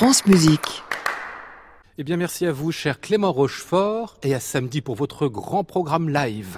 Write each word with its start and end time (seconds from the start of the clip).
France 0.00 0.24
Musique. 0.24 0.82
Eh 1.98 2.04
bien, 2.04 2.16
merci 2.16 2.46
à 2.46 2.52
vous, 2.52 2.72
cher 2.72 3.02
Clément 3.02 3.32
Rochefort, 3.32 4.16
et 4.22 4.34
à 4.34 4.40
samedi 4.40 4.80
pour 4.80 4.94
votre 4.94 5.28
grand 5.28 5.62
programme 5.62 6.08
live. 6.08 6.56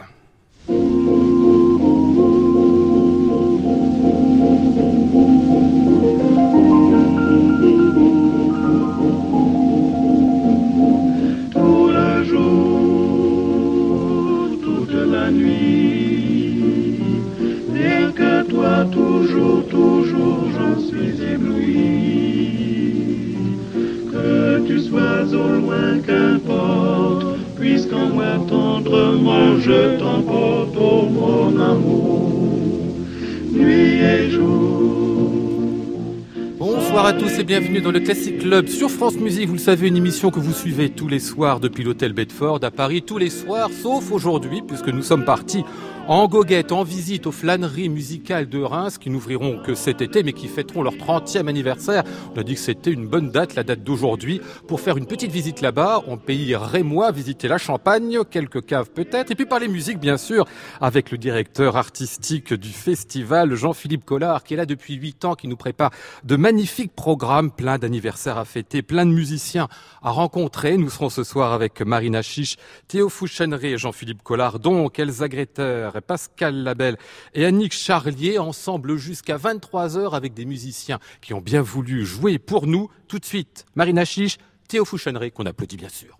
Bonsoir 36.58 37.06
à 37.06 37.12
tous 37.14 37.38
et 37.38 37.44
bienvenue 37.44 37.80
dans 37.80 37.90
le 37.90 38.00
Classic 38.00 38.38
Club 38.38 38.66
sur 38.66 38.90
France 38.90 39.14
Musique. 39.14 39.46
Vous 39.46 39.54
le 39.54 39.58
savez, 39.58 39.88
une 39.88 39.96
émission 39.96 40.30
que 40.30 40.38
vous 40.38 40.52
suivez 40.52 40.90
tous 40.90 41.08
les 41.08 41.18
soirs 41.18 41.60
depuis 41.60 41.82
l'hôtel 41.82 42.12
Bedford 42.12 42.60
à 42.62 42.70
Paris, 42.70 43.00
tous 43.00 43.16
les 43.16 43.30
soirs, 43.30 43.70
sauf 43.70 44.12
aujourd'hui, 44.12 44.60
puisque 44.60 44.88
nous 44.88 45.02
sommes 45.02 45.24
partis 45.24 45.64
en 46.08 46.26
goguette, 46.26 46.72
en 46.72 46.82
visite 46.82 47.26
aux 47.26 47.32
flâneries 47.32 47.88
musicales 47.88 48.48
de 48.48 48.60
Reims, 48.60 48.98
qui 48.98 49.08
n'ouvriront 49.08 49.62
que 49.62 49.74
cet 49.74 50.02
été, 50.02 50.22
mais 50.22 50.32
qui 50.32 50.48
fêteront 50.48 50.82
leur 50.82 50.94
30e 50.94 51.48
anniversaire. 51.48 52.02
On 52.34 52.40
a 52.40 52.42
dit 52.42 52.54
que 52.54 52.60
c'était 52.60 52.90
une 52.90 53.06
bonne 53.06 53.30
date, 53.30 53.54
la 53.54 53.62
date 53.62 53.84
d'aujourd'hui, 53.84 54.40
pour 54.66 54.80
faire 54.80 54.96
une 54.96 55.06
petite 55.06 55.30
visite 55.30 55.60
là-bas, 55.60 56.02
en 56.08 56.16
pays 56.16 56.56
rémois, 56.56 57.12
visiter 57.12 57.46
la 57.48 57.58
Champagne, 57.58 58.18
quelques 58.30 58.66
caves 58.66 58.90
peut-être, 58.90 59.30
et 59.30 59.34
puis 59.34 59.46
parler 59.46 59.68
musique, 59.68 60.00
bien 60.00 60.16
sûr, 60.16 60.44
avec 60.80 61.10
le 61.10 61.18
directeur 61.18 61.76
artistique 61.76 62.52
du 62.52 62.70
festival, 62.70 63.54
Jean-Philippe 63.54 64.04
Collard, 64.04 64.42
qui 64.42 64.54
est 64.54 64.56
là 64.56 64.66
depuis 64.66 64.94
8 64.94 65.24
ans, 65.24 65.34
qui 65.34 65.46
nous 65.46 65.56
prépare 65.56 65.90
de 66.24 66.36
magnifiques 66.36 66.94
programmes, 66.94 67.50
plein 67.52 67.78
d'anniversaires 67.78 68.38
à 68.38 68.44
fêter, 68.44 68.82
plein 68.82 69.06
de 69.06 69.12
musiciens 69.12 69.68
à 70.02 70.10
rencontrer. 70.10 70.76
Nous 70.76 70.90
serons 70.90 71.10
ce 71.10 71.22
soir 71.22 71.52
avec 71.52 71.80
Marina 71.80 72.22
Chiche, 72.22 72.56
Théo 72.88 73.08
Fouchenry 73.08 73.68
et 73.68 73.78
Jean-Philippe 73.78 74.22
Collard, 74.22 74.58
donc 74.58 74.98
Elsa 74.98 75.28
Greter, 75.28 75.90
Pascal 76.00 76.62
Labelle 76.62 76.96
et 77.34 77.44
Annick 77.44 77.72
Charlier, 77.72 78.38
ensemble 78.38 78.96
jusqu'à 78.96 79.36
23h 79.36 80.14
avec 80.14 80.34
des 80.34 80.44
musiciens 80.44 80.98
qui 81.20 81.34
ont 81.34 81.40
bien 81.40 81.62
voulu 81.62 82.04
jouer 82.04 82.38
pour 82.38 82.66
nous. 82.66 82.88
Tout 83.08 83.18
de 83.18 83.24
suite, 83.24 83.66
Marina 83.74 84.04
Chiche, 84.04 84.38
Théo 84.68 84.84
Fouchenry, 84.84 85.32
qu'on 85.32 85.46
applaudit 85.46 85.76
bien 85.76 85.88
sûr. 85.88 86.18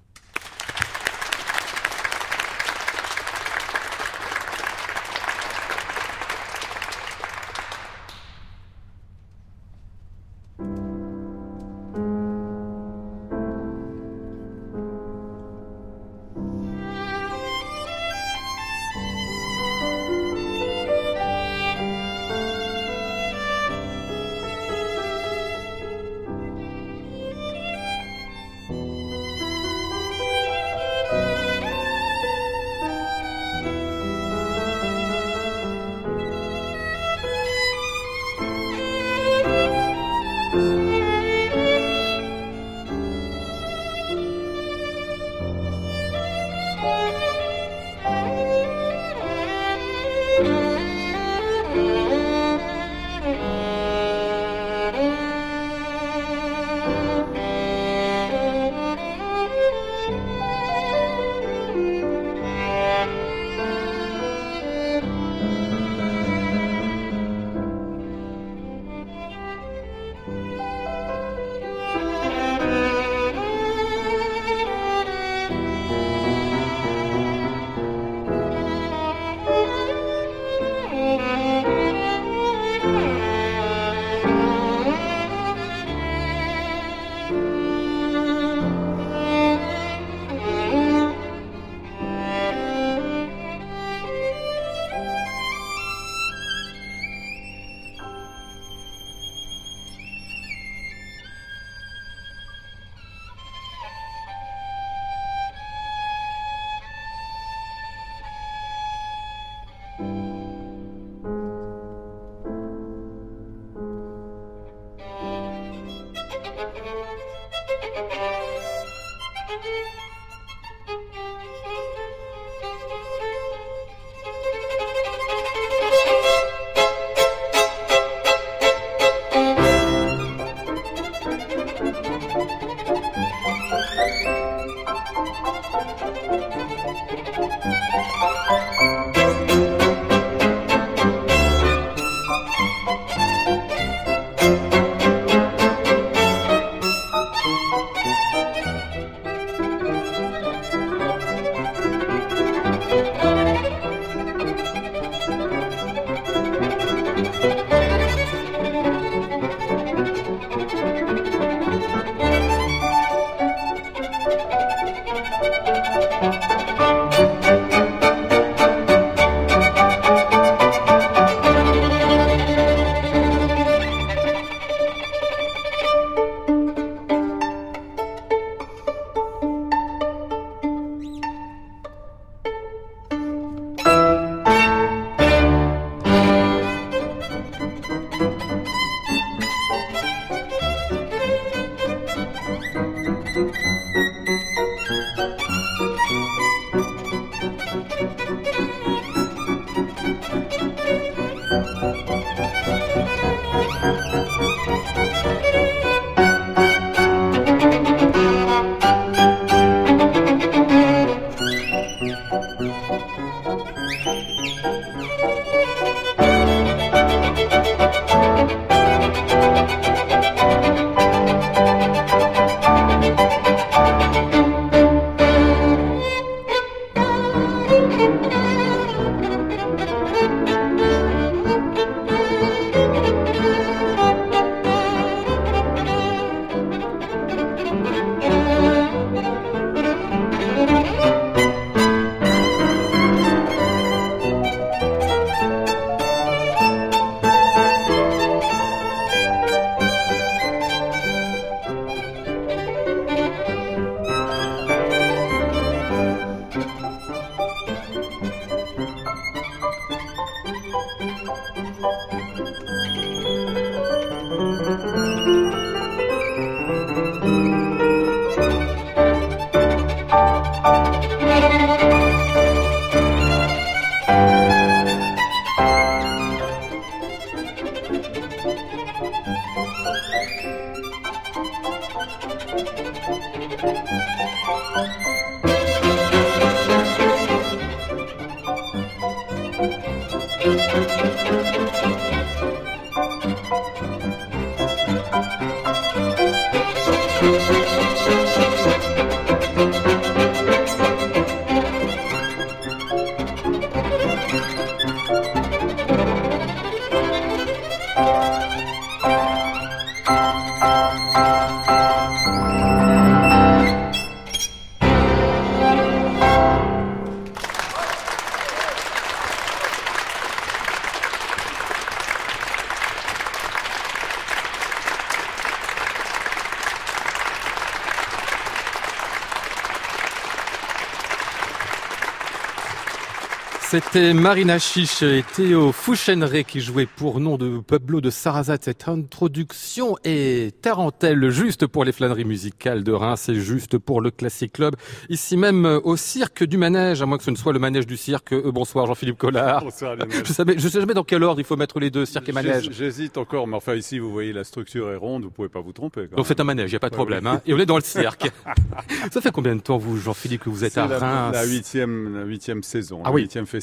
C'était 333.73 334.13
Marina 334.13 334.59
Chiche 334.59 335.03
et 335.03 335.25
Théo 335.35 335.73
Fouchenré 335.73 336.45
qui 336.45 336.61
jouaient 336.61 336.85
pour 336.85 337.21
nom 337.21 337.39
de 337.39 337.59
Pablo 337.59 338.03
de 338.03 338.11
Sarrazat 338.11 338.59
cette 338.61 338.87
introduction 338.87 339.97
est 340.05 340.61
tarentelle 340.61 341.31
juste 341.31 341.67
pour 341.67 341.87
les 341.87 341.93
flâneries 341.93 342.27
musicales 342.27 342.85
de 342.85 342.93
Reims 342.93 343.31
et 343.31 343.35
juste 343.35 343.79
pour 343.79 344.03
le 344.03 344.11
Classic 344.11 344.53
Club. 344.53 344.77
Ici 345.09 345.39
même 345.39 345.65
au 345.85 345.97
cirque 345.97 346.45
du 346.45 346.59
manège, 346.59 347.01
à 347.01 347.07
moins 347.07 347.17
que 347.17 347.25
ce 347.25 347.31
ne 347.31 347.37
soit 347.37 347.55
le 347.55 347.61
manège 347.61 347.87
du 347.87 347.97
cirque. 347.97 348.35
Euh, 348.35 348.53
bonsoir 348.53 348.85
Jean-Philippe 348.85 349.17
Collard. 349.17 349.65
Bonsoir 349.65 349.97
Je 350.27 350.33
savais, 350.35 350.59
je 350.59 350.69
sais 350.69 350.79
jamais 350.79 350.93
dans 350.93 351.03
quel 351.03 351.25
ordre 351.25 351.41
il 351.41 351.47
faut 351.47 351.57
mettre 351.57 351.81
les 351.81 351.89
deux, 351.89 352.05
cirque 352.05 352.29
et 352.29 352.33
manège. 352.33 352.69
J'hésite 352.73 353.17
encore, 353.17 353.47
mais 353.47 353.57
enfin 353.57 353.75
ici 353.75 353.99
vous 353.99 354.13
voyez 354.13 354.35
la 354.35 354.45
structure 354.45 354.91
est 354.91 354.97
ronde, 354.97 355.23
vous 355.23 355.31
pouvez 355.31 355.49
pas 355.49 355.63
vous 355.63 355.73
tromper. 355.73 356.09
Donc 356.15 356.27
c'est 356.27 356.41
un 356.41 356.45
manège, 356.45 356.69
il 356.69 356.75
n'y 356.75 356.77
a 356.77 356.81
pas 356.81 356.91
de 356.91 356.95
problème. 356.95 357.27
Hein. 357.27 357.41
Et 357.47 357.55
on 357.55 357.59
est 357.59 357.65
dans 357.65 357.79
le 357.79 357.83
cirque. 357.83 358.31
Ça 359.11 359.23
fait 359.23 359.33
combien 359.33 359.57
de 359.57 359.63
temps 359.63 359.79
vous, 359.79 359.97
Jean-Philippe, 359.97 360.43
que 360.43 360.51
vous 360.51 360.63
êtes 360.63 360.77
à 360.77 360.87
la, 360.87 360.99
Reims 360.99 361.33
La 361.33 361.47
huitième, 361.47 362.19
la 362.19 362.25
huitième 362.25 362.63
saison, 362.63 363.01
Ah 363.03 363.09
la 363.09 363.15
oui. 363.15 363.23
huitième 363.23 363.47
festival. 363.47 363.62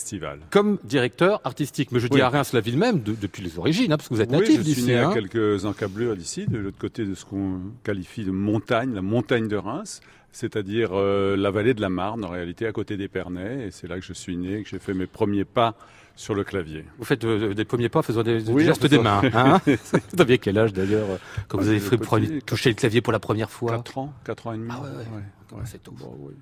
Comme 0.50 0.78
directeur 0.84 1.42
artistique. 1.44 1.92
Mais 1.92 2.00
je 2.00 2.08
dis 2.08 2.16
Oui. 2.16 2.22
à 2.22 2.30
Reims, 2.30 2.54
la 2.54 2.62
ville 2.62 2.78
même, 2.78 3.02
de- 3.02 3.14
depuis 3.14 3.42
les 3.44 3.58
origines, 3.60 3.92
hein, 3.92 3.98
parce 3.98 4.10
que 4.10 4.14
vous 4.14 4.22
êtes 4.22 4.30
Oui, 4.32 4.40
natif 4.40 4.64
je 4.66 4.72
suis 4.72 4.84
né 4.84 4.98
hein. 4.98 5.10
à 5.10 5.14
quelques 5.14 5.66
encablures 5.66 6.16
d'ici, 6.16 6.46
de 6.48 6.58
l'autre 6.58 6.78
côté 6.80 7.06
de 7.06 7.16
ce 7.16 7.26
qu'on 7.26 7.60
qualifie 7.84 8.24
de 8.24 8.32
montagne, 8.32 8.94
la 8.94 9.02
montagne 9.02 9.48
de 9.48 9.56
Reims, 9.58 10.02
c'est-à-dire 10.32 10.90
euh, 10.94 11.36
la 11.36 11.52
vallée 11.52 11.74
de 11.74 11.82
la 11.82 11.90
Marne, 11.90 12.24
en 12.24 12.30
réalité 12.30 12.66
à 12.68 12.72
côté 12.72 12.98
d'Épernay, 12.98 13.68
et 13.68 13.72
c'est 13.72 13.88
là 13.88 14.00
que 14.00 14.06
je 14.06 14.14
suis 14.14 14.38
né, 14.38 14.64
que 14.64 14.70
j'ai 14.70 14.80
fait 14.80 14.94
mes 14.94 15.08
premiers 15.08 15.46
pas 15.46 15.76
sur 16.16 16.36
le 16.36 16.44
clavier. 16.44 16.84
Vous 16.98 17.06
faites 17.06 17.24
euh, 17.24 17.54
des 17.54 17.64
premiers 17.66 17.88
pas, 17.90 18.02
faisant 18.02 18.24
des, 18.24 18.42
des 18.42 18.52
Oui, 18.52 18.66
gestes 18.66 18.84
en 18.84 18.88
des 18.90 19.00
mains. 19.00 19.22
Hein 19.34 19.62
vous 19.66 20.22
aviez 20.22 20.38
quel 20.38 20.58
âge 20.58 20.74
d'ailleurs 20.74 21.08
quand 21.48 21.58
vous 21.60 21.68
Ah, 21.68 21.70
avez 21.72 21.80
fait 21.80 21.98
petit, 21.98 22.42
toucher 22.46 22.70
le 22.70 22.76
clavier 22.76 23.00
pour 23.02 23.14
la 23.14 23.20
première 23.20 23.50
fois? 23.50 23.72
4 23.72 23.98
ans, 23.98 24.14
4 24.26 24.48
ans 24.48 24.54
et 24.54 24.58
demi. 24.58 24.70
Ah 24.72 24.82
ouais, 24.82 24.90
ouais. 24.90 25.58
Ouais, 25.58 25.64
c'est 25.66 25.82
tôt. 25.82 25.94
Bon, 25.98 26.14
oui. 26.20 26.34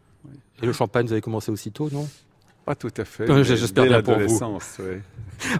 Et 0.61 0.65
le 0.65 0.73
champagne, 0.73 1.05
vous 1.05 1.11
avez 1.13 1.21
commencé 1.21 1.51
aussitôt, 1.51 1.89
non? 1.91 2.07
Pas 2.67 2.75
tout 2.75 2.91
à 2.97 3.05
fait. 3.05 3.29
Euh, 3.29 3.43
j'espère 3.45 3.85
bien 3.85 4.01
pour 4.01 4.15
vous. 4.15 4.19
l'adolescence, 4.19 4.81
oui. 4.81 4.97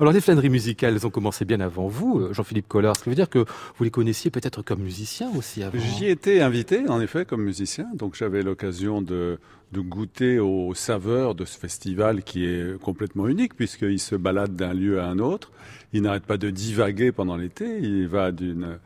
Alors 0.01 0.11
les 0.11 0.19
flâneries 0.19 0.49
musicales, 0.49 0.93
elles 0.93 1.07
ont 1.07 1.09
commencé 1.09 1.45
bien 1.45 1.61
avant 1.61 1.87
vous, 1.87 2.19
euh, 2.19 2.33
Jean-Philippe 2.33 2.67
Collard. 2.67 2.97
Ce 2.97 3.03
qui 3.03 3.09
veut 3.09 3.15
dire 3.15 3.29
que 3.29 3.45
vous 3.77 3.83
les 3.85 3.89
connaissiez 3.91 4.29
peut-être 4.29 4.61
comme 4.61 4.81
musicien 4.81 5.29
aussi 5.37 5.63
avant. 5.63 5.79
J'y 5.79 6.07
étais 6.07 6.41
invité, 6.41 6.89
en 6.89 6.99
effet, 6.99 7.23
comme 7.23 7.45
musicien, 7.45 7.87
donc 7.93 8.15
j'avais 8.15 8.43
l'occasion 8.43 9.01
de, 9.01 9.39
de 9.71 9.79
goûter 9.79 10.39
aux 10.39 10.73
saveurs 10.73 11.33
de 11.33 11.45
ce 11.45 11.57
festival 11.57 12.23
qui 12.23 12.43
est 12.43 12.77
complètement 12.81 13.29
unique, 13.29 13.55
puisqu'il 13.55 14.01
se 14.01 14.15
balade 14.17 14.57
d'un 14.57 14.73
lieu 14.73 14.99
à 14.99 15.05
un 15.05 15.19
autre. 15.19 15.53
Il 15.93 16.01
n'arrête 16.01 16.25
pas 16.25 16.37
de 16.37 16.49
divaguer 16.49 17.13
pendant 17.13 17.37
l'été, 17.37 17.79
il 17.81 18.09
va 18.09 18.33
d'une... 18.33 18.79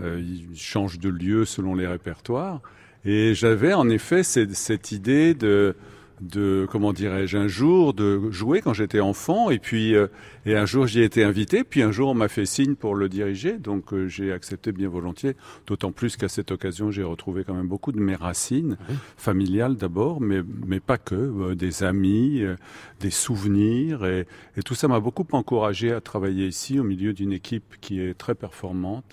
euh, 0.00 0.20
il 0.20 0.58
change 0.58 0.98
de 0.98 1.10
lieu 1.10 1.44
selon 1.44 1.76
les 1.76 1.86
répertoires. 1.86 2.60
Et 3.04 3.34
j'avais 3.34 3.72
en 3.72 3.88
effet 3.88 4.24
cette, 4.24 4.56
cette 4.56 4.90
idée 4.90 5.34
de, 5.34 5.76
de 6.20 6.66
comment 6.70 6.92
dirais-je, 6.92 7.36
un 7.36 7.48
jour 7.48 7.94
de 7.94 8.30
jouer 8.30 8.60
quand 8.60 8.72
j'étais 8.72 9.00
enfant, 9.00 9.50
et 9.50 9.58
puis 9.58 9.94
euh, 9.94 10.08
et 10.46 10.56
un 10.56 10.66
jour 10.66 10.86
j'y 10.86 11.00
ai 11.00 11.04
été 11.04 11.22
invité, 11.24 11.64
puis 11.64 11.82
un 11.82 11.92
jour 11.92 12.08
on 12.10 12.14
m'a 12.14 12.28
fait 12.28 12.46
signe 12.46 12.74
pour 12.74 12.94
le 12.94 13.08
diriger, 13.08 13.58
donc 13.58 13.92
euh, 13.92 14.08
j'ai 14.08 14.32
accepté 14.32 14.72
bien 14.72 14.88
volontiers. 14.88 15.34
D'autant 15.66 15.92
plus 15.92 16.16
qu'à 16.16 16.28
cette 16.28 16.50
occasion 16.50 16.90
j'ai 16.90 17.02
retrouvé 17.04 17.44
quand 17.44 17.54
même 17.54 17.68
beaucoup 17.68 17.92
de 17.92 18.00
mes 18.00 18.14
racines 18.16 18.76
Oui. 18.88 18.96
familiales 19.16 19.76
d'abord, 19.76 20.20
mais 20.20 20.42
mais 20.66 20.80
pas 20.80 20.98
que, 20.98 21.14
euh, 21.14 21.54
des 21.54 21.84
amis, 21.84 22.42
euh, 22.42 22.56
des 23.00 23.10
souvenirs, 23.10 24.04
et, 24.04 24.26
et 24.56 24.62
tout 24.62 24.74
ça 24.74 24.88
m'a 24.88 25.00
beaucoup 25.00 25.26
encouragé 25.32 25.92
à 25.92 26.00
travailler 26.00 26.46
ici 26.46 26.78
au 26.80 26.84
milieu 26.84 27.12
d'une 27.12 27.32
équipe 27.32 27.76
qui 27.80 28.00
est 28.00 28.14
très 28.14 28.34
performante 28.34 29.04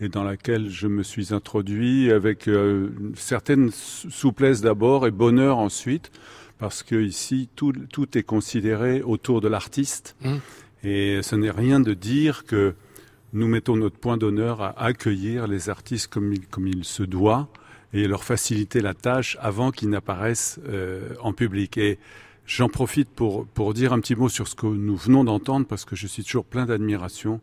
et 0.00 0.08
dans 0.08 0.22
laquelle 0.22 0.68
je 0.70 0.86
me 0.86 1.02
suis 1.02 1.34
introduit 1.34 2.12
avec 2.12 2.46
euh, 2.46 2.90
une 3.00 3.16
certaine 3.16 3.70
sou- 3.72 4.10
souplesse 4.10 4.60
d'abord 4.60 5.08
et 5.08 5.10
bonheur 5.10 5.58
ensuite, 5.58 6.12
parce 6.58 6.82
que 6.82 6.96
ici 6.96 7.48
tout, 7.56 7.72
tout 7.92 8.16
est 8.18 8.22
considéré 8.22 9.02
autour 9.02 9.40
de 9.40 9.48
l'artiste, 9.48 10.16
Mm. 10.22 10.36
et 10.84 11.22
ce 11.22 11.36
n'est 11.36 11.50
rien 11.50 11.80
de 11.80 11.94
dire 11.94 12.44
que 12.44 12.74
nous 13.32 13.46
mettons 13.46 13.76
notre 13.76 13.98
point 13.98 14.16
d'honneur 14.16 14.62
à 14.62 14.82
accueillir 14.82 15.46
les 15.46 15.68
artistes 15.68 16.08
comme 16.08 16.32
il, 16.32 16.46
comme 16.46 16.66
il 16.66 16.84
se 16.84 17.02
doit 17.02 17.48
et 17.92 18.06
leur 18.08 18.24
faciliter 18.24 18.80
la 18.80 18.94
tâche 18.94 19.36
avant 19.40 19.70
qu'ils 19.70 19.90
n'apparaissent 19.90 20.60
euh, 20.68 21.14
en 21.20 21.32
public. 21.32 21.78
Et 21.78 21.98
j'en 22.46 22.68
profite 22.68 23.08
pour, 23.10 23.46
pour 23.46 23.74
dire 23.74 23.92
un 23.92 24.00
petit 24.00 24.14
mot 24.14 24.28
sur 24.28 24.48
ce 24.48 24.54
que 24.54 24.66
nous 24.66 24.96
venons 24.96 25.24
d'entendre, 25.24 25.66
parce 25.66 25.84
que 25.84 25.96
je 25.96 26.06
suis 26.06 26.24
toujours 26.24 26.44
plein 26.44 26.66
d'admiration 26.66 27.40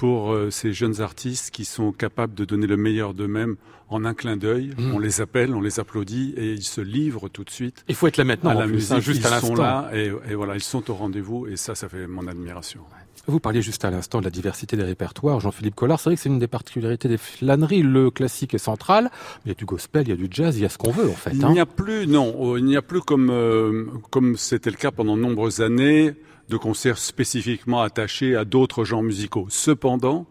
pour 0.00 0.32
euh, 0.32 0.48
ces 0.50 0.72
jeunes 0.72 1.02
artistes 1.02 1.50
qui 1.50 1.66
sont 1.66 1.92
capables 1.92 2.32
de 2.32 2.46
donner 2.46 2.66
le 2.66 2.78
meilleur 2.78 3.12
d'eux-mêmes 3.12 3.56
en 3.90 4.06
un 4.06 4.14
clin 4.14 4.38
d'œil. 4.38 4.72
Mm. 4.78 4.94
On 4.94 4.98
les 4.98 5.20
appelle, 5.20 5.54
on 5.54 5.60
les 5.60 5.78
applaudit 5.78 6.32
et 6.38 6.54
ils 6.54 6.62
se 6.62 6.80
livrent 6.80 7.28
tout 7.28 7.44
de 7.44 7.50
suite 7.50 7.84
Il 7.86 7.94
faut 7.94 8.06
être 8.06 8.16
là 8.16 8.24
maintenant, 8.24 8.48
à 8.48 8.54
la 8.54 8.64
plus, 8.64 8.76
musique. 8.76 8.92
hein, 8.92 9.00
juste 9.00 9.20
ils 9.20 9.26
à 9.26 9.40
sont 9.40 9.54
là 9.54 9.90
et, 9.92 10.10
et 10.30 10.34
voilà, 10.34 10.54
ils 10.54 10.62
sont 10.62 10.90
au 10.90 10.94
rendez-vous 10.94 11.48
et 11.48 11.56
ça, 11.56 11.74
ça 11.74 11.90
fait 11.90 12.06
mon 12.06 12.26
admiration. 12.28 12.80
Vous 13.26 13.40
parliez 13.40 13.60
juste 13.60 13.84
à 13.84 13.90
l'instant 13.90 14.20
de 14.20 14.24
la 14.24 14.30
diversité 14.30 14.74
des 14.74 14.84
répertoires, 14.84 15.38
Jean-Philippe 15.38 15.74
Collard. 15.74 16.00
C'est 16.00 16.08
vrai 16.08 16.16
que 16.16 16.22
c'est 16.22 16.30
une 16.30 16.38
des 16.38 16.48
particularités 16.48 17.06
des 17.06 17.18
flâneries. 17.18 17.82
Le 17.82 18.10
classique 18.10 18.54
est 18.54 18.58
central, 18.58 19.10
mais 19.12 19.40
il 19.44 19.48
y 19.50 19.52
a 19.52 19.54
du 19.54 19.66
gospel, 19.66 20.04
il 20.06 20.08
y 20.08 20.12
a 20.14 20.16
du 20.16 20.28
jazz, 20.30 20.56
il 20.56 20.62
y 20.62 20.64
a 20.64 20.70
ce 20.70 20.78
qu'on 20.78 20.92
veut 20.92 21.10
en 21.10 21.14
fait. 21.14 21.32
Il 21.34 21.44
hein. 21.44 21.52
n'y 21.52 21.60
a 21.60 21.66
plus, 21.66 22.06
non, 22.06 22.54
euh, 22.54 22.58
il 22.58 22.64
n'y 22.64 22.78
a 22.78 22.82
plus 22.82 23.02
comme 23.02 23.28
euh, 23.28 23.84
comme 24.08 24.38
c'était 24.38 24.70
le 24.70 24.76
cas 24.76 24.92
pendant 24.92 25.14
de 25.18 25.20
nombreuses 25.20 25.60
années 25.60 26.14
de 26.50 26.58
concerts 26.58 26.98
spécifiquement 26.98 27.80
attachés 27.80 28.36
à 28.36 28.44
d'autres 28.44 28.84
genres 28.84 29.02
musicaux. 29.02 29.46
Cependant, 29.48 30.26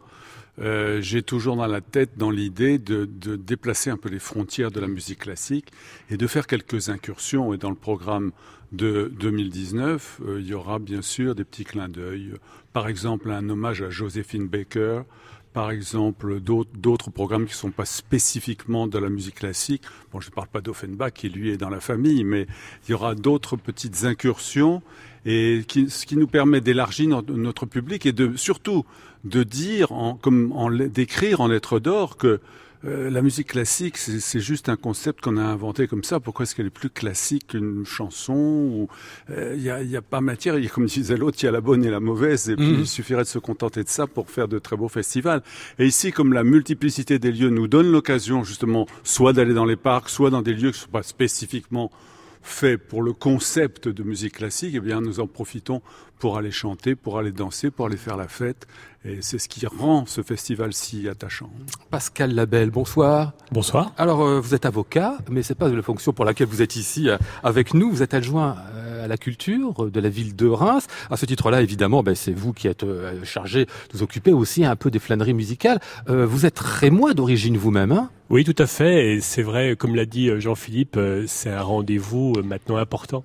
euh, 0.62 1.02
j'ai 1.02 1.24
toujours 1.24 1.56
dans 1.56 1.66
la 1.66 1.82
tête, 1.82 2.18
dans 2.18 2.30
l'idée 2.30 2.78
de, 2.78 3.06
de 3.06 3.36
déplacer 3.36 3.90
un 3.90 3.98
peu 3.98 4.10
les 4.10 4.20
frontières 4.20 4.72
de 4.72 4.80
la 4.80 4.88
musique 4.88 5.20
classique 5.20 5.72
et 6.10 6.18
de 6.18 6.28
faire 6.28 6.48
quelques 6.48 6.90
incursions. 6.90 7.54
Et 7.54 7.58
dans 7.58 7.70
le 7.70 7.76
programme 7.76 8.32
de 8.72 9.12
2019, 9.20 10.20
euh, 10.22 10.42
il 10.42 10.48
y 10.48 10.54
aura 10.54 10.80
bien 10.80 11.02
sûr 11.02 11.34
des 11.34 11.46
petits 11.46 11.64
clins 11.64 11.90
d'œil. 11.90 12.34
Par 12.74 12.88
exemple, 12.88 13.32
un 13.32 13.50
hommage 13.50 13.82
à 13.82 13.90
Joséphine 13.90 14.48
Baker. 14.48 15.02
Par 15.54 15.72
exemple, 15.72 16.40
d'autres 16.40 16.70
d'autres 16.76 17.10
programmes 17.10 17.46
qui 17.46 17.54
ne 17.54 17.58
sont 17.58 17.72
pas 17.72 17.86
spécifiquement 17.86 18.88
de 18.88 19.00
la 19.00 19.10
musique 19.10 19.36
classique. 19.36 19.82
Bon, 20.12 20.20
je 20.20 20.30
ne 20.30 20.36
parle 20.36 20.48
pas 20.48 20.62
d'Offenbach, 20.62 21.12
qui 21.12 21.30
lui 21.30 21.50
est 21.50 21.58
dans 21.58 21.72
la 21.72 21.80
famille, 21.80 22.24
mais 22.24 22.46
il 22.88 22.92
y 22.92 22.94
aura 22.94 23.16
d'autres 23.16 23.56
petites 23.56 24.04
incursions 24.04 24.84
et 25.26 25.64
qui, 25.68 25.90
ce 25.90 26.06
qui 26.06 26.18
nous 26.18 26.28
permet 26.28 26.62
d'élargir 26.62 27.08
notre, 27.10 27.34
notre 27.34 27.66
public 27.66 28.06
et 28.06 28.12
de 28.14 28.36
surtout 28.36 28.86
de 29.26 29.44
dire, 29.44 29.92
en, 29.92 30.16
comme 30.16 30.52
en, 30.54 30.70
d'écrire 30.72 31.42
en 31.42 31.48
lettres 31.48 31.80
d'or 31.80 32.18
que 32.18 32.40
euh, 32.86 33.10
la 33.10 33.22
musique 33.22 33.48
classique, 33.48 33.98
c'est 33.98 34.40
juste 34.40 34.70
un 34.70 34.78
concept 34.78 35.20
qu'on 35.20 35.36
a 35.36 35.42
inventé 35.44 35.86
comme 35.86 36.06
ça. 36.06 36.22
Pourquoi 36.22 36.44
est-ce 36.44 36.56
qu'elle 36.56 36.68
est 36.68 36.70
plus 36.70 36.90
classique 36.90 37.48
qu'une 37.48 37.86
chanson 37.86 38.34
ou, 38.34 38.88
euh, 39.32 39.54
Il 39.58 39.62
n'y 39.62 39.70
a, 39.70 39.84
y 39.84 39.98
a 39.98 40.02
pas 40.02 40.22
matière. 40.22 40.58
Y 40.58 40.68
a, 40.68 40.70
comme 40.70 40.86
disait 40.86 41.18
l'autre, 41.18 41.38
il 41.42 41.46
y 41.48 41.50
a 41.50 41.52
la 41.52 41.60
bonne 41.60 41.84
et 41.84 41.90
la 41.90 42.00
mauvaise. 42.00 42.50
Et 42.50 42.56
puis, 42.56 42.66
Mhm. 42.72 42.80
il 42.80 42.88
suffirait 42.88 43.24
de 43.24 43.28
se 43.28 43.38
contenter 43.40 43.84
de 43.84 43.90
ça 43.90 44.08
pour 44.08 44.30
faire 44.30 44.48
de 44.48 44.60
très 44.60 44.78
beaux 44.78 44.88
festivals. 44.88 45.42
Et 45.78 45.88
ici, 45.88 46.14
comme 46.14 46.32
la 46.32 46.46
multiplicité 46.46 47.20
des 47.20 47.34
lieux 47.34 47.50
nous 47.50 47.68
donne 47.68 47.92
l'occasion, 47.92 48.46
justement, 48.46 48.88
soit 49.04 49.34
d'aller 49.34 49.54
dans 49.54 49.66
les 49.66 49.76
parcs, 49.76 50.08
soit 50.08 50.30
dans 50.30 50.42
des 50.42 50.54
lieux 50.54 50.72
qui 50.72 50.78
ne 50.80 50.84
sont 50.86 50.90
pas 50.92 51.04
spécifiquement 51.04 51.92
faits 52.42 52.88
pour 52.88 53.02
le 53.02 53.14
concept 53.14 53.88
de 53.88 54.04
musique 54.04 54.36
classique, 54.36 54.76
eh 54.76 54.80
bien, 54.80 55.02
nous 55.02 55.20
en 55.20 55.28
profitons 55.28 55.82
pour 56.20 56.38
aller 56.38 56.52
chanter, 56.52 56.96
pour 56.96 57.18
aller 57.18 57.32
danser, 57.32 57.72
pour 57.72 57.88
aller 57.88 57.98
faire 57.98 58.18
la 58.18 58.28
fête. 58.28 58.68
Et 59.06 59.20
c'est 59.22 59.40
ce 59.40 59.48
qui 59.48 59.66
rend 59.66 60.06
ce 60.06 60.22
festival 60.22 60.74
si 60.74 61.08
attachant. 61.08 61.50
Pascal 61.90 62.36
Labelle, 62.36 62.70
bonsoir. 62.70 63.32
Bonsoir. 63.52 63.94
Alors, 63.98 64.22
euh, 64.22 64.42
vous 64.42 64.54
êtes 64.54 64.66
avocat, 64.66 65.18
mais 65.32 65.42
c'est 65.42 65.56
pas 65.56 65.70
la 65.70 65.82
fonction 65.82 66.12
pour 66.12 66.26
laquelle 66.26 66.48
vous 66.48 66.62
êtes 66.62 66.76
ici 66.76 67.10
euh, 67.10 67.18
avec 67.42 67.74
nous. 67.74 67.90
Vous 67.90 68.04
êtes 68.04 68.14
adjoint 68.14 68.58
euh, 68.76 69.06
à 69.06 69.08
la 69.08 69.16
culture 69.16 69.90
de 69.90 70.00
la 70.02 70.10
ville 70.10 70.36
de 70.36 70.48
Reims. 70.48 70.88
À 71.10 71.16
ce 71.16 71.26
titre-là, 71.26 71.62
évidemment, 71.62 72.04
ben, 72.04 72.14
c'est 72.14 72.34
vous 72.34 72.52
qui 72.52 72.68
êtes 72.68 72.84
euh, 72.84 73.24
chargé 73.24 73.66
de 73.66 73.72
vous 73.94 74.04
occuper 74.04 74.34
aussi 74.34 74.66
un 74.66 74.76
peu 74.76 74.92
des 74.92 75.00
flâneries 75.00 75.34
musicales. 75.34 75.80
Euh, 76.10 76.26
vous 76.26 76.46
êtes 76.46 76.60
rémois 76.60 77.14
d'origine 77.14 77.56
vous-même, 77.56 77.94
hein? 77.94 78.10
Oui, 78.30 78.44
tout 78.44 78.56
à 78.62 78.68
fait. 78.68 79.14
Et 79.14 79.22
c'est 79.22 79.44
vrai, 79.44 79.78
comme 79.78 79.96
l'a 79.96 80.06
dit 80.06 80.30
Jean-Philippe, 80.40 81.00
c'est 81.26 81.50
un 81.50 81.62
rendez-vous 81.62 82.34
maintenant 82.44 82.76
important 82.76 83.24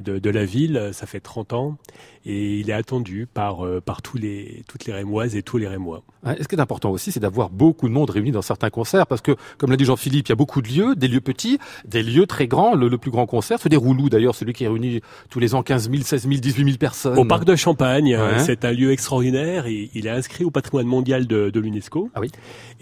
de, 0.00 0.18
de, 0.18 0.30
la 0.30 0.44
ville. 0.44 0.90
Ça 0.92 1.06
fait 1.06 1.20
30 1.20 1.52
ans 1.52 1.78
et 2.26 2.58
il 2.58 2.68
est 2.68 2.74
attendu 2.74 3.26
par, 3.32 3.64
euh, 3.64 3.80
par 3.80 4.02
tous 4.02 4.18
les, 4.18 4.62
toutes 4.68 4.84
les 4.84 4.92
Rémoises 4.92 5.36
et 5.36 5.42
tous 5.42 5.56
les 5.56 5.66
Rémois. 5.66 6.02
Ce 6.24 6.46
qui 6.46 6.54
est 6.54 6.60
important 6.60 6.90
aussi, 6.90 7.12
c'est 7.12 7.20
d'avoir 7.20 7.48
beaucoup 7.48 7.88
de 7.88 7.94
monde 7.94 8.10
réuni 8.10 8.30
dans 8.30 8.42
certains 8.42 8.68
concerts, 8.68 9.06
parce 9.06 9.22
que, 9.22 9.32
comme 9.56 9.70
l'a 9.70 9.78
dit 9.78 9.86
Jean-Philippe, 9.86 10.28
il 10.28 10.30
y 10.30 10.32
a 10.32 10.36
beaucoup 10.36 10.60
de 10.60 10.68
lieux, 10.68 10.94
des 10.94 11.08
lieux 11.08 11.22
petits, 11.22 11.58
des 11.86 12.02
lieux 12.02 12.26
très 12.26 12.46
grands. 12.46 12.74
Le, 12.74 12.98
plus 12.98 13.10
grand 13.10 13.24
concert 13.24 13.58
se 13.58 13.68
déroule 13.68 13.98
où 14.00 14.10
d'ailleurs, 14.10 14.34
celui 14.34 14.52
qui 14.52 14.66
réunit 14.66 15.00
tous 15.30 15.40
les 15.40 15.54
ans 15.54 15.62
15 15.62 15.90
000, 15.90 16.02
16 16.02 16.28
000, 16.28 16.34
18 16.40 16.64
000 16.64 16.76
personnes 16.76 17.18
Au 17.18 17.24
Parc 17.24 17.44
de 17.44 17.56
Champagne, 17.56 18.18
c'est 18.38 18.66
un 18.66 18.72
lieu 18.72 18.92
extraordinaire, 18.92 19.66
et 19.66 19.90
il 19.94 20.06
est 20.06 20.10
inscrit 20.10 20.44
au 20.44 20.50
patrimoine 20.50 20.86
mondial 20.86 21.26
de, 21.26 21.48
de 21.48 21.60
l'UNESCO. 21.60 22.10
Ah 22.14 22.20
oui. 22.20 22.30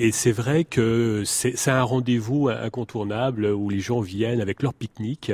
Et 0.01 0.11
c'est 0.11 0.33
vrai 0.33 0.65
que 0.65 1.23
c'est 1.25 1.71
un 1.71 1.83
rendez-vous 1.83 2.49
incontournable 2.49 3.47
où 3.47 3.71
les 3.71 3.81
gens 3.81 4.01
viennent 4.01 4.41
avec 4.41 4.63
leur 4.63 4.75
pique-nique. 4.75 5.31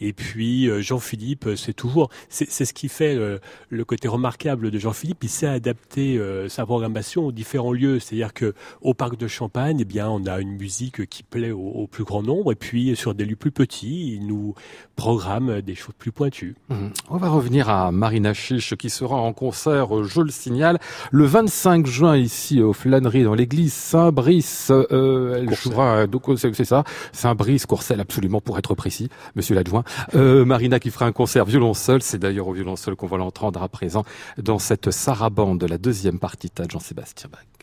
Et 0.00 0.12
puis 0.12 0.68
euh, 0.68 0.82
Jean-Philippe, 1.16 1.48
c'est 1.56 1.72
toujours, 1.72 2.10
c'est 2.28 2.64
ce 2.64 2.74
qui 2.74 2.88
fait 2.88 3.16
euh, 3.16 3.38
le 3.70 3.84
côté 3.86 4.06
remarquable 4.06 4.70
de 4.70 4.78
Jean-Philippe, 4.78 5.24
il 5.24 5.30
sait 5.30 5.46
adapter 5.46 6.18
euh, 6.18 6.48
sa 6.50 6.66
programmation 6.66 7.24
aux 7.24 7.32
différents 7.32 7.72
lieux. 7.72 7.98
C'est-à-dire 8.00 8.34
que 8.34 8.54
au 8.82 8.92
parc 8.92 9.16
de 9.16 9.26
Champagne, 9.26 9.78
eh 9.80 9.84
bien, 9.86 10.10
on 10.10 10.26
a 10.26 10.40
une 10.40 10.56
musique 10.56 11.08
qui 11.08 11.22
plaît 11.22 11.52
au, 11.52 11.86
plus 11.86 12.04
grand 12.04 12.22
nombre, 12.22 12.52
et 12.52 12.54
puis 12.54 12.94
sur 12.96 13.14
des 13.14 13.24
lieux 13.24 13.36
plus 13.36 13.50
petits, 13.50 14.14
il 14.14 14.26
nous 14.26 14.54
programme 14.94 15.62
des 15.62 15.74
choses 15.74 15.94
plus 15.98 16.12
pointues. 16.12 16.54
Mmh. 16.68 16.88
On 17.08 17.16
va 17.16 17.28
revenir 17.28 17.70
à 17.70 17.90
Marina 17.92 18.34
Chiche 18.34 18.74
qui 18.74 18.90
sera 18.90 19.16
en 19.16 19.32
concert, 19.32 20.04
je 20.04 20.20
le 20.20 20.30
signale, 20.30 20.78
le 21.12 21.24
25 21.24 21.86
juin 21.86 22.16
ici 22.16 22.60
au 22.60 22.72
Flânerie 22.72 23.24
dans 23.24 23.34
l'église 23.34 23.72
Saint-Brice. 23.72 24.70
Euh, 24.70 25.36
elle 25.38 25.54
jouera, 25.54 26.06
c'est 26.36 26.64
ça, 26.64 26.84
Saint-Brice, 27.12 27.64
Courcelles 27.66 28.00
absolument 28.00 28.40
pour 28.40 28.58
être 28.58 28.74
précis, 28.74 29.08
Monsieur 29.34 29.54
l'adjoint. 29.54 29.84
Euh, 30.14 30.44
Marina 30.44 30.78
qui 30.78 30.90
fera 30.96 31.06
un 31.06 31.12
concert 31.12 31.44
violon 31.44 31.74
seul, 31.74 32.00
c'est 32.00 32.18
d'ailleurs 32.18 32.48
au 32.48 32.52
violon 32.54 32.74
seul 32.74 32.96
qu'on 32.96 33.06
va 33.06 33.18
l'entendre 33.18 33.62
à 33.62 33.68
présent 33.68 34.02
dans 34.38 34.58
cette 34.58 34.90
sarabande 34.90 35.60
de 35.60 35.66
la 35.66 35.76
deuxième 35.76 36.18
partie 36.18 36.50
de 36.56 36.70
Jean-Sébastien 36.70 37.28
Bach. 37.30 37.55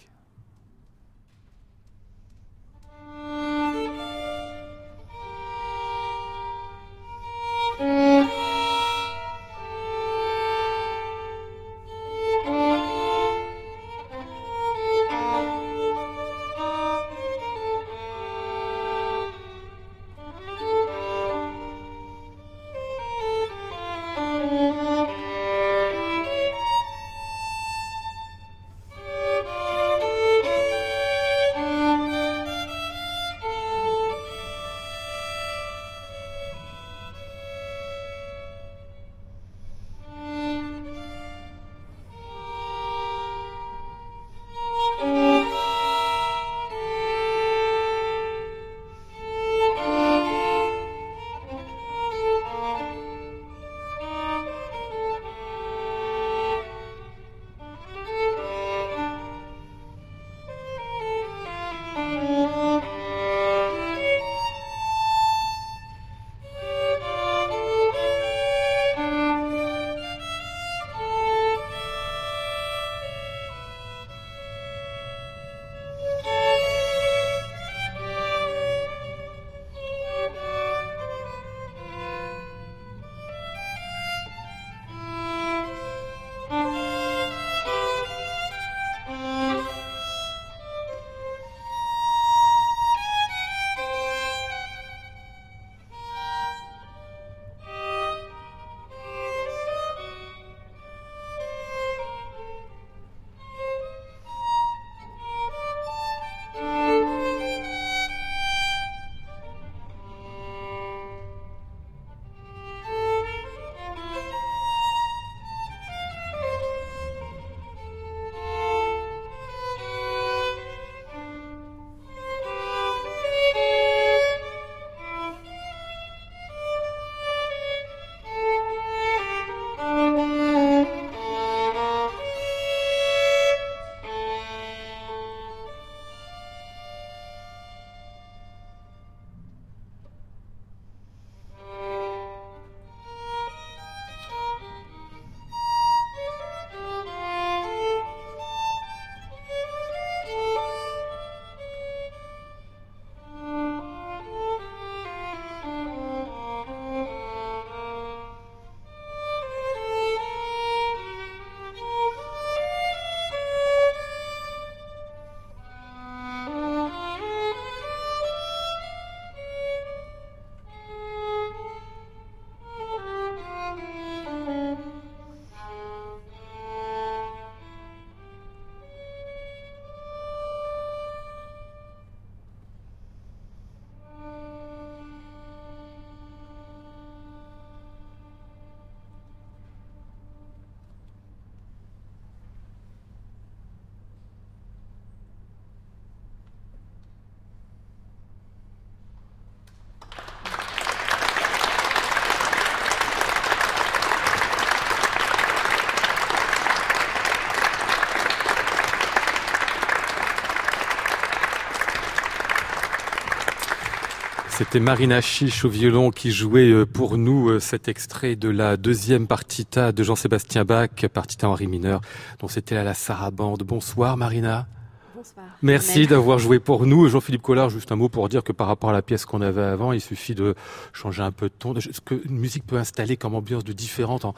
C'était 214.55 214.79
Marina 214.79 215.19
Chiche 215.19 215.65
au 215.65 215.69
violon 215.69 216.11
qui 216.11 216.31
jouait 216.31 216.69
euh, 216.69 216.85
pour 216.85 217.17
nous 217.17 217.49
euh, 217.49 217.59
cet 217.59 217.87
extrait 217.87 218.35
de 218.35 218.49
la 218.49 218.77
deuxième 218.77 219.25
partita 219.25 219.91
de 219.91 220.03
Jean-Sébastien 220.03 220.63
Bach, 220.63 220.89
partita 221.11 221.49
Henri 221.49 221.65
mineur, 221.65 222.01
dont 222.39 222.47
c'était 222.47 222.75
à 222.75 222.83
la 222.83 222.93
Sarabande. 222.93 223.63
Bonsoir 223.63 224.15
Marina. 224.15 224.67
Bonsoir. 225.15 225.47
Merci 225.63 226.05
d'avoir 226.05 226.37
joué 226.37 226.59
pour 226.59 226.85
nous. 226.85 227.07
Jean-Philippe 227.07 227.41
Collard, 227.41 227.71
juste 227.71 227.91
un 227.91 227.95
mot 227.95 228.09
pour 228.09 228.29
dire 228.29 228.43
que 228.43 228.51
par 228.51 228.67
rapport 228.67 228.91
à 228.91 228.93
la 228.93 229.01
pièce 229.01 229.25
qu'on 229.25 229.41
avait 229.41 229.63
avant, 229.63 229.91
il 229.91 230.01
suffit 230.01 230.35
de 230.35 230.53
changer 230.93 231.23
un 231.23 231.31
peu 231.31 231.47
de 231.47 231.53
ton. 231.57 231.73
Ce 231.79 231.99
que 231.99 232.21
une 232.29 232.37
musique 232.37 232.67
peut 232.67 232.77
installer 232.77 233.17
comme 233.17 233.33
ambiance 233.33 233.63
de 233.63 233.73
différente 233.73 234.23
en, 234.23 234.35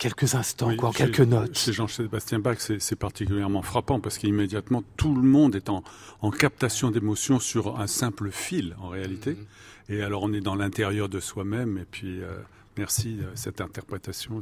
quelques 0.00 0.34
instants, 0.34 0.68
Oui, 0.68 0.76
quoi, 0.76 0.88
en 0.88 0.92
chez- 0.92 1.04
quelques 1.04 1.20
notes. 1.20 1.56
Chez 1.56 1.72
Jean-Sébastien 1.72 2.40
Bach, 2.40 2.56
c'est 2.58 2.96
particulièrement 2.96 3.62
frappant 3.62 4.00
parce 4.00 4.18
qu'immédiatement, 4.18 4.82
tout 4.96 5.14
le 5.14 5.22
monde 5.22 5.54
est 5.54 5.68
en, 5.68 5.84
en 6.22 6.30
captation 6.32 6.90
d'émotions 6.90 7.38
sur 7.38 7.78
un 7.78 7.86
simple 7.86 8.30
fil, 8.32 8.74
en 8.80 8.88
réalité. 8.88 9.32
Mhm. 9.32 9.46
Et 9.90 10.02
alors, 10.02 10.22
on 10.24 10.32
est 10.32 10.40
dans 10.40 10.54
l'intérieur 10.56 11.08
de 11.08 11.20
soi-même. 11.20 11.76
Et 11.78 11.84
puis, 11.88 12.22
euh, 12.22 12.32
merci 12.78 13.14
de 13.14 13.26
cette 13.34 13.60
interprétation. 13.60 14.40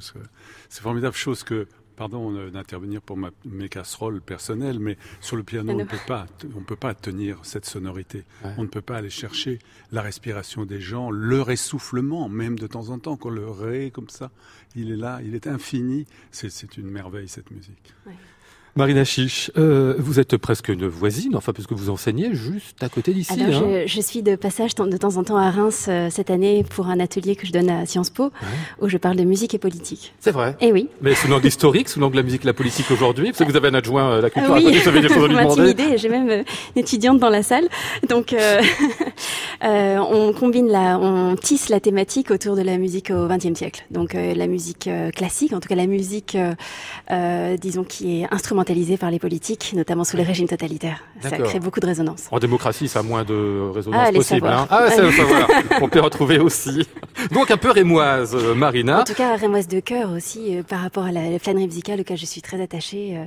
C'est 0.68 0.80
formidable 0.82 1.16
chose 1.16 1.42
que, 1.42 1.66
pardon 1.96 2.32
euh, 2.36 2.50
d'intervenir 2.50 3.00
pour 3.02 3.16
ma- 3.16 3.30
mes 3.44 3.68
casseroles 3.68 4.20
personnelles, 4.20 4.78
mais 4.78 4.96
sur 5.20 5.36
le 5.36 5.42
piano, 5.42 5.72
on 5.72 5.76
ne 5.78 5.84
peut 5.84 5.96
pas, 6.06 6.26
on 6.56 6.60
peut 6.62 6.76
pas 6.76 6.94
tenir 6.94 7.38
cette 7.42 7.64
sonorité. 7.64 8.24
Ouais. 8.44 8.52
On 8.58 8.62
ne 8.62 8.68
peut 8.68 8.82
pas 8.82 8.98
aller 8.98 9.10
chercher 9.10 9.58
la 9.90 10.02
respiration 10.02 10.64
des 10.66 10.80
gens, 10.80 11.10
leur 11.10 11.50
essoufflement, 11.50 12.28
même 12.28 12.56
de 12.58 12.68
temps 12.68 12.90
en 12.90 12.98
temps, 13.00 13.16
quand 13.16 13.30
le 13.30 13.48
ré 13.50 13.90
comme 13.90 14.10
ça, 14.10 14.30
il 14.78 14.92
est 14.92 14.96
là, 14.96 15.20
il 15.24 15.34
est 15.34 15.46
infini. 15.46 16.06
C'est 16.30 16.76
une 16.76 16.90
merveille 16.90 17.28
cette 17.28 17.50
musique. 17.50 17.94
Marina 18.78 19.04
Chiche, 19.04 19.50
euh, 19.58 19.96
vous 19.98 20.20
êtes 20.20 20.36
presque 20.36 20.68
une 20.68 20.86
voisine, 20.86 21.34
enfin, 21.34 21.52
puisque 21.52 21.72
vous 21.72 21.90
enseignez 21.90 22.32
juste 22.34 22.80
à 22.80 22.88
côté 22.88 23.12
d'ici. 23.12 23.32
Alors, 23.32 23.64
hein. 23.64 23.82
je, 23.86 23.92
je 23.92 24.00
suis 24.00 24.22
de 24.22 24.36
passage 24.36 24.76
de 24.76 24.96
temps 24.96 25.16
en 25.16 25.24
temps 25.24 25.36
à 25.36 25.50
Reims 25.50 25.86
euh, 25.88 26.10
cette 26.10 26.30
année 26.30 26.64
pour 26.64 26.86
un 26.86 27.00
atelier 27.00 27.34
que 27.34 27.44
je 27.44 27.50
donne 27.50 27.68
à 27.70 27.86
Sciences 27.86 28.10
Po, 28.10 28.30
où 28.80 28.88
je 28.88 28.96
parle 28.96 29.16
de 29.16 29.24
musique 29.24 29.52
et 29.52 29.58
politique. 29.58 30.14
C'est 30.20 30.30
vrai. 30.30 30.56
Et 30.60 30.70
oui, 30.70 30.88
Mais 31.02 31.16
sous 31.16 31.26
l'angle 31.26 31.48
historique, 31.48 31.88
sous 31.88 31.98
l'angle 31.98 32.12
de 32.12 32.18
la 32.18 32.22
musique 32.22 32.42
et 32.42 32.46
la 32.46 32.52
politique 32.52 32.88
aujourd'hui, 32.92 33.32
parce 33.32 33.38
que 33.38 33.50
vous 33.50 33.56
avez 33.56 33.66
un 33.66 33.74
adjoint 33.74 34.18
à 34.18 34.20
la 34.20 34.30
culture, 34.30 34.54
à 34.54 34.60
côté, 34.60 34.78
vous 34.78 34.88
avez 34.88 35.00
des 35.00 35.08
choses 35.08 35.24
à 35.24 35.26
lui 35.26 35.34
demander. 35.74 35.98
j'ai 35.98 36.08
même 36.08 36.30
euh, 36.30 36.44
une 36.76 36.82
étudiante 36.82 37.18
dans 37.18 37.30
la 37.30 37.42
salle. 37.42 37.68
Donc, 38.08 38.32
euh, 39.64 39.98
on 39.98 40.32
combine 40.32 40.68
la, 40.68 40.98
on 40.98 41.34
tisse 41.36 41.68
la 41.68 41.80
thématique 41.80 42.30
autour 42.30 42.54
de 42.56 42.62
la 42.62 42.78
musique 42.78 43.10
au 43.10 43.26
XXe 43.26 43.54
siècle. 43.58 43.84
Donc, 43.90 44.14
euh, 44.14 44.34
la 44.34 44.46
musique 44.46 44.86
euh, 44.86 45.10
classique, 45.10 45.52
en 45.52 45.60
tout 45.60 45.68
cas 45.68 45.74
la 45.74 45.86
musique, 45.86 46.34
euh, 46.36 46.54
euh, 47.10 47.56
disons, 47.56 47.84
qui 47.84 48.20
est 48.22 48.26
instrumentalisée 48.32 48.96
par 48.96 49.10
les 49.10 49.18
politiques, 49.18 49.72
notamment 49.74 50.04
sous 50.04 50.16
les 50.16 50.22
régimes 50.22 50.48
totalitaires. 50.48 51.02
Ça 51.20 51.30
crée 51.38 51.60
beaucoup 51.60 51.80
de 51.80 51.86
résonance. 51.86 52.26
En 52.30 52.38
démocratie, 52.38 52.88
ça 52.88 53.00
a 53.00 53.02
moins 53.02 53.24
de 53.24 53.70
résonance 53.74 54.00
Ah, 54.08 54.12
possible. 54.12 54.46
Hein. 54.46 54.66
Ah, 54.70 54.84
à 54.84 54.90
savoir. 54.90 55.48
On 55.82 55.88
peut 55.88 56.00
retrouver 56.00 56.38
aussi. 56.38 56.86
Donc 57.32 57.50
un 57.50 57.56
peu 57.56 57.70
rémoise, 57.70 58.34
Marina. 58.54 59.00
En 59.00 59.04
tout 59.04 59.14
cas, 59.14 59.36
Rémoise 59.36 59.68
de 59.68 59.80
cœur 59.80 60.10
aussi, 60.12 60.56
par 60.68 60.80
rapport 60.80 61.04
à 61.04 61.12
la, 61.12 61.30
la 61.30 61.38
flânerie 61.38 61.66
musicale 61.66 62.00
auquel 62.00 62.16
je 62.16 62.26
suis 62.26 62.42
très 62.42 62.60
attachée. 62.60 63.18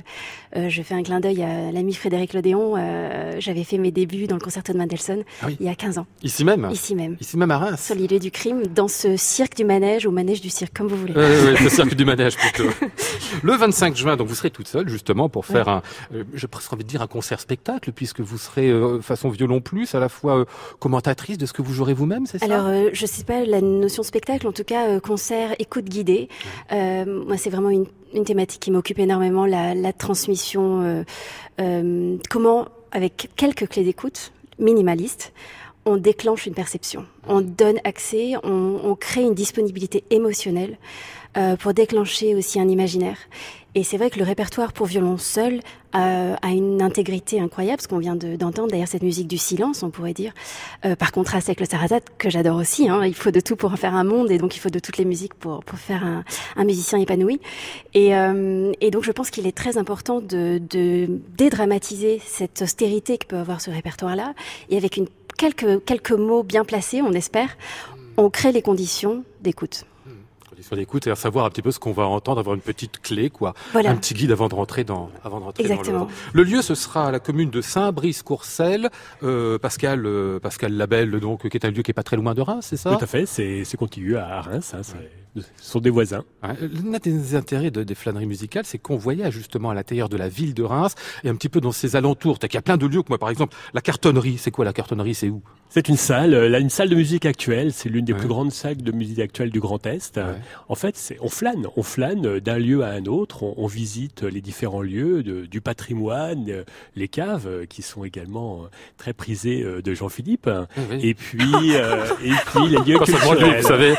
je 0.54 0.82
fais 0.82 0.94
un 0.94 1.02
clin 1.02 1.20
d'œil 1.20 1.42
à 1.42 1.72
l'ami 1.72 1.94
Frédéric 1.94 2.34
Lodéon. 2.34 2.74
euh, 2.76 3.36
J'avais 3.38 3.64
fait 3.64 3.78
mes 3.78 3.90
débuts 3.90 4.26
dans 4.26 4.36
le 4.36 4.40
concerto 4.40 4.72
de 4.72 4.78
Mendelssohn 4.78 5.22
Ah 5.42 5.46
oui. 5.48 5.56
il 5.60 5.66
y 5.66 5.68
a 5.68 5.74
15 5.74 5.98
ans, 5.98 6.06
Ici 6.22 6.44
même. 6.44 6.68
ici 6.72 6.94
même, 6.94 7.16
Ici 7.20 7.36
même 7.36 7.50
à 7.50 7.58
Reims. 7.58 7.84
sur 7.84 7.94
l'île 7.94 8.18
du 8.18 8.30
crime, 8.30 8.66
dans 8.66 8.88
ce 8.88 9.16
cirque 9.16 9.56
du 9.56 9.64
manège 9.64 10.06
ou 10.06 10.10
manège 10.10 10.40
du 10.40 10.50
cirque, 10.50 10.76
comme 10.76 10.86
vous 10.88 10.96
voulez. 10.96 11.14
Oui, 11.16 11.22
oui, 11.22 11.64
le 11.64 11.68
circuit 11.68 11.96
du 11.96 12.04
manège 12.04 12.36
plutôt. 12.54 12.68
Le 13.42 13.52
25 13.56 13.96
juin, 13.96 14.16
donc 14.16 14.28
vous 14.28 14.34
serez 14.34 14.50
toute 14.50 14.68
seule 14.68 14.88
justement 14.88 15.28
pour 15.28 15.46
faire 15.46 15.68
un, 15.68 15.82
euh, 16.14 16.24
j'ai 16.34 16.46
presque 16.46 16.72
envie 16.72 16.84
de 16.84 16.88
dire 16.88 17.02
un 17.02 17.06
concert-spectacle, 17.06 17.92
puisque 17.92 18.20
vous 18.20 18.38
serez 18.38 18.68
euh, 18.70 19.00
façon 19.00 19.30
violon 19.30 19.60
plus, 19.60 19.94
à 19.94 20.00
la 20.00 20.08
fois 20.08 20.38
euh, 20.38 20.44
commentatrice 20.78 21.38
de 21.38 21.46
ce 21.46 21.52
que 21.52 21.62
vous 21.62 21.72
jouerez 21.72 21.94
vous-même, 21.94 22.26
c'est 22.26 22.38
ça? 22.38 22.44
Alors, 22.44 22.66
euh, 22.66 22.90
je 22.92 23.06
sais 23.06 23.24
pas 23.24 23.44
la 23.44 23.60
notion 23.60 24.02
spectacle, 24.02 24.46
en 24.46 24.52
tout 24.52 24.64
cas 24.64 24.88
euh, 24.88 25.00
concert, 25.00 25.54
écoute 25.58 25.86
guidée. 25.86 26.28
Euh, 26.72 27.24
moi, 27.26 27.36
c'est 27.36 27.50
vraiment 27.50 27.70
une, 27.70 27.86
une 28.14 28.24
thématique 28.24 28.60
qui 28.60 28.70
m'occupe 28.70 28.98
énormément, 28.98 29.44
la, 29.46 29.74
la 29.74 29.92
transmission. 29.92 30.82
euh, 30.82 31.04
euh, 31.60 32.16
comment, 32.30 32.66
avec 32.92 33.28
quelques 33.36 33.68
clés 33.68 33.84
d'écoute 33.84 34.32
minimalistes, 34.58 35.32
on 35.84 35.96
déclenche 35.96 36.46
une 36.46 36.54
perception, 36.54 37.06
on 37.26 37.40
donne 37.40 37.78
accès, 37.84 38.34
on, 38.44 38.80
on 38.84 38.94
crée 38.94 39.22
une 39.22 39.34
disponibilité 39.34 40.04
émotionnelle 40.10 40.78
euh, 41.36 41.56
pour 41.56 41.72
déclencher 41.74 42.34
aussi 42.34 42.60
un 42.60 42.68
imaginaire. 42.68 43.16
Et 43.74 43.84
c'est 43.84 43.96
vrai 43.96 44.10
que 44.10 44.18
le 44.18 44.24
répertoire 44.26 44.74
pour 44.74 44.84
violon 44.86 45.16
seul 45.16 45.60
euh, 45.94 46.34
a 46.42 46.50
une 46.50 46.82
intégrité 46.82 47.40
incroyable, 47.40 47.80
ce 47.80 47.88
qu'on 47.88 47.98
vient 47.98 48.16
de- 48.16 48.36
d'entendre 48.36 48.68
d'ailleurs 48.70 48.86
cette 48.86 49.02
musique 49.02 49.28
du 49.28 49.38
silence, 49.38 49.82
on 49.82 49.88
pourrait 49.88 50.12
dire, 50.12 50.34
euh, 50.84 50.94
par 50.94 51.10
contraste 51.10 51.48
avec 51.48 51.58
le 51.58 51.64
Sarasate 51.64 52.04
que 52.18 52.28
j'adore 52.28 52.58
aussi. 52.58 52.86
Hein, 52.90 53.06
il 53.06 53.14
faut 53.14 53.30
de 53.30 53.40
tout 53.40 53.56
pour 53.56 53.72
en 53.72 53.76
faire 53.76 53.94
un 53.94 54.04
monde, 54.04 54.30
et 54.30 54.36
donc 54.36 54.54
il 54.56 54.58
faut 54.58 54.68
de 54.68 54.78
toutes 54.78 54.98
les 54.98 55.06
musiques 55.06 55.32
pour 55.32 55.64
pour 55.64 55.78
faire 55.78 56.04
un, 56.04 56.22
un 56.56 56.64
musicien 56.64 56.98
épanoui. 56.98 57.40
Et, 57.94 58.14
euh, 58.14 58.72
et 58.82 58.90
donc 58.90 59.04
je 59.04 59.10
pense 59.10 59.30
qu'il 59.30 59.46
est 59.46 59.56
très 59.56 59.78
important 59.78 60.20
de, 60.20 60.60
de 60.70 61.08
dédramatiser 61.38 62.20
cette 62.26 62.60
austérité 62.60 63.16
que 63.16 63.26
peut 63.26 63.38
avoir 63.38 63.62
ce 63.62 63.70
répertoire-là, 63.70 64.34
et 64.68 64.76
avec 64.76 64.98
une 64.98 65.08
quelques 65.42 65.84
quelques 65.84 66.12
mots 66.12 66.44
bien 66.44 66.64
placés, 66.64 67.02
on 67.02 67.12
espère, 67.12 67.56
on 68.16 68.30
crée 68.30 68.52
les 68.52 68.62
conditions 68.62 69.24
d'écoute. 69.40 69.84
Condition 70.48 70.76
d'écoute 70.76 71.06
et 71.08 71.10
à 71.10 71.16
savoir 71.16 71.46
un 71.46 71.50
petit 71.50 71.62
peu 71.62 71.72
ce 71.72 71.80
qu'on 71.80 71.92
va 71.92 72.04
entendre, 72.06 72.38
avoir 72.38 72.54
une 72.54 72.60
petite 72.60 73.00
clé, 73.00 73.28
quoi. 73.30 73.54
Voilà. 73.72 73.90
Un 73.90 73.96
petit 73.96 74.14
guide 74.14 74.30
avant 74.30 74.48
de 74.48 74.54
rentrer 74.54 74.84
dans, 74.84 75.10
avant 75.24 75.40
de 75.40 75.44
rentrer 75.44 75.64
Exactement. 75.64 76.00
dans 76.00 76.04
le. 76.04 76.10
Le 76.34 76.42
lieu, 76.44 76.62
ce 76.62 76.76
sera 76.76 77.08
à 77.08 77.10
la 77.10 77.18
commune 77.18 77.50
de 77.50 77.60
Saint-Brice-Courcelles, 77.60 78.88
euh, 79.24 79.58
Pascal, 79.58 80.06
euh, 80.06 80.38
Pascal 80.38 80.74
Labelle, 80.74 81.18
donc, 81.18 81.48
qui 81.48 81.56
est 81.56 81.64
un 81.64 81.70
lieu 81.70 81.82
qui 81.82 81.90
est 81.90 81.94
pas 81.94 82.04
très 82.04 82.16
loin 82.16 82.34
de 82.34 82.40
Reims, 82.40 82.66
c'est 82.68 82.76
ça? 82.76 82.94
Tout 82.94 83.02
à 83.02 83.08
fait, 83.08 83.26
c'est 83.26 83.64
c'est 83.64 83.76
contigu 83.76 84.16
à 84.16 84.42
Reims, 84.42 84.74
hein, 84.76 84.82
sont 85.56 85.80
des 85.80 85.90
voisins. 85.90 86.24
Ouais, 86.42 86.50
L'un 86.84 86.98
des 86.98 87.34
intérêts 87.34 87.70
de- 87.70 87.82
des 87.84 87.94
flâneries 87.94 88.26
musicales, 88.26 88.64
c'est 88.66 88.78
qu'on 88.78 88.96
voyage 88.96 89.34
justement 89.34 89.70
à 89.70 89.74
l'intérieur 89.74 90.08
de 90.08 90.16
la 90.16 90.28
ville 90.28 90.54
de 90.54 90.62
Reims 90.62 90.94
et 91.24 91.28
un 91.28 91.34
petit 91.34 91.48
peu 91.48 91.60
dans 91.60 91.72
ses 91.72 91.96
alentours. 91.96 92.38
Qu'il 92.38 92.52
y 92.54 92.56
a 92.56 92.62
plein 92.62 92.76
de 92.76 92.86
lieux, 92.86 93.02
que 93.02 93.08
moi 93.08 93.18
par 93.18 93.30
exemple, 93.30 93.56
la 93.74 93.80
cartonnerie, 93.80 94.36
c'est 94.38 94.50
quoi 94.50 94.64
la 94.64 94.72
cartonnerie, 94.72 95.14
c'est 95.14 95.28
où? 95.28 95.42
C'est 95.70 95.88
une 95.88 95.96
salle, 95.96 96.34
euh, 96.34 96.48
là, 96.50 96.58
une 96.58 96.68
salle 96.68 96.90
de 96.90 96.94
musique 96.94 97.24
actuelle. 97.24 97.72
C'est 97.72 97.88
l'une 97.88 98.04
des 98.04 98.12
Ouais. 98.12 98.18
plus 98.18 98.28
grandes 98.28 98.52
salles 98.52 98.76
de 98.76 98.92
musique 98.92 99.20
actuelle 99.20 99.48
du 99.50 99.58
Grand 99.58 99.86
Est. 99.86 100.18
Ouais. 100.18 100.24
En 100.68 100.74
fait, 100.74 100.96
c'est, 100.98 101.16
on 101.22 101.28
flâne, 101.30 101.66
on 101.76 101.82
flâne 101.82 102.26
euh, 102.26 102.40
d'un 102.40 102.58
lieu 102.58 102.82
à 102.84 102.88
un 102.90 103.06
autre. 103.06 103.42
On, 103.42 103.54
on 103.56 103.66
visite 103.66 104.22
les 104.22 104.42
différents 104.42 104.82
lieux 104.82 105.22
de- 105.22 105.46
du 105.46 105.62
patrimoine, 105.62 106.44
euh, 106.50 106.64
les 106.94 107.08
caves 107.08 107.46
euh, 107.46 107.64
qui 107.64 107.80
sont 107.80 108.04
également 108.04 108.64
euh, 108.64 108.68
très 108.98 109.14
prisées 109.14 109.62
euh, 109.62 109.80
de 109.80 109.94
Jean-Philippe. 109.94 110.50
Et 111.00 111.14
puis, 111.14 111.40
euh, 111.74 112.04
et 112.22 112.32
puis 112.44 112.68
les 112.68 112.76
lieux 112.92 112.98
lui, 112.98 113.06
culturels. 113.06 113.60
vous 113.62 113.66
savez. 113.66 113.94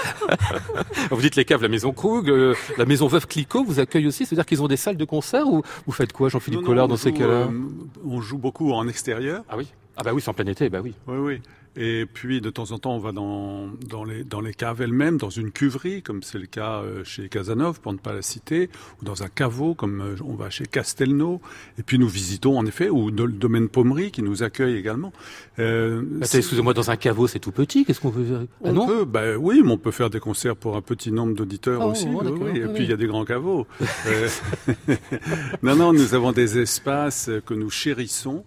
vous 1.23 1.29
dites 1.29 1.37
les 1.37 1.45
caves, 1.45 1.61
la 1.61 1.69
maison 1.69 1.93
Krug, 1.93 2.29
euh, 2.29 2.53
la 2.77 2.83
maison 2.83 3.07
Veuve 3.07 3.27
Clicquot 3.27 3.63
vous 3.63 3.79
accueille 3.79 4.07
aussi, 4.07 4.25
c'est-à-dire 4.25 4.45
qu'ils 4.45 4.61
ont 4.61 4.67
des 4.67 4.75
salles 4.75 4.97
de 4.97 5.05
concert 5.05 5.47
ou 5.47 5.61
vous 5.85 5.93
faites 5.93 6.11
quoi, 6.11 6.27
Jean-Philippe 6.27 6.63
Collard, 6.63 6.85
on 6.85 6.89
dans 6.89 6.97
ces 6.97 7.13
cas-là 7.13 7.47
euh, 7.47 7.61
On 8.05 8.19
joue 8.19 8.37
beaucoup 8.37 8.73
en 8.73 8.89
extérieur. 8.89 9.45
Ah 9.47 9.55
oui 9.57 9.71
Ah 9.95 10.03
bah 10.03 10.11
oui, 10.13 10.21
c'est 10.21 10.29
en 10.29 10.33
plein 10.33 10.47
été, 10.47 10.67
bah 10.67 10.81
oui. 10.83 10.93
Oui, 11.07 11.17
oui. 11.17 11.41
Et 11.75 12.05
puis 12.11 12.39
de 12.39 12.49
temps 12.51 12.71
en 12.71 12.77
temps, 12.79 12.95
on 12.95 12.99
va 12.99 13.11
dans, 13.11 13.67
dans, 13.89 14.03
les, 14.03 14.23
dans 14.23 14.41
les 14.41 14.53
caves 14.53 14.81
elles-mêmes, 14.81 15.17
dans 15.17 15.29
une 15.31 15.51
cuverie, 15.51 16.03
comme 16.03 16.21
c'est 16.21 16.37
le 16.37 16.45
cas 16.45 16.81
euh, 16.81 17.03
chez 17.03 17.29
Casanov, 17.29 17.79
pour 17.81 17.93
ne 17.93 17.97
pas 17.97 18.13
la 18.13 18.21
citer, 18.21 18.69
ou 19.01 19.05
dans 19.05 19.23
un 19.23 19.27
caveau, 19.27 19.73
comme 19.73 20.01
euh, 20.01 20.15
on 20.23 20.35
va 20.35 20.49
chez 20.51 20.65
Castelnau. 20.67 21.41
Et 21.79 21.83
puis 21.83 21.97
nous 21.97 22.07
visitons 22.07 22.57
en 22.59 22.65
effet, 22.65 22.89
ou 22.89 23.09
le 23.09 23.27
domaine 23.27 23.69
Pommery 23.69 24.11
qui 24.11 24.21
nous 24.21 24.43
accueille 24.43 24.75
également. 24.77 25.11
Euh, 25.57 26.03
Excusez-moi, 26.21 26.73
dans 26.75 26.91
un 26.91 26.95
caveau, 26.95 27.25
c'est 27.27 27.39
tout 27.39 27.51
petit, 27.51 27.85
qu'est-ce 27.85 28.01
qu'on 28.01 28.11
peut 28.11 28.23
faire? 28.23 28.41
Ah 28.43 28.67
on 28.69 28.73
non 28.73 28.85
peut, 28.87 29.05
bah 29.05 29.35
oui, 29.37 29.61
mais 29.65 29.71
on 29.71 29.77
peut 29.77 29.91
faire 29.91 30.09
des 30.11 30.19
concerts 30.19 30.55
pour 30.55 30.75
un 30.75 30.81
petit 30.81 31.11
nombre 31.11 31.33
d'auditeurs 31.33 31.81
Oh, 31.83 31.91
aussi. 31.91 32.05
oh, 32.07 32.19
oui, 32.21 32.31
d'accord, 32.31 32.47
oui. 32.53 32.59
Et 32.59 32.67
puis 32.67 32.83
il 32.83 32.89
y 32.89 32.93
a 32.93 32.97
des 32.97 33.07
grands 33.07 33.25
caveaux. 33.25 33.65
Euh, 34.05 34.27
non, 35.63 35.75
non, 35.75 35.93
nous 35.93 36.13
avons 36.13 36.31
des 36.33 36.57
espaces 36.59 37.29
que 37.45 37.53
nous 37.53 37.69
chérissons 37.69 38.43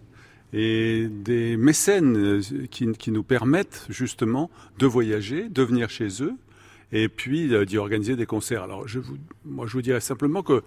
et 0.59 1.09
des 1.11 1.59
mécènes 1.59 2.17
euh, 2.17 2.41
qui, 2.71 2.91
qui 2.93 3.11
nous 3.11 3.23
permettent 3.23 3.87
justement 3.91 4.51
de 4.79 4.87
voyager, 4.87 5.51
de 5.51 5.63
venir 5.63 5.91
chez 5.91 6.23
eux 6.23 6.33
et 6.93 7.11
puis 7.11 7.53
euh, 7.53 7.67
d'y 7.67 7.77
organiser 7.77 8.17
des 8.17 8.25
concerts. 8.25 8.63
Alors, 8.63 8.89
je 8.89 8.99
vous, 8.99 9.19
moi, 9.45 9.67
je 9.67 9.75
vous 9.75 9.83
dirais 9.83 10.01
simplement 10.01 10.43
que 10.43 10.63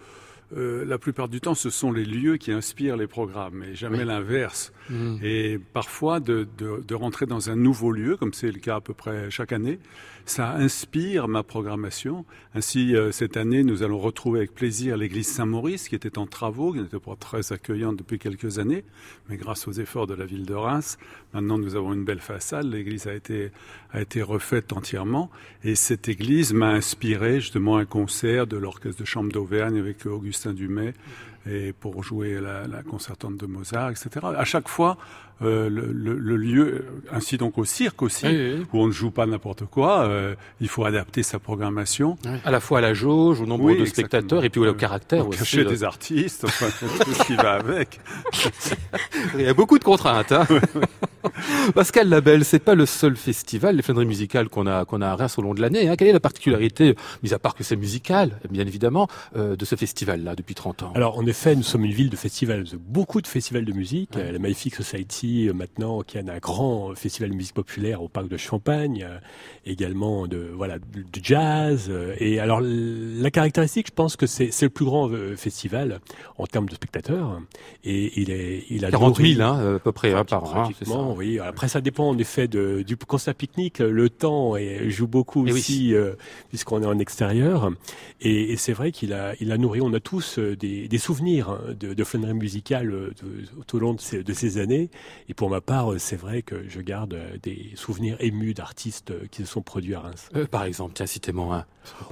euh, 0.55 0.85
la 0.85 0.99
plupart 0.99 1.27
du 1.27 1.41
temps, 1.41 1.55
ce 1.55 1.71
sont 1.71 1.91
les 1.91 2.05
lieux 2.05 2.37
qui 2.37 2.51
inspirent 2.51 2.97
les 2.97 3.07
programmes, 3.07 3.63
et 3.63 3.73
jamais 3.73 3.99
Oui. 3.99 4.05
l'inverse. 4.05 4.71
Hmm. 4.89 5.17
Et 5.21 5.59
parfois, 5.73 6.19
de, 6.19 6.47
de, 6.57 6.83
de 6.85 6.95
rentrer 6.95 7.25
dans 7.25 7.49
un 7.49 7.55
nouveau 7.55 7.91
lieu, 7.91 8.17
comme 8.17 8.33
c'est 8.33 8.51
le 8.51 8.59
cas 8.59 8.77
à 8.77 8.81
peu 8.81 8.93
près 8.93 9.29
chaque 9.29 9.51
année, 9.51 9.79
ça 10.25 10.53
inspire 10.55 11.27
ma 11.27 11.43
programmation. 11.43 12.25
Ainsi, 12.53 12.95
euh, 12.95 13.11
cette 13.11 13.35
année, 13.35 13.63
nous 13.63 13.83
allons 13.83 13.97
retrouver 13.97 14.39
avec 14.39 14.53
plaisir 14.53 14.95
l'église 14.95 15.27
Saint-Maurice, 15.27 15.89
qui 15.89 15.95
était 15.95 16.17
en 16.17 16.27
travaux, 16.27 16.71
qui 16.73 16.79
n'était 16.79 16.99
pas 16.99 17.15
très 17.15 17.51
accueillante 17.51 17.97
depuis 17.97 18.19
quelques 18.19 18.59
années, 18.59 18.83
mais 19.27 19.37
grâce 19.37 19.67
aux 19.67 19.71
efforts 19.71 20.07
de 20.07 20.13
la 20.13 20.25
ville 20.25 20.45
de 20.45 20.53
Reims, 20.53 20.97
maintenant 21.33 21.57
nous 21.57 21.75
avons 21.75 21.93
une 21.93 22.05
belle 22.05 22.19
façade. 22.19 22.65
L'église 22.65 23.07
a 23.07 23.13
été, 23.13 23.51
a 23.91 24.01
été 24.01 24.21
refaite 24.21 24.71
entièrement. 24.73 25.31
Et 25.63 25.75
cette 25.75 26.07
église 26.07 26.53
m'a 26.53 26.69
inspiré 26.69 27.41
justement 27.41 27.77
un 27.77 27.85
concert 27.85 28.47
de 28.47 28.57
l'orchestre 28.57 29.01
de 29.01 29.05
chambre 29.05 29.31
d'Auvergne 29.31 29.79
avec 29.79 30.05
Augustin 30.05 30.53
Dumay 30.53 30.93
et 31.49 31.73
pour 31.73 32.03
jouer 32.03 32.39
la, 32.39 32.83
concertante 32.83 33.37
de 33.37 33.45
Mozart, 33.45 33.89
etc. 33.89 34.09
À 34.37 34.45
chaque 34.45 34.67
fois, 34.67 34.97
euh, 35.41 35.69
le, 35.69 35.91
le, 35.93 36.17
le, 36.17 36.35
lieu, 36.37 36.85
ainsi 37.11 37.37
donc 37.37 37.57
au 37.57 37.65
cirque 37.65 38.01
aussi, 38.01 38.25
Oui, 38.27 38.53
oui. 38.57 38.65
où 38.73 38.81
on 38.81 38.87
ne 38.87 38.91
joue 38.91 39.11
pas 39.11 39.25
n'importe 39.25 39.65
quoi, 39.65 40.01
euh, 40.07 40.35
il 40.59 40.67
faut 40.67 40.83
adapter 40.85 41.23
sa 41.23 41.39
programmation. 41.39 42.17
À 42.43 42.51
la 42.51 42.59
fois 42.59 42.79
à 42.79 42.81
la 42.81 42.93
jauge, 42.93 43.39
au 43.41 43.45
nombre 43.45 43.63
Oui, 43.65 43.75
de 43.75 43.79
exactement. 43.81 44.07
spectateurs 44.07 44.43
et 44.43 44.49
puis 44.49 44.59
au 44.61 44.73
caractère 44.73 45.25
Au 45.25 45.29
aussi. 45.29 45.39
cachet 45.39 45.63
de- 45.63 45.69
des 45.69 45.83
artistes, 45.83 46.43
enfin, 46.45 46.67
tout 47.05 47.13
ce 47.13 47.23
qui 47.25 47.35
va 47.35 47.53
avec. 47.53 47.99
Il 49.35 49.41
y 49.41 49.47
a 49.47 49.53
beaucoup 49.53 49.79
de 49.79 49.83
contraintes. 49.83 50.31
Hein. 50.31 50.45
Pascal 51.75 52.09
Labelle, 52.09 52.45
c'est 52.45 52.59
pas 52.59 52.75
le 52.75 52.85
seul 52.85 53.15
festival, 53.15 53.75
les 53.75 53.81
flâneries 53.81 54.05
musicales 54.05 54.49
qu'on 54.49 54.67
a 54.67 54.85
qu'on 54.85 55.01
a 55.01 55.07
à 55.07 55.15
Reims 55.15 55.37
au 55.37 55.41
long 55.41 55.53
de 55.53 55.61
l'année. 55.61 55.87
Hein. 55.89 55.95
Quelle 55.95 56.07
est 56.07 56.13
la 56.13 56.19
particularité, 56.19 56.95
mis 57.23 57.33
à 57.33 57.39
part 57.39 57.55
que 57.55 57.63
c'est 57.63 57.75
musical, 57.75 58.39
bien 58.49 58.65
évidemment, 58.65 59.07
euh, 59.35 59.55
de 59.55 59.65
ce 59.65 59.75
festival-là 59.75 60.35
depuis 60.35 60.55
30 60.55 60.83
ans? 60.83 60.91
Alors 60.95 61.17
en 61.17 61.25
effet, 61.25 61.55
nous 61.55 61.63
sommes 61.63 61.85
une 61.85 61.91
ville 61.93 62.09
de 62.09 62.15
festivals, 62.15 62.63
de 62.63 62.77
beaucoup 62.77 63.21
de 63.21 63.27
festivals 63.27 63.65
de 63.65 63.73
musique. 63.73 64.15
Euh, 64.17 64.31
La 64.31 64.39
Magnifique 64.39 64.75
Society 64.75 65.28
euh, 65.47 65.53
maintenant, 65.53 66.01
qui 66.01 66.17
a 66.17 66.21
un 66.21 66.37
grand 66.39 66.93
festival 66.95 67.29
de 67.31 67.35
musique 67.35 67.53
populaire 67.55 68.01
au 68.01 68.07
parc 68.07 68.27
de 68.27 68.37
Champagne, 68.37 69.05
euh, 69.07 69.17
également 69.65 70.27
de 70.27 70.49
voilà 70.55 70.77
du 70.79 71.05
jazz. 71.21 71.87
euh, 71.89 72.15
Et 72.19 72.39
alors 72.39 72.61
la 72.61 73.31
caractéristique, 73.31 73.87
je 73.87 73.93
pense 73.93 74.15
que 74.15 74.25
c'est 74.27 74.51
le 74.61 74.69
plus 74.69 74.85
grand 74.85 75.09
festival 75.35 75.99
en 76.37 76.45
termes 76.47 76.67
de 76.67 76.75
spectateurs. 76.75 77.39
Et 77.83 78.19
il 78.19 78.31
est 78.31 78.65
il 78.69 78.85
a 78.85 78.91
40 78.91 79.17
000 79.17 79.27
nourri- 79.29 79.41
hein, 79.41 79.75
à 79.75 79.79
peu 79.79 79.91
près 79.91 80.13
hein, 80.13 80.25
par 80.25 80.43
an. 80.43 81.15
oui. 81.17 81.39
Après, 81.39 81.67
ça 81.67 81.81
dépend 81.81 82.09
en 82.09 82.17
effet 82.17 82.47
de, 82.47 82.83
du 82.85 82.97
concert 82.97 83.35
pique-nique. 83.35 83.79
Le 83.79 84.09
temps 84.09 84.55
et, 84.55 84.89
joue 84.89 85.07
beaucoup 85.07 85.45
Eh 85.47 85.51
oui. 85.53 85.59
aussi, 85.59 85.93
euh, 85.93 86.13
puisqu'on 86.49 86.81
est 86.81 86.85
en 86.85 86.99
extérieur. 86.99 87.71
Et, 88.21 88.51
et 88.51 88.57
c'est 88.57 88.73
vrai 88.73 88.91
qu'il 88.91 89.13
a, 89.13 89.33
il 89.39 89.51
a 89.51 89.57
nourri. 89.57 89.81
On 89.81 89.93
a 89.93 89.99
tous 89.99 90.39
des, 90.39 90.87
des 90.87 90.97
souvenirs 90.97 91.49
hein, 91.49 91.59
de, 91.79 91.93
de 91.93 92.03
flânerie 92.03 92.33
musicale 92.33 92.93
tout 93.67 93.77
au 93.77 93.79
long 93.79 93.93
de 93.93 94.01
ces, 94.01 94.23
de 94.23 94.33
ces 94.33 94.57
années. 94.57 94.89
Et 95.27 95.33
pour 95.33 95.49
ma 95.49 95.61
part, 95.61 95.91
euh, 95.91 95.97
c'est 95.97 96.15
vrai 96.15 96.41
que 96.41 96.67
je 96.67 96.81
garde 96.81 97.13
euh, 97.13 97.37
des 97.41 97.71
souvenirs 97.75 98.17
émus 98.19 98.53
d'artistes 98.53 99.11
euh, 99.11 99.27
qui 99.29 99.43
se 99.43 99.47
sont 99.47 99.61
produits 99.61 99.95
à 99.95 100.01
Reims. 100.01 100.29
Par 100.51 100.63
exemple, 100.63 100.93
tiens, 100.95 101.05
citez-moi 101.05 101.55
un. 101.55 101.65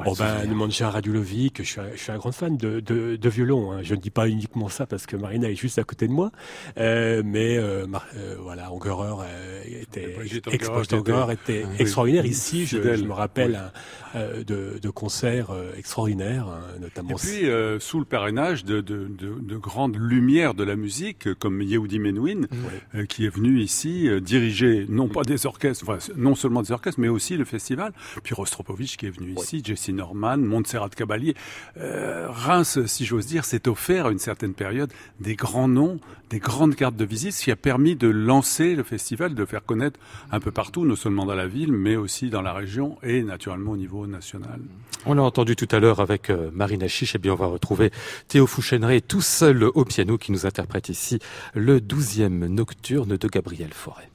Oh 0.05 0.13
ben, 0.17 0.45
Nemanja 0.47 0.89
Radulovic, 0.89 1.57
je 1.63 1.63
suis, 1.63 1.79
un, 1.79 1.91
je 1.95 2.01
suis 2.01 2.11
un 2.11 2.17
grand 2.17 2.31
fan 2.31 2.57
de, 2.57 2.79
de, 2.79 3.15
de 3.15 3.29
violon. 3.29 3.71
Hein. 3.71 3.79
Je 3.83 3.95
ne 3.95 3.99
dis 3.99 4.09
pas 4.09 4.27
uniquement 4.27 4.69
ça 4.69 4.85
parce 4.85 5.05
que 5.05 5.15
Marina 5.15 5.49
est 5.49 5.55
juste 5.55 5.79
à 5.79 5.83
côté 5.83 6.07
de 6.07 6.13
moi, 6.13 6.31
euh, 6.77 7.21
mais 7.25 7.57
euh, 7.57 7.87
Mar- 7.87 8.05
euh, 8.15 8.35
voilà, 8.39 8.69
Ungerer 8.69 9.23
euh, 9.23 9.63
était, 9.81 10.15
était 10.31 10.67
oui. 10.69 11.65
extraordinaire. 11.79 12.25
Ici, 12.25 12.65
je, 12.65 12.77
me 12.77 13.13
rappelle 13.13 13.59
Oui. 14.15 14.21
un, 14.21 14.43
de, 14.43 14.79
de 14.81 14.89
concerts 14.89 15.51
extraordinaires, 15.77 16.47
hein, 16.47 16.61
notamment. 16.79 17.11
Et 17.11 17.13
puis, 17.15 17.47
sous 17.79 17.99
le 17.99 18.05
parrainage 18.05 18.65
de, 18.65 18.81
de, 18.81 19.07
de, 19.07 19.35
de 19.39 19.57
grandes 19.57 19.97
lumières 19.97 20.53
de 20.53 20.63
la 20.63 20.75
musique, 20.75 21.33
comme 21.35 21.61
Yehudi 21.61 21.99
Menuhin, 21.99 22.41
qui 23.09 23.25
est 23.25 23.29
venu 23.35 23.59
ici 23.61 24.07
diriger 24.21 24.85
non 24.89 25.07
pas 25.07 25.23
des 25.23 25.45
orchestres, 25.45 25.83
enfin, 25.87 25.97
non 26.15 26.35
seulement 26.35 26.61
des 26.61 26.71
orchestres, 26.71 26.99
mais 26.99 27.07
aussi 27.09 27.37
le 27.37 27.45
festival. 27.45 27.93
Puis 28.23 28.33
Rostropovich 28.33 28.97
qui 28.97 29.05
est 29.07 29.09
venu 29.09 29.33
ici, 29.37 29.61
Jesse 29.67 29.89
Norman, 29.89 30.37
Montserrat 30.37 30.89
Caballé. 30.89 31.35
Euh, 31.77 32.27
Reims, 32.29 32.79
si 32.85 33.05
j'ose 33.05 33.25
dire, 33.25 33.43
s'est 33.43 33.67
offert 33.67 34.05
à 34.05 34.11
une 34.11 34.19
certaine 34.19 34.53
période 34.53 34.91
des 35.19 35.35
grands 35.35 35.67
noms, 35.67 35.99
des 36.29 36.39
grandes 36.39 36.75
cartes 36.75 36.95
de 36.95 37.05
visite, 37.05 37.33
ce 37.33 37.43
qui 37.43 37.51
a 37.51 37.55
permis 37.55 37.95
de 37.95 38.07
lancer 38.07 38.75
le 38.75 38.83
festival, 38.83 39.35
de 39.35 39.45
faire 39.45 39.65
connaître 39.65 39.99
un 40.31 40.39
peu 40.39 40.51
partout, 40.51 40.85
non 40.85 40.95
seulement 40.95 41.25
dans 41.25 41.35
la 41.35 41.47
ville, 41.47 41.73
mais 41.73 41.95
aussi 41.97 42.29
dans 42.29 42.41
la 42.41 42.53
région 42.53 42.97
et 43.03 43.23
naturellement 43.23 43.71
au 43.71 43.77
niveau 43.77 44.07
national. 44.07 44.61
On 45.05 45.13
l'a 45.13 45.23
entendu 45.23 45.55
tout 45.55 45.67
à 45.71 45.79
l'heure 45.79 45.99
avec 45.99 46.29
euh, 46.29 46.49
Marina 46.53 46.87
Chiche, 46.87 47.15
et 47.15 47.19
bien 47.19 47.33
on 47.33 47.35
va 47.35 47.47
retrouver 47.47 47.91
Théo 48.27 48.47
Fouchéneret 48.47 49.01
tout 49.01 49.21
seul 49.21 49.63
au 49.63 49.85
piano 49.85 50.17
qui 50.17 50.31
nous 50.31 50.45
interprète 50.45 50.89
ici 50.89 51.19
le 51.53 51.81
douzième 51.81 52.47
nocturne 52.47 53.17
de 53.17 53.27
Gabriel 53.27 53.73
Fauré. 53.73 54.09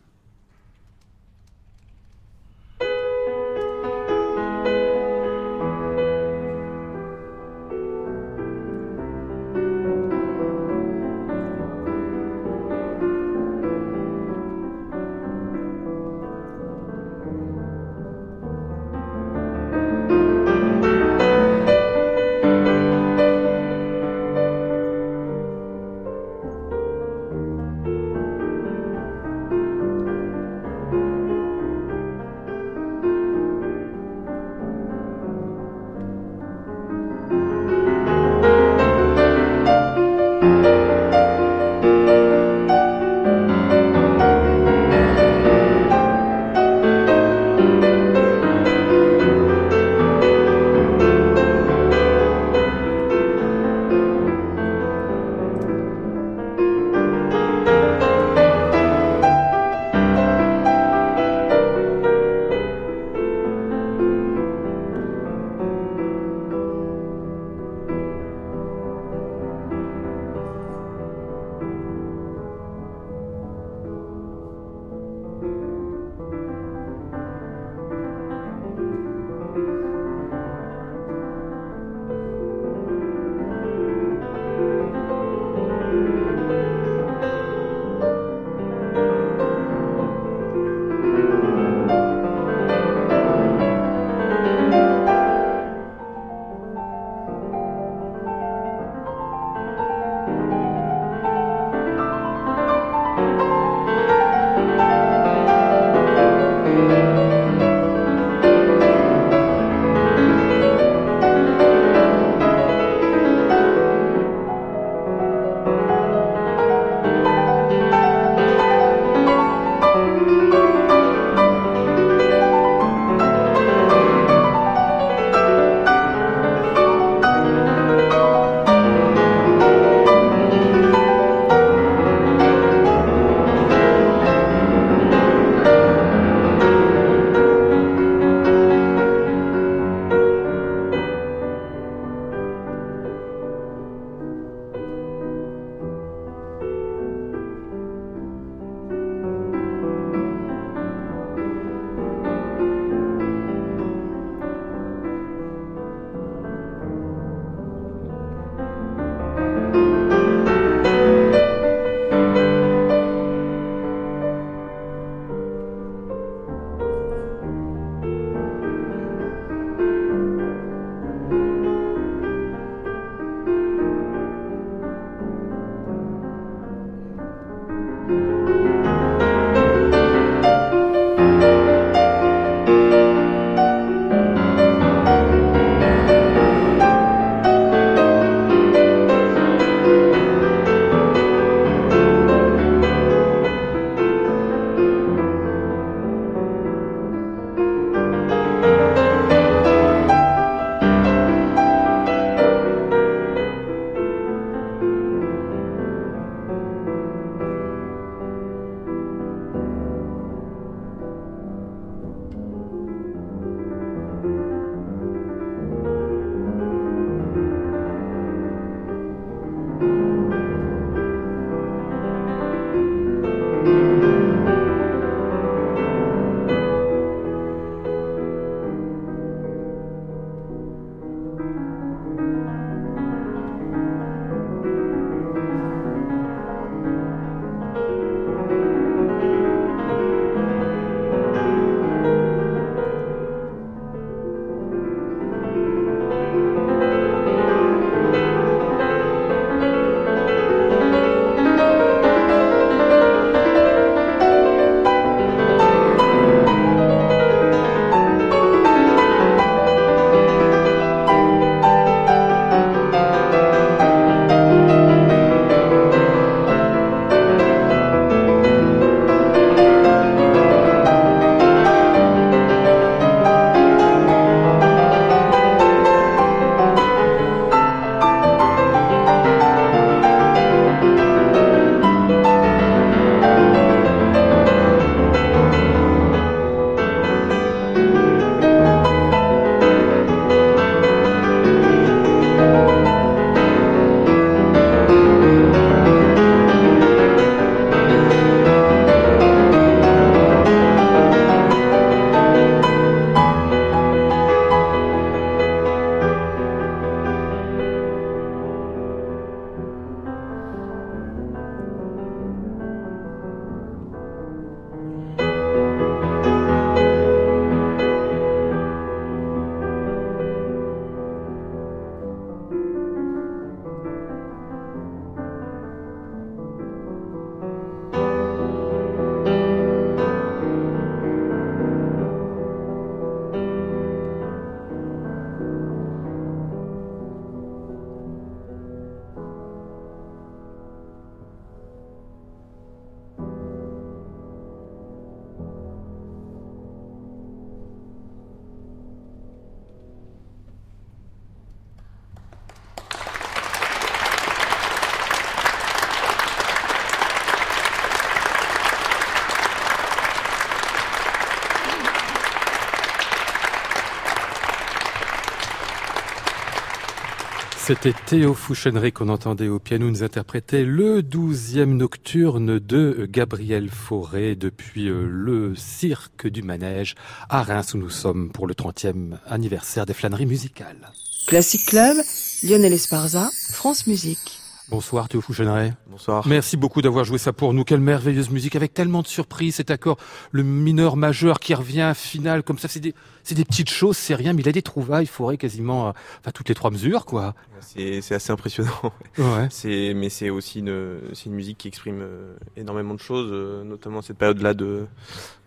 C'était 367.64 367.94
Théo 368.06 368.34
Fouchenry 368.34 368.90
qu'on 368.90 369.08
entendait 369.08 369.46
au 369.46 369.60
piano 369.60 369.88
nous 369.88 370.02
interprétait 370.02 370.64
le 370.64 371.00
douzième 371.00 371.76
nocturne 371.76 372.58
de 372.58 373.06
Gabriel 373.08 373.70
Fauré 373.70 374.34
depuis 374.34 374.88
euh, 374.88 375.06
le 375.08 375.54
cirque 375.54 376.26
du 376.26 376.42
manège 376.42 376.96
à 377.28 377.44
Reims 377.44 377.74
où 377.74 377.78
nous 377.78 377.88
sommes 377.88 378.32
pour 378.32 378.48
le 378.48 378.54
30e 378.54 379.16
anniversaire 379.28 379.86
des 379.86 379.94
flâneries 379.94 380.26
musicales. 380.26 380.90
Classic 381.28 381.64
Club, 381.64 381.98
Lionel 382.42 382.72
Esparza, 382.72 383.30
France 383.52 383.86
Musique. 383.86 384.41
Bonsoir 384.72 385.06
Théo 385.06 385.20
Fouchenray. 385.20 385.74
Bonsoir. 385.86 386.26
Merci 386.26 386.56
beaucoup 386.56 386.80
d'avoir 386.80 387.04
joué 387.04 387.18
ça 387.18 387.34
pour 387.34 387.52
nous. 387.52 387.62
Quelle 387.62 387.82
merveilleuse 387.82 388.30
musique 388.30 388.56
avec 388.56 388.72
tellement 388.72 389.02
de 389.02 389.06
surprises. 389.06 389.56
Cet 389.56 389.70
accord, 389.70 389.98
le 390.30 390.44
mineur 390.44 390.96
majeur 390.96 391.40
qui 391.40 391.52
revient 391.52 391.92
final 391.94 392.42
comme 392.42 392.56
ça, 392.56 392.68
c'est 392.68 392.80
des, 392.80 392.94
c'est 393.22 393.34
des 393.34 393.44
petites 393.44 393.68
choses, 393.68 393.98
c'est 393.98 394.14
rien, 394.14 394.32
mais 394.32 394.40
il 394.40 394.48
a 394.48 394.52
des 394.52 394.62
trouvailles 394.62 395.04
forêt 395.04 395.36
quasiment, 395.36 395.88
euh, 395.88 395.92
enfin 396.20 396.30
toutes 396.32 396.48
les 396.48 396.54
trois 396.54 396.70
mesures 396.70 397.04
quoi. 397.04 397.34
C'est, 397.60 398.00
c'est 398.00 398.14
assez 398.14 398.32
impressionnant. 398.32 398.94
Ouais. 399.18 399.46
C'est, 399.50 399.92
mais 399.94 400.08
c'est 400.08 400.30
aussi 400.30 400.60
une, 400.60 401.00
c'est 401.12 401.26
une 401.26 401.34
musique 401.34 401.58
qui 401.58 401.68
exprime 401.68 402.00
euh, 402.00 402.34
énormément 402.56 402.94
de 402.94 403.00
choses, 403.00 403.28
euh, 403.30 403.64
notamment 403.64 404.00
cette 404.00 404.16
période-là 404.16 404.54
de, 404.54 404.86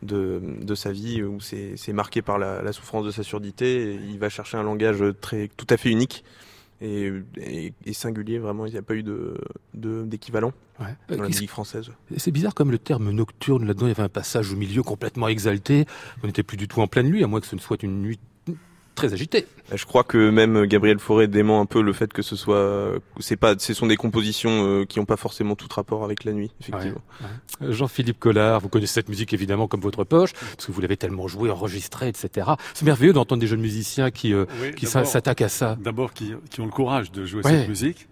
de, 0.03 0.39
de 0.61 0.75
sa 0.75 0.91
vie 0.91 1.23
où 1.23 1.39
c'est, 1.39 1.77
c'est 1.77 1.93
marqué 1.93 2.21
par 2.21 2.37
la, 2.37 2.61
la 2.61 2.71
souffrance 2.71 3.03
de 3.03 3.11
sa 3.11 3.23
surdité. 3.23 3.95
Et 3.95 3.99
il 4.07 4.19
va 4.19 4.29
chercher 4.29 4.57
un 4.57 4.63
langage 4.63 5.03
très, 5.19 5.49
tout 5.57 5.67
à 5.71 5.77
fait 5.77 5.89
unique. 5.89 6.23
Et, 6.81 7.09
et, 7.37 7.73
et 7.85 7.93
singulier 7.93 8.37
vraiment 8.37 8.65
il 8.65 8.73
n'y 8.73 8.77
a 8.77 8.81
pas 8.81 8.95
eu 8.95 9.03
de, 9.03 9.35
de 9.73 10.03
d'équivalent 10.03 10.51
Ouais. 10.77 10.87
dans 11.07 11.15
Euh, 11.15 11.17
la 11.19 11.27
qu'est-ce- 11.27 11.37
musique 11.37 11.49
française 11.49 11.89
C'est 12.17 12.31
bizarre 12.31 12.53
comme 12.53 12.69
le 12.69 12.77
terme 12.77 13.09
nocturne 13.11 13.65
là-dedans, 13.65 13.85
il 13.85 13.89
y 13.89 13.91
avait 13.93 14.03
un 14.03 14.09
passage 14.09 14.51
au 14.51 14.57
milieu 14.57 14.83
complètement 14.83 15.29
exalté. 15.29 15.85
On 16.21 16.27
n'était 16.27 16.43
plus 16.43 16.57
du 16.57 16.67
tout 16.67 16.81
en 16.81 16.87
pleine 16.87 17.07
nuit, 17.07 17.23
à 17.23 17.27
moins 17.27 17.39
que 17.39 17.47
ce 17.47 17.55
ne 17.55 17.61
soit 17.61 17.81
une 17.81 18.01
nuit 18.01 18.19
très 18.95 19.13
agitée. 19.13 19.45
je 19.73 19.85
crois 19.85 20.03
que 20.03 20.29
même 20.29 20.65
Gabriel 20.65 20.99
Fauré 20.99 21.27
dément 21.27 21.61
un 21.61 21.65
peu 21.65 21.81
le 21.81 21.93
fait 21.93 22.11
que 22.13 22.21
ce 22.21 22.35
soit 22.35 22.93
c'est 23.19 23.35
pas 23.35 23.55
ce 23.57 23.73
sont 23.73 23.87
des 23.87 23.97
compositions 23.97 24.65
euh, 24.65 24.85
qui 24.85 24.99
n'ont 24.99 25.05
pas 25.05 25.17
forcément 25.17 25.55
tout 25.55 25.67
rapport 25.69 26.03
avec 26.03 26.23
la 26.23 26.31
nuit 26.33 26.51
effectivement 26.61 27.01
Jean-Philippe 27.61 28.19
Collard, 28.19 28.59
vous 28.61 28.69
connaissez 28.69 28.93
cette 28.95 29.09
musique 29.09 29.33
évidemment 29.33 29.67
comme 29.67 29.79
votre 29.81 30.03
poche, 30.03 30.33
parce 30.33 30.65
que 30.65 30.71
vous 30.71 30.81
l'avez 30.81 30.97
tellement 30.97 31.27
joué, 31.27 31.49
enregistré, 31.49 32.07
etc. 32.09 32.49
C'est 32.73 32.85
merveilleux 32.85 33.13
d'entendre 33.13 33.39
des 33.39 33.47
jeunes 33.47 33.61
musiciens 33.61 34.11
qui, 34.11 34.33
euh, 34.33 34.45
Oui, 34.61 34.73
qui 34.75 34.85
s'attaquent 34.85 35.41
à 35.41 35.49
ça. 35.49 35.77
D'abord, 35.79 36.13
qui, 36.13 36.33
qui 36.49 36.61
ont 36.61 36.65
le 36.65 36.71
courage 36.71 37.11
de 37.11 37.25
jouer 37.25 37.41
Ouais. 37.45 37.51
cette 37.59 37.69
musique. 37.69 38.07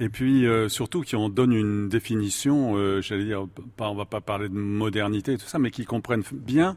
Et 0.00 0.08
puis, 0.08 0.46
euh, 0.46 0.68
surtout, 0.68 1.02
qui 1.02 1.16
en 1.16 1.28
donnent 1.28 1.52
une 1.52 1.88
définition, 1.88 2.76
euh, 2.76 3.00
j'allais 3.00 3.24
dire, 3.24 3.46
pas, 3.76 3.88
on 3.88 3.94
va 3.94 4.04
pas 4.04 4.20
parler 4.20 4.48
de 4.48 4.54
modernité 4.54 5.32
et 5.34 5.38
tout 5.38 5.46
ça, 5.46 5.58
mais 5.58 5.70
qui 5.70 5.84
comprennent 5.84 6.24
bien 6.32 6.76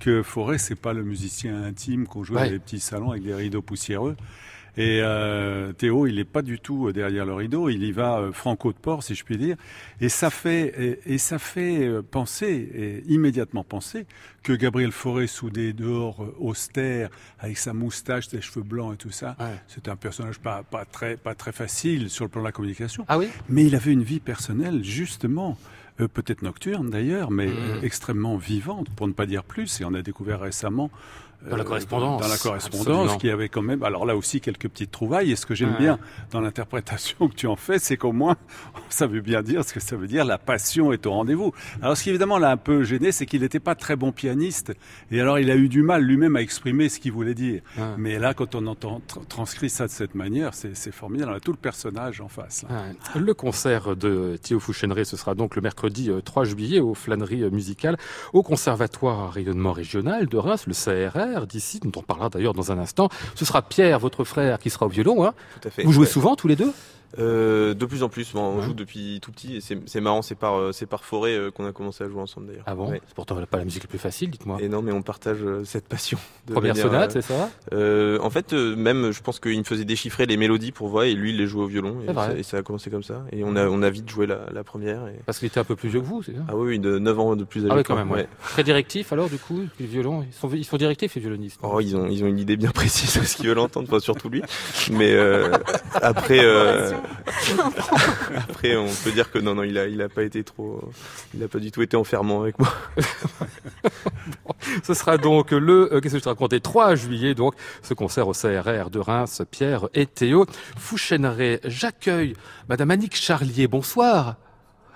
que 0.00 0.22
Forêt, 0.22 0.58
c'est 0.58 0.74
pas 0.74 0.92
le 0.92 1.04
musicien 1.04 1.62
intime 1.62 2.06
qu'on 2.06 2.24
joue 2.24 2.34
Ouais. 2.34 2.46
dans 2.46 2.52
les 2.52 2.58
petits 2.58 2.80
salons 2.80 3.10
avec 3.12 3.22
des 3.22 3.34
rideaux 3.34 3.62
poussiéreux. 3.62 4.16
Et 4.76 5.00
euh, 5.02 5.72
Théo, 5.72 6.06
il 6.06 6.18
est 6.20 6.24
pas 6.24 6.42
du 6.42 6.60
tout 6.60 6.86
euh, 6.86 6.92
derrière 6.92 7.26
le 7.26 7.34
rideau, 7.34 7.68
il 7.68 7.82
y 7.82 7.90
va 7.90 8.18
euh, 8.20 8.32
franco 8.32 8.72
de 8.72 8.78
port, 8.78 9.02
si 9.02 9.16
je 9.16 9.24
puis 9.24 9.36
dire. 9.36 9.56
Et 10.00 10.08
ça 10.08 10.30
fait, 10.30 11.00
et, 11.06 11.14
et 11.14 11.18
ça 11.18 11.40
fait 11.40 11.86
euh, 11.88 12.02
penser, 12.08 12.70
et 12.72 13.02
immédiatement 13.12 13.64
penser, 13.64 14.06
que 14.44 14.52
Gabriel 14.52 14.92
Fauré, 14.92 15.26
soudé 15.26 15.72
dehors, 15.72 16.22
euh, 16.22 16.34
austère, 16.38 17.10
avec 17.40 17.58
sa 17.58 17.72
moustache, 17.74 18.28
ses 18.28 18.40
cheveux 18.40 18.62
blancs 18.64 18.94
et 18.94 18.96
tout 18.96 19.10
ça, 19.10 19.36
Ouais. 19.40 19.56
c'est 19.66 19.88
un 19.88 19.96
personnage 19.96 20.38
pas, 20.38 20.62
pas, 20.62 20.84
très, 20.84 21.16
pas 21.16 21.34
très 21.34 21.52
facile 21.52 22.08
sur 22.08 22.24
le 22.24 22.30
plan 22.30 22.40
de 22.40 22.46
la 22.46 22.52
communication. 22.52 23.04
Ah 23.08 23.18
oui? 23.18 23.26
Mais 23.48 23.64
il 23.66 23.74
avait 23.74 23.92
une 23.92 24.04
vie 24.04 24.20
personnelle, 24.20 24.84
justement, 24.84 25.58
euh, 26.00 26.08
peut-être 26.08 26.42
nocturne 26.42 26.90
d'ailleurs, 26.90 27.30
mais 27.30 27.46
Mhm. 27.46 27.54
euh, 27.56 27.80
extrêmement 27.82 28.36
vivante, 28.36 28.88
pour 28.96 29.06
ne 29.08 29.12
pas 29.12 29.26
dire 29.26 29.44
plus. 29.44 29.80
Et 29.80 29.84
on 29.84 29.94
a 29.94 30.02
découvert 30.02 30.40
récemment. 30.40 30.90
Dans 31.48 31.56
la 31.56 31.62
euh, 31.62 31.66
correspondance. 31.66 32.20
Dans 32.20 32.28
la 32.28 32.36
correspondance, 32.36 32.86
Absolument. 32.88 33.16
qui 33.18 33.30
avait 33.30 33.48
quand 33.48 33.62
même. 33.62 33.82
Alors 33.82 34.04
là 34.04 34.14
aussi, 34.16 34.40
quelques 34.40 34.68
petites 34.68 34.90
trouvailles. 34.90 35.32
Et 35.32 35.36
ce 35.36 35.46
que 35.46 35.54
j'aime 35.54 35.70
Ouais. 35.72 35.78
bien 35.78 35.98
dans 36.32 36.40
l'interprétation 36.40 37.28
que 37.28 37.34
tu 37.34 37.46
en 37.46 37.56
fais, 37.56 37.78
c'est 37.78 37.96
qu'au 37.96 38.12
moins, 38.12 38.36
ça 38.90 39.06
veut 39.06 39.20
bien 39.20 39.42
dire 39.42 39.64
ce 39.64 39.72
que 39.72 39.80
ça 39.80 39.96
veut 39.96 40.06
dire. 40.06 40.24
La 40.24 40.38
passion 40.38 40.92
est 40.92 41.06
au 41.06 41.12
rendez-vous. 41.12 41.52
Alors, 41.80 41.96
ce 41.96 42.02
qui 42.04 42.10
évidemment 42.10 42.38
l'a 42.38 42.50
un 42.50 42.56
peu 42.56 42.82
gêné, 42.84 43.12
c'est 43.12 43.26
qu'il 43.26 43.40
n'était 43.40 43.60
pas 43.60 43.74
très 43.74 43.96
bon 43.96 44.12
pianiste. 44.12 44.72
Et 45.10 45.20
alors, 45.20 45.38
il 45.38 45.50
a 45.50 45.56
eu 45.56 45.68
du 45.68 45.82
mal 45.82 46.02
lui-même 46.02 46.36
à 46.36 46.42
exprimer 46.42 46.88
ce 46.88 47.00
qu'il 47.00 47.12
voulait 47.12 47.34
dire. 47.34 47.62
Ouais. 47.78 47.84
Mais 47.96 48.18
là, 48.18 48.34
quand 48.34 48.54
on 48.54 48.66
entend 48.66 49.00
tr- 49.08 49.26
transcrit 49.26 49.70
ça 49.70 49.86
de 49.86 49.90
cette 49.92 50.14
manière, 50.14 50.52
c'est 50.54 50.92
formidable. 50.92 51.32
On 51.32 51.36
a 51.36 51.40
tout 51.40 51.52
le 51.52 51.56
personnage 51.58 52.20
en 52.20 52.28
face. 52.28 52.64
Ouais. 52.68 53.20
Le 53.20 53.32
concert 53.34 53.96
de 53.96 54.36
Théo 54.42 54.60
Fouchenray, 54.60 55.04
ce 55.04 55.16
sera 55.16 55.34
donc 55.34 55.56
le 55.56 55.62
mercredi 55.62 56.10
euh, 56.10 56.20
3 56.20 56.44
juillet 56.44 56.80
aux 56.80 56.94
flâneries 56.94 57.42
euh, 57.44 57.50
musicales 57.50 57.96
au 58.32 58.42
Conservatoire 58.42 59.20
à 59.20 59.30
rayonnement 59.30 59.72
régional 59.72 60.26
de 60.26 60.36
Reims, 60.36 60.64
le 60.66 60.74
CRR 60.74 61.29
d'ici, 61.46 61.80
dont 61.80 61.92
on 61.96 62.02
parlera 62.02 62.28
d'ailleurs 62.28 62.54
dans 62.54 62.72
un 62.72 62.78
instant. 62.78 63.08
Ce 63.34 63.44
sera 63.44 63.62
Pierre, 63.62 63.98
votre 63.98 64.24
frère, 64.24 64.58
qui 64.58 64.70
sera 64.70 64.86
au 64.86 64.88
violon. 64.88 65.24
Hein. 65.24 65.34
tout 65.60 65.68
à 65.68 65.70
fait 65.70 65.82
Vous 65.84 65.92
jouez 65.92 66.06
Ouais. 66.06 66.10
souvent 66.10 66.36
tous 66.36 66.48
les 66.48 66.56
deux? 66.56 66.72
Euh, 67.18 67.74
de 67.74 67.86
plus 67.86 68.02
en 68.02 68.08
plus 68.08 68.32
bon, 68.32 68.40
on 68.40 68.58
Ouais. 68.58 68.62
joue 68.64 68.74
depuis 68.74 69.18
tout 69.20 69.32
petit 69.32 69.56
et 69.56 69.60
c'est 69.60 70.00
marrant 70.00 70.22
c'est 70.22 70.34
par 70.36 70.54
euh, 70.58 70.72
c'est 70.72 70.86
par 70.86 71.04
Forêt 71.04 71.32
euh, 71.36 71.50
qu'on 71.50 71.66
a 71.66 71.72
commencé 71.72 72.04
à 72.04 72.08
jouer 72.08 72.20
ensemble 72.20 72.46
d'ailleurs 72.46 72.62
Ah 72.66 72.74
bon 72.74 72.88
Ouais. 72.90 73.00
C'est 73.06 73.14
pourtant 73.14 73.34
pas 73.50 73.58
la 73.58 73.64
musique 73.64 73.82
la 73.82 73.88
plus 73.88 73.98
facile, 73.98 74.30
dites-moi. 74.30 74.58
et 74.60 74.68
non 74.68 74.80
mais 74.82 74.92
on 74.92 75.02
partage 75.02 75.38
euh, 75.42 75.64
cette 75.64 75.88
passion 75.88 76.18
de 76.46 76.52
Première 76.52 76.74
manière, 76.74 76.86
sonate, 76.90 77.16
euh, 77.16 77.20
c'est 77.20 77.32
ça 77.34 77.50
Euh, 77.72 78.18
en 78.22 78.30
fait, 78.30 78.52
euh, 78.52 78.76
même, 78.76 79.10
je 79.12 79.20
pense 79.22 79.40
qu'il 79.40 79.58
me 79.58 79.64
faisait 79.64 79.84
déchiffrer 79.84 80.26
les 80.26 80.36
mélodies 80.36 80.72
pour 80.72 80.88
voix 80.88 81.06
et 81.06 81.14
lui, 81.14 81.30
il 81.30 81.36
les 81.36 81.46
jouait 81.46 81.62
au 81.64 81.66
violon. 81.66 81.96
C'est 82.04 82.10
Et 82.10 82.14
vrai. 82.14 82.26
ça, 82.28 82.38
et 82.38 82.42
ça 82.42 82.56
a 82.58 82.62
commencé 82.62 82.90
comme 82.90 83.02
ça. 83.02 83.22
Et 83.32 83.44
on 83.44 83.54
a, 83.56 83.66
on 83.68 83.82
a 83.82 83.90
vite 83.90 84.08
joué 84.08 84.26
la, 84.26 84.46
la 84.52 84.64
première. 84.64 85.06
Et... 85.08 85.14
Parce 85.26 85.38
qu'il 85.38 85.46
était 85.46 85.60
un 85.60 85.64
peu 85.64 85.76
plus 85.76 85.88
vieux 85.88 86.00
que 86.00 86.06
vous, 86.06 86.22
c'est 86.22 86.32
ça 86.32 86.40
Ah 86.48 86.56
oui, 86.56 86.68
oui, 86.68 86.78
de 86.78 86.98
9 86.98 87.18
ans 87.20 87.36
de 87.36 87.44
plus 87.44 87.60
âgé. 87.62 87.68
Ah 87.72 87.76
oui, 87.76 87.82
quand 87.84 87.96
même, 87.96 88.10
ouais. 88.10 88.26
Très 88.50 88.62
directif 88.64 89.12
alors, 89.12 89.28
du 89.28 89.38
coup, 89.38 89.60
les 89.78 89.86
violons. 89.86 90.24
Ils 90.28 90.32
sont, 90.34 90.50
ils 90.52 90.64
sont 90.64 90.76
directifs, 90.76 91.14
les 91.14 91.20
violonistes. 91.20 91.60
Oh, 91.62 91.80
ils 91.80 91.96
ont, 91.96 92.06
ils 92.08 92.24
ont 92.24 92.26
une 92.26 92.38
idée 92.38 92.56
bien 92.56 92.70
précise 92.70 93.18
de 93.20 93.24
ce 93.24 93.36
qu'ils 93.36 93.48
veulent 93.48 93.58
entendre, 93.58 93.86
enfin, 93.88 94.00
surtout 94.00 94.28
lui. 94.28 94.42
Mais 94.90 95.12
euh, 95.12 95.50
après, 96.02 96.40
euh, 96.42 96.90
après, 98.48 98.76
on 98.76 98.88
peut 99.04 99.12
dire 99.12 99.30
que 99.30 99.38
non, 99.38 99.54
non, 99.54 99.62
il 99.62 99.78
a, 99.78 99.86
il 99.86 100.00
a 100.02 100.08
pas 100.08 100.22
été 100.22 100.44
trop, 100.44 100.90
il 101.34 101.42
a 101.42 101.48
pas 101.48 101.58
du 101.58 101.70
tout 101.70 101.82
été 101.82 101.96
enfermant 101.96 102.42
avec 102.42 102.58
moi. 102.58 102.72
Ce 104.82 104.94
sera 104.94 105.18
donc 105.18 105.50
le, 105.50 105.92
euh, 105.92 106.00
qu'est-ce 106.00 106.14
que 106.14 106.18
je 106.18 106.24
te 106.24 106.28
racontais, 106.28 106.60
3 106.60 106.94
juillet, 106.94 107.34
donc, 107.34 107.54
ce 107.82 107.94
concert 107.94 108.28
au 108.28 108.32
CRR 108.32 108.90
de 108.90 108.98
Reims, 108.98 109.42
Pierre 109.50 109.88
et 109.94 110.06
Théo 110.06 110.46
Fouchenray. 110.76 111.60
J'accueille 111.64 112.34
Madame 112.68 112.90
Annick 112.90 113.16
Charlier. 113.16 113.66
Bonsoir. 113.66 114.36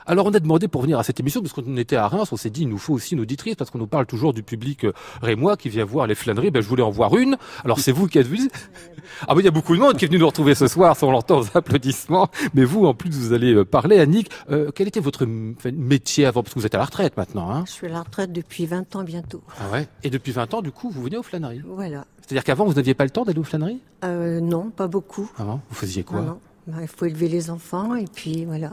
Alors, 0.06 0.26
on 0.26 0.34
a 0.34 0.40
demandé 0.40 0.68
pour 0.68 0.82
venir 0.82 0.98
à 0.98 1.02
cette 1.02 1.20
émission, 1.20 1.40
parce 1.40 1.52
qu'on 1.52 1.76
était 1.76 1.96
à 1.96 2.08
Reims, 2.08 2.30
on 2.32 2.36
s'est 2.36 2.50
dit, 2.50 2.62
il 2.62 2.68
nous 2.68 2.78
faut 2.78 2.94
aussi 2.94 3.14
une 3.14 3.20
auditrice, 3.20 3.54
parce 3.54 3.70
qu'on 3.70 3.78
nous 3.78 3.86
parle 3.86 4.06
toujours 4.06 4.34
du 4.34 4.42
public 4.42 4.84
euh, 4.84 4.92
rémois 5.22 5.56
qui 5.56 5.68
vient 5.68 5.84
voir 5.84 6.06
les 6.06 6.14
flâneries. 6.14 6.50
Ben, 6.50 6.62
je 6.62 6.68
voulais 6.68 6.82
en 6.82 6.90
voir 6.90 7.16
une. 7.16 7.36
Alors, 7.64 7.78
c'est 7.78 7.92
vous 7.92 8.06
qui 8.06 8.18
êtes 8.18 8.26
venu. 8.26 8.50
Ah, 9.26 9.34
ben, 9.34 9.40
il 9.40 9.44
y 9.44 9.48
a 9.48 9.50
beaucoup 9.50 9.74
de 9.74 9.80
monde 9.80 9.96
qui 9.96 10.04
est 10.04 10.08
venu 10.08 10.18
nous 10.18 10.26
retrouver 10.26 10.54
ce 10.54 10.68
soir, 10.68 10.96
si 10.96 11.04
on 11.04 11.10
l'entend 11.10 11.40
aux 11.40 11.56
applaudissements. 11.56 12.28
Mais 12.54 12.64
vous, 12.64 12.84
en 12.86 12.94
plus, 12.94 13.10
vous 13.10 13.32
allez 13.32 13.54
euh, 13.54 13.64
parler. 13.64 13.98
Annick, 13.98 14.30
euh, 14.50 14.70
quel 14.74 14.88
était 14.88 15.00
votre 15.00 15.26
métier 15.26 16.26
avant? 16.26 16.42
Parce 16.42 16.54
que 16.54 16.60
vous 16.60 16.66
êtes 16.66 16.74
à 16.74 16.78
la 16.78 16.84
retraite 16.84 17.16
maintenant, 17.16 17.50
hein. 17.50 17.64
Je 17.66 17.72
suis 17.72 17.86
à 17.86 17.90
la 17.90 18.02
retraite 18.02 18.32
depuis 18.32 18.66
20 18.66 18.96
ans 18.96 19.04
bientôt. 19.04 19.42
Ah 19.58 19.72
ouais? 19.72 19.88
Et 20.02 20.10
depuis 20.10 20.32
20 20.32 20.54
ans, 20.54 20.62
du 20.62 20.70
coup, 20.72 20.90
vous 20.90 21.02
venez 21.02 21.16
aux 21.16 21.22
flâneries? 21.22 21.62
Voilà. 21.66 22.04
C'est-à-dire 22.20 22.44
qu'avant, 22.44 22.64
vous 22.64 22.74
n'aviez 22.74 22.94
pas 22.94 23.04
le 23.04 23.10
temps 23.10 23.24
d'aller 23.24 23.38
aux 23.38 23.44
flâneries? 23.44 23.80
Euh, 24.04 24.40
non, 24.40 24.70
pas 24.70 24.86
beaucoup. 24.86 25.30
Avant, 25.38 25.60
vous 25.68 25.76
faisiez 25.76 26.04
quoi? 26.04 26.20
Non, 26.20 26.26
non. 26.26 26.40
Bah, 26.66 26.78
il 26.80 26.88
faut 26.88 27.04
élever 27.04 27.28
les 27.28 27.50
enfants 27.50 27.94
et 27.94 28.06
puis 28.06 28.46
voilà. 28.46 28.70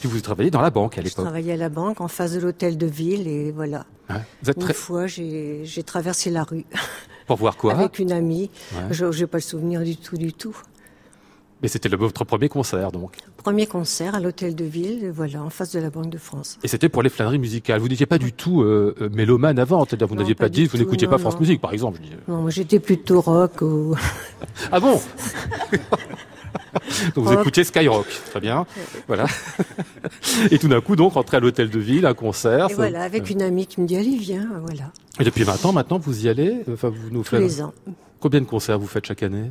Puis 0.00 0.08
vous 0.08 0.20
travailliez 0.20 0.50
dans 0.50 0.60
la 0.60 0.70
banque 0.70 0.96
à 0.98 1.00
Je 1.00 1.06
l'époque. 1.06 1.24
travaillais 1.24 1.52
à 1.52 1.56
la 1.56 1.68
banque 1.68 2.00
en 2.00 2.08
face 2.08 2.32
de 2.32 2.40
l'hôtel 2.40 2.78
de 2.78 2.86
ville 2.86 3.26
et 3.26 3.50
voilà. 3.50 3.84
Ouais. 4.08 4.16
Vous 4.42 4.50
êtes 4.50 4.56
Une 4.56 4.62
très... 4.62 4.74
fois, 4.74 5.06
j'ai 5.06 5.82
traversé 5.84 6.30
la 6.30 6.44
rue 6.44 6.64
Pour 7.26 7.36
voir 7.36 7.56
quoi 7.56 7.74
avec 7.74 7.98
une 7.98 8.12
amie. 8.12 8.50
Ouais. 8.72 8.82
Je 8.90 9.04
n'ai 9.06 9.26
pas 9.26 9.38
le 9.38 9.42
souvenir 9.42 9.82
du 9.82 9.96
tout, 9.96 10.16
du 10.16 10.32
tout. 10.32 10.56
Mais 11.60 11.66
c'était 11.68 11.88
votre 11.88 12.24
premier 12.24 12.48
concert, 12.48 12.92
donc. 12.92 13.16
Premier 13.36 13.66
concert 13.66 14.14
à 14.14 14.20
l'hôtel 14.20 14.54
de 14.54 14.64
ville, 14.64 15.10
voilà, 15.10 15.42
en 15.42 15.50
face 15.50 15.72
de 15.72 15.80
la 15.80 15.90
Banque 15.90 16.08
de 16.08 16.18
France. 16.18 16.56
Et 16.62 16.68
c'était 16.68 16.88
pour 16.88 17.02
les 17.02 17.10
flâneries 17.10 17.40
musicales. 17.40 17.80
Vous 17.80 17.88
n'étiez 17.88 18.06
pas 18.06 18.18
du 18.18 18.32
tout 18.32 18.62
euh, 18.62 18.94
euh, 19.00 19.08
mélomane 19.08 19.58
avant. 19.58 19.84
C'est-à-dire, 19.84 20.06
vous 20.06 20.14
n'aviez 20.14 20.36
pas 20.36 20.44
pas, 20.44 20.50
dit, 20.50 20.66
vous 20.66 20.78
n'écoutiez 20.78 21.08
pas 21.08 21.18
France 21.18 21.34
non. 21.34 21.40
Musique, 21.40 21.60
par 21.60 21.72
exemple. 21.72 21.98
je 22.00 22.08
dis. 22.08 22.14
Non, 22.28 22.42
moi, 22.42 22.50
j'étais 22.50 22.78
plutôt 22.78 23.20
rock 23.20 23.60
ou 23.62 23.96
Ah 24.70 24.78
bon 24.78 25.00
Donc 27.14 27.24
vous 27.26 27.32
écoutiez 27.32 27.64
Skyrock. 27.64 28.06
Très 28.30 28.40
bien. 28.40 28.66
Voilà. 29.06 29.26
Et 30.50 30.58
tout 30.58 30.68
d'un 30.68 30.80
coup, 30.80 30.96
donc, 30.96 31.14
rentrez 31.14 31.36
à 31.38 31.40
l'hôtel 31.40 31.70
de 31.70 31.78
ville, 31.78 32.06
un 32.06 32.14
concert. 32.14 32.68
et 32.70 32.74
voilà, 32.74 33.02
avec 33.02 33.30
une 33.30 33.42
amie 33.42 33.66
qui 33.66 33.80
me 33.80 33.86
dit 33.86 33.96
allez 33.96 34.16
viens, 34.16 34.48
voilà, 34.66 34.90
Et 35.20 35.24
depuis 35.24 35.44
20 35.44 35.64
ans, 35.66 35.72
maintenant, 35.72 35.98
vous 35.98 36.24
y 36.26 36.28
allez? 36.28 36.62
Enfin, 36.72 36.88
vous 36.88 37.10
nous 37.10 37.22
tous 37.22 37.30
faites... 37.30 37.40
les 37.40 37.62
ans. 37.62 37.72
Combien 38.20 38.40
de 38.40 38.46
concerts 38.46 38.78
vous 38.78 38.86
faites 38.86 39.06
chaque 39.06 39.22
année? 39.22 39.50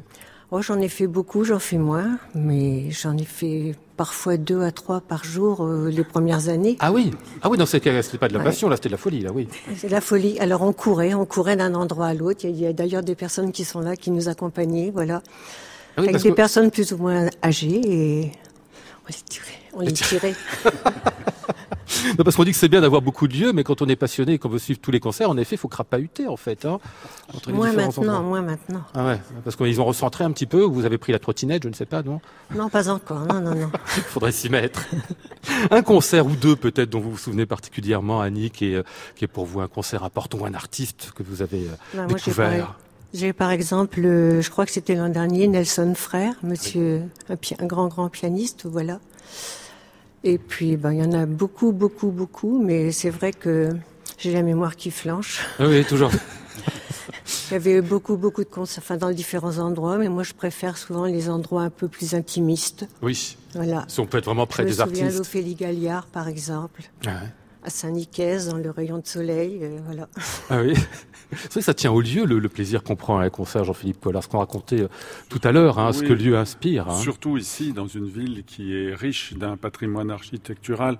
Oh, 0.49 0.61
j'en 0.61 0.79
ai 0.79 0.87
fait 0.87 1.07
beaucoup, 1.07 1.43
j'en 1.43 1.59
fais 1.59 1.77
moins, 1.77 2.17
mais 2.33 2.89
j'en 2.91 3.17
ai 3.17 3.25
fait 3.25 3.75
parfois 3.97 4.37
deux 4.37 4.61
à 4.61 4.71
trois 4.71 5.01
par 5.01 5.25
jour 5.25 5.61
euh, 5.65 5.89
les 5.89 6.05
premières 6.05 6.47
années. 6.47 6.77
Ah 6.79 6.93
oui 6.93 7.11
Ah 7.41 7.49
oui, 7.49 7.57
non, 7.57 7.65
c'était 7.65 8.01
c'était 8.01 8.17
pas 8.17 8.29
de 8.29 8.33
la 8.33 8.39
Ouais. 8.39 8.45
passion, 8.45 8.69
là, 8.69 8.77
c'était 8.77 8.87
de 8.87 8.93
la 8.93 8.97
folie, 8.97 9.19
là, 9.21 9.31
oui. 9.33 9.49
C'est 9.75 9.89
la 9.89 9.99
folie. 9.99 10.39
Alors 10.39 10.61
on 10.61 10.71
courait, 10.71 11.13
on 11.13 11.25
courait 11.25 11.57
d'un 11.57 11.73
endroit 11.75 12.07
à 12.07 12.13
l'autre. 12.13 12.45
Il 12.45 12.51
y 12.51 12.53
a, 12.53 12.55
il 12.55 12.61
y 12.61 12.65
a 12.65 12.71
d'ailleurs 12.71 13.03
des 13.03 13.15
personnes 13.15 13.51
qui 13.51 13.65
sont 13.65 13.81
là, 13.81 13.97
qui 13.97 14.09
nous 14.09 14.29
accompagnaient, 14.29 14.89
voilà, 14.93 15.21
Ah 15.97 16.01
oui, 16.01 16.09
avec 16.09 16.21
des 16.21 16.29
que- 16.29 16.33
personnes 16.35 16.71
plus 16.71 16.93
ou 16.93 16.97
moins 16.97 17.27
âgées 17.43 17.81
et 17.83 18.31
on 19.03 19.07
les 19.09 19.13
tirait, 19.27 19.59
on 19.73 19.81
les 19.81 19.91
tirait. 19.93 20.35
non, 22.17 22.23
parce 22.23 22.35
qu'on 22.35 22.43
dit 22.43 22.51
que 22.51 22.57
c'est 22.57 22.67
bien 22.67 22.81
d'avoir 22.81 23.01
beaucoup 23.01 23.27
de 23.27 23.33
lieux, 23.33 23.53
mais 23.53 23.63
quand 23.63 23.81
on 23.81 23.87
est 23.87 23.95
passionné 23.95 24.33
et 24.33 24.37
qu'on 24.37 24.49
veut 24.49 24.59
suivre 24.59 24.79
tous 24.81 24.91
les 24.91 24.99
concerts, 24.99 25.29
en 25.29 25.37
effet, 25.37 25.55
il 25.55 25.57
faut 25.57 25.67
crapahuter, 25.69 26.27
en 26.27 26.37
fait. 26.37 26.65
Hein, 26.65 26.79
entre 27.33 27.51
moins 27.51 27.71
maintenant, 27.73 28.21
moins 28.21 28.41
maintenant. 28.41 28.83
Ah 28.93 29.05
ouais, 29.05 29.19
parce 29.43 29.55
qu'ils 29.55 29.79
ont 29.81 29.85
recentré 29.85 30.23
un 30.23 30.31
petit 30.31 30.45
peu, 30.45 30.61
vous 30.61 30.85
avez 30.85 30.97
pris 30.97 31.11
la 31.13 31.19
trottinette, 31.19 31.63
je 31.63 31.69
ne 31.69 31.73
sais 31.73 31.85
pas, 31.85 32.03
non? 32.03 32.19
Non, 32.53 32.69
pas 32.69 32.89
encore, 32.89 33.25
non, 33.25 33.41
non, 33.41 33.55
non. 33.55 33.71
il 33.97 34.03
faudrait 34.03 34.31
s'y 34.31 34.49
mettre. 34.49 34.85
un 35.71 35.81
concert 35.81 36.25
ou 36.27 36.35
deux, 36.35 36.55
peut-être, 36.55 36.89
dont 36.89 36.99
vous 36.99 37.11
vous 37.11 37.17
souvenez 37.17 37.45
particulièrement, 37.45 38.21
Annie, 38.21 38.51
qui 38.51 38.73
est, 38.73 38.75
euh, 38.75 38.83
qui 39.15 39.25
est 39.25 39.29
pour 39.29 39.45
vous 39.45 39.61
un 39.61 39.67
concert 39.67 40.03
important, 40.03 40.37
ou 40.39 40.45
un 40.45 40.53
artiste 40.53 41.11
que 41.15 41.23
vous 41.23 41.41
avez 41.41 41.67
euh, 41.67 41.71
bah, 41.95 42.05
découvert 42.05 42.75
j'ai 43.13 43.33
par 43.33 43.51
exemple, 43.51 44.01
je 44.01 44.49
crois 44.49 44.65
que 44.65 44.71
c'était 44.71 44.95
l'an 44.95 45.09
dernier, 45.09 45.47
Nelson 45.47 45.93
Frère, 45.95 46.33
monsieur, 46.43 47.03
un, 47.29 47.35
un, 47.35 47.65
grand, 47.65 47.87
grand 47.87 48.09
pianiste, 48.09 48.65
voilà. 48.65 48.99
Et 50.23 50.37
puis, 50.37 50.77
ben, 50.77 50.91
il 50.91 50.99
y 50.99 51.03
en 51.03 51.13
a 51.13 51.25
beaucoup, 51.25 51.71
beaucoup, 51.71 52.09
beaucoup, 52.09 52.61
mais 52.61 52.91
c'est 52.91 53.09
vrai 53.09 53.31
que 53.31 53.69
j'ai 54.17 54.33
la 54.33 54.41
mémoire 54.41 54.75
qui 54.75 54.91
flanche. 54.91 55.45
Ah 55.59 55.67
oui, 55.67 55.85
toujours. 55.85 56.11
il 57.49 57.53
y 57.53 57.55
avait 57.55 57.81
beaucoup, 57.81 58.17
beaucoup 58.17 58.43
de 58.43 58.49
concerts, 58.49 58.83
enfin, 58.83 58.97
dans 58.97 59.11
différents 59.11 59.59
endroits, 59.59 59.97
mais 59.97 60.09
moi, 60.09 60.23
je 60.23 60.33
préfère 60.33 60.77
souvent 60.77 61.05
les 61.05 61.29
endroits 61.29 61.61
un 61.61 61.69
peu 61.69 61.87
plus 61.87 62.13
intimistes. 62.13 62.87
Oui. 63.01 63.37
Voilà. 63.53 63.85
Si 63.87 63.99
on 63.99 64.05
peut 64.05 64.17
être 64.17 64.25
vraiment 64.25 64.47
près 64.47 64.65
des 64.65 64.81
artistes. 64.81 64.99
Je 64.99 65.05
me 65.05 65.09
souviens 65.11 65.23
d'Ophélie 65.23 65.55
Galliard, 65.55 66.07
par 66.07 66.27
exemple. 66.27 66.81
Ah 67.05 67.11
ouais 67.11 67.29
à 67.67 67.69
Saint-Nicaise, 67.69 68.47
dans 68.47 68.57
le 68.57 68.69
rayon 68.69 68.97
de 68.97 69.05
soleil, 69.05 69.59
euh, 69.61 69.79
voilà. 69.85 70.07
Ah 70.49 70.61
oui 70.61 70.73
C'est 71.33 71.51
vrai 71.51 71.59
que 71.59 71.65
ça 71.65 71.73
tient 71.73 71.91
au 71.91 71.99
lieu, 71.99 72.23
le, 72.23 72.47
plaisir 72.47 72.81
qu'on 72.81 72.95
prend 72.95 73.19
à 73.19 73.25
un 73.25 73.29
concert, 73.29 73.65
Jean-Philippe 73.65 73.99
Collard, 73.99 74.23
ce 74.23 74.29
qu'on 74.29 74.39
racontait 74.39 74.83
euh, 74.83 74.87
tout 75.27 75.41
à 75.43 75.51
l'heure, 75.51 75.77
hein, 75.77 75.91
ce 75.91 76.01
que 76.01 76.13
le 76.13 76.15
lieu 76.15 76.37
inspire. 76.37 76.87
Hein. 76.87 76.95
Surtout 76.95 77.35
ici, 77.35 77.73
dans 77.73 77.87
une 77.87 78.07
ville 78.07 78.45
qui 78.45 78.73
est 78.73 78.95
riche 78.95 79.33
d'un 79.33 79.57
patrimoine 79.57 80.09
architectural 80.11 80.97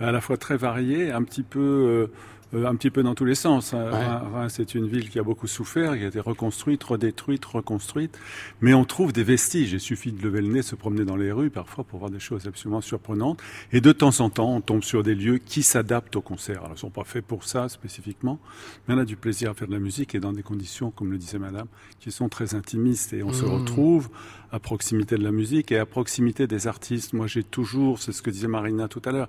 à 0.00 0.10
la 0.10 0.20
fois 0.20 0.36
très 0.36 0.56
varié, 0.56 1.12
un 1.12 1.22
petit 1.22 1.44
peu... 1.44 2.10
Euh, 2.54 2.66
un 2.66 2.74
petit 2.76 2.90
peu 2.90 3.02
dans 3.02 3.14
tous 3.14 3.24
les 3.24 3.34
sens. 3.34 3.74
Hein. 3.74 3.90
Reims, 4.32 4.54
c'est 4.56 4.74
une 4.74 4.86
ville 4.86 5.10
qui 5.10 5.18
a 5.18 5.22
beaucoup 5.22 5.46
souffert, 5.46 5.96
qui 5.96 6.04
a 6.04 6.08
été 6.08 6.20
reconstruite, 6.20 6.82
redétruite, 6.82 7.44
reconstruite. 7.44 8.18
Mais 8.60 8.72
on 8.72 8.84
trouve 8.84 9.12
des 9.12 9.22
vestiges. 9.24 9.72
Il 9.72 9.80
suffit 9.80 10.12
de 10.12 10.22
lever 10.22 10.40
le 10.40 10.48
nez, 10.48 10.62
se 10.62 10.74
promener 10.74 11.04
dans 11.04 11.16
les 11.16 11.30
rues 11.30 11.50
parfois 11.50 11.84
pour 11.84 11.98
voir 11.98 12.10
des 12.10 12.20
choses 12.20 12.46
absolument 12.46 12.80
surprenantes. 12.80 13.40
Et 13.72 13.80
de 13.80 13.92
temps 13.92 14.20
en 14.20 14.30
temps, 14.30 14.54
on 14.54 14.60
tombe 14.60 14.82
sur 14.82 15.02
des 15.02 15.14
lieux 15.14 15.38
qui 15.38 15.62
s'adaptent 15.62 16.16
au 16.16 16.22
concert. 16.22 16.58
Alors, 16.58 16.70
ils 16.70 16.72
ne 16.72 16.78
sont 16.78 16.90
pas 16.90 17.04
faits 17.04 17.24
pour 17.24 17.44
ça 17.44 17.68
spécifiquement, 17.68 18.38
mais 18.86 18.94
on 18.94 18.98
a 18.98 19.04
du 19.04 19.16
plaisir 19.16 19.50
à 19.50 19.54
faire 19.54 19.68
de 19.68 19.72
la 19.74 19.78
musique 19.78 20.14
et 20.14 20.20
dans 20.20 20.32
des 20.32 20.42
conditions, 20.42 20.90
comme 20.90 21.10
le 21.10 21.18
disait 21.18 21.38
Madame, 21.38 21.66
qui 22.00 22.10
sont 22.10 22.28
très 22.28 22.54
intimistes. 22.54 23.12
Et 23.12 23.22
on 23.22 23.32
se 23.32 23.44
mmh. 23.44 23.48
retrouve 23.48 24.08
à 24.50 24.58
proximité 24.58 25.16
de 25.16 25.24
la 25.24 25.32
musique 25.32 25.70
et 25.72 25.78
à 25.78 25.84
proximité 25.84 26.46
des 26.46 26.66
artistes. 26.66 27.12
Moi, 27.12 27.26
j'ai 27.26 27.42
toujours, 27.42 27.98
c'est 27.98 28.12
ce 28.12 28.22
que 28.22 28.30
disait 28.30 28.48
Marina 28.48 28.88
tout 28.88 29.02
à 29.04 29.12
l'heure, 29.12 29.28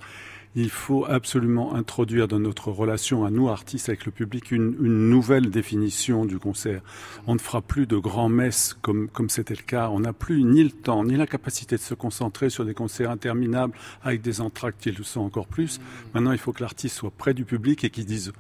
il 0.56 0.70
faut 0.70 1.06
absolument 1.06 1.76
introduire 1.76 2.28
dans 2.28 2.40
notre 2.40 2.72
relation 2.72 3.24
à 3.24 3.30
nous, 3.30 3.50
artistes, 3.50 3.90
avec 3.90 4.06
le 4.06 4.12
public, 4.12 4.52
une, 4.52 4.76
nouvelle 4.80 5.50
définition 5.52 6.26
du 6.26 6.40
concert. 6.40 6.82
On 7.28 7.36
ne 7.36 7.40
fera 7.40 7.62
plus 7.62 7.86
de 7.86 7.98
grands 7.98 8.30
messes 8.30 8.76
comme 8.82 9.10
comme 9.10 9.30
c'était 9.30 9.56
le 9.56 9.62
cas. 9.62 9.90
On 9.90 10.00
n'a 10.00 10.14
plus 10.14 10.44
ni 10.44 10.64
le 10.64 10.72
temps, 10.72 11.04
ni 11.04 11.16
la 11.16 11.28
capacité 11.28 11.76
de 11.76 11.82
se 11.82 11.94
concentrer 11.94 12.50
sur 12.50 12.66
des 12.66 12.74
concerts 12.74 13.12
interminables 13.12 13.74
avec 14.04 14.22
des 14.22 14.42
entractes 14.42 14.82
qui 14.82 14.92
le 14.92 15.04
sont 15.04 15.22
encore 15.22 15.48
plus. 15.48 15.80
Maintenant, 16.14 16.32
il 16.32 16.40
faut 16.40 16.52
que 16.52 16.62
l'artiste 16.62 16.96
soit 16.96 17.12
près 17.12 17.34
du 17.34 17.46
public 17.46 17.84
et 17.84 17.90
qu'il 17.90 18.06
dise 18.06 18.34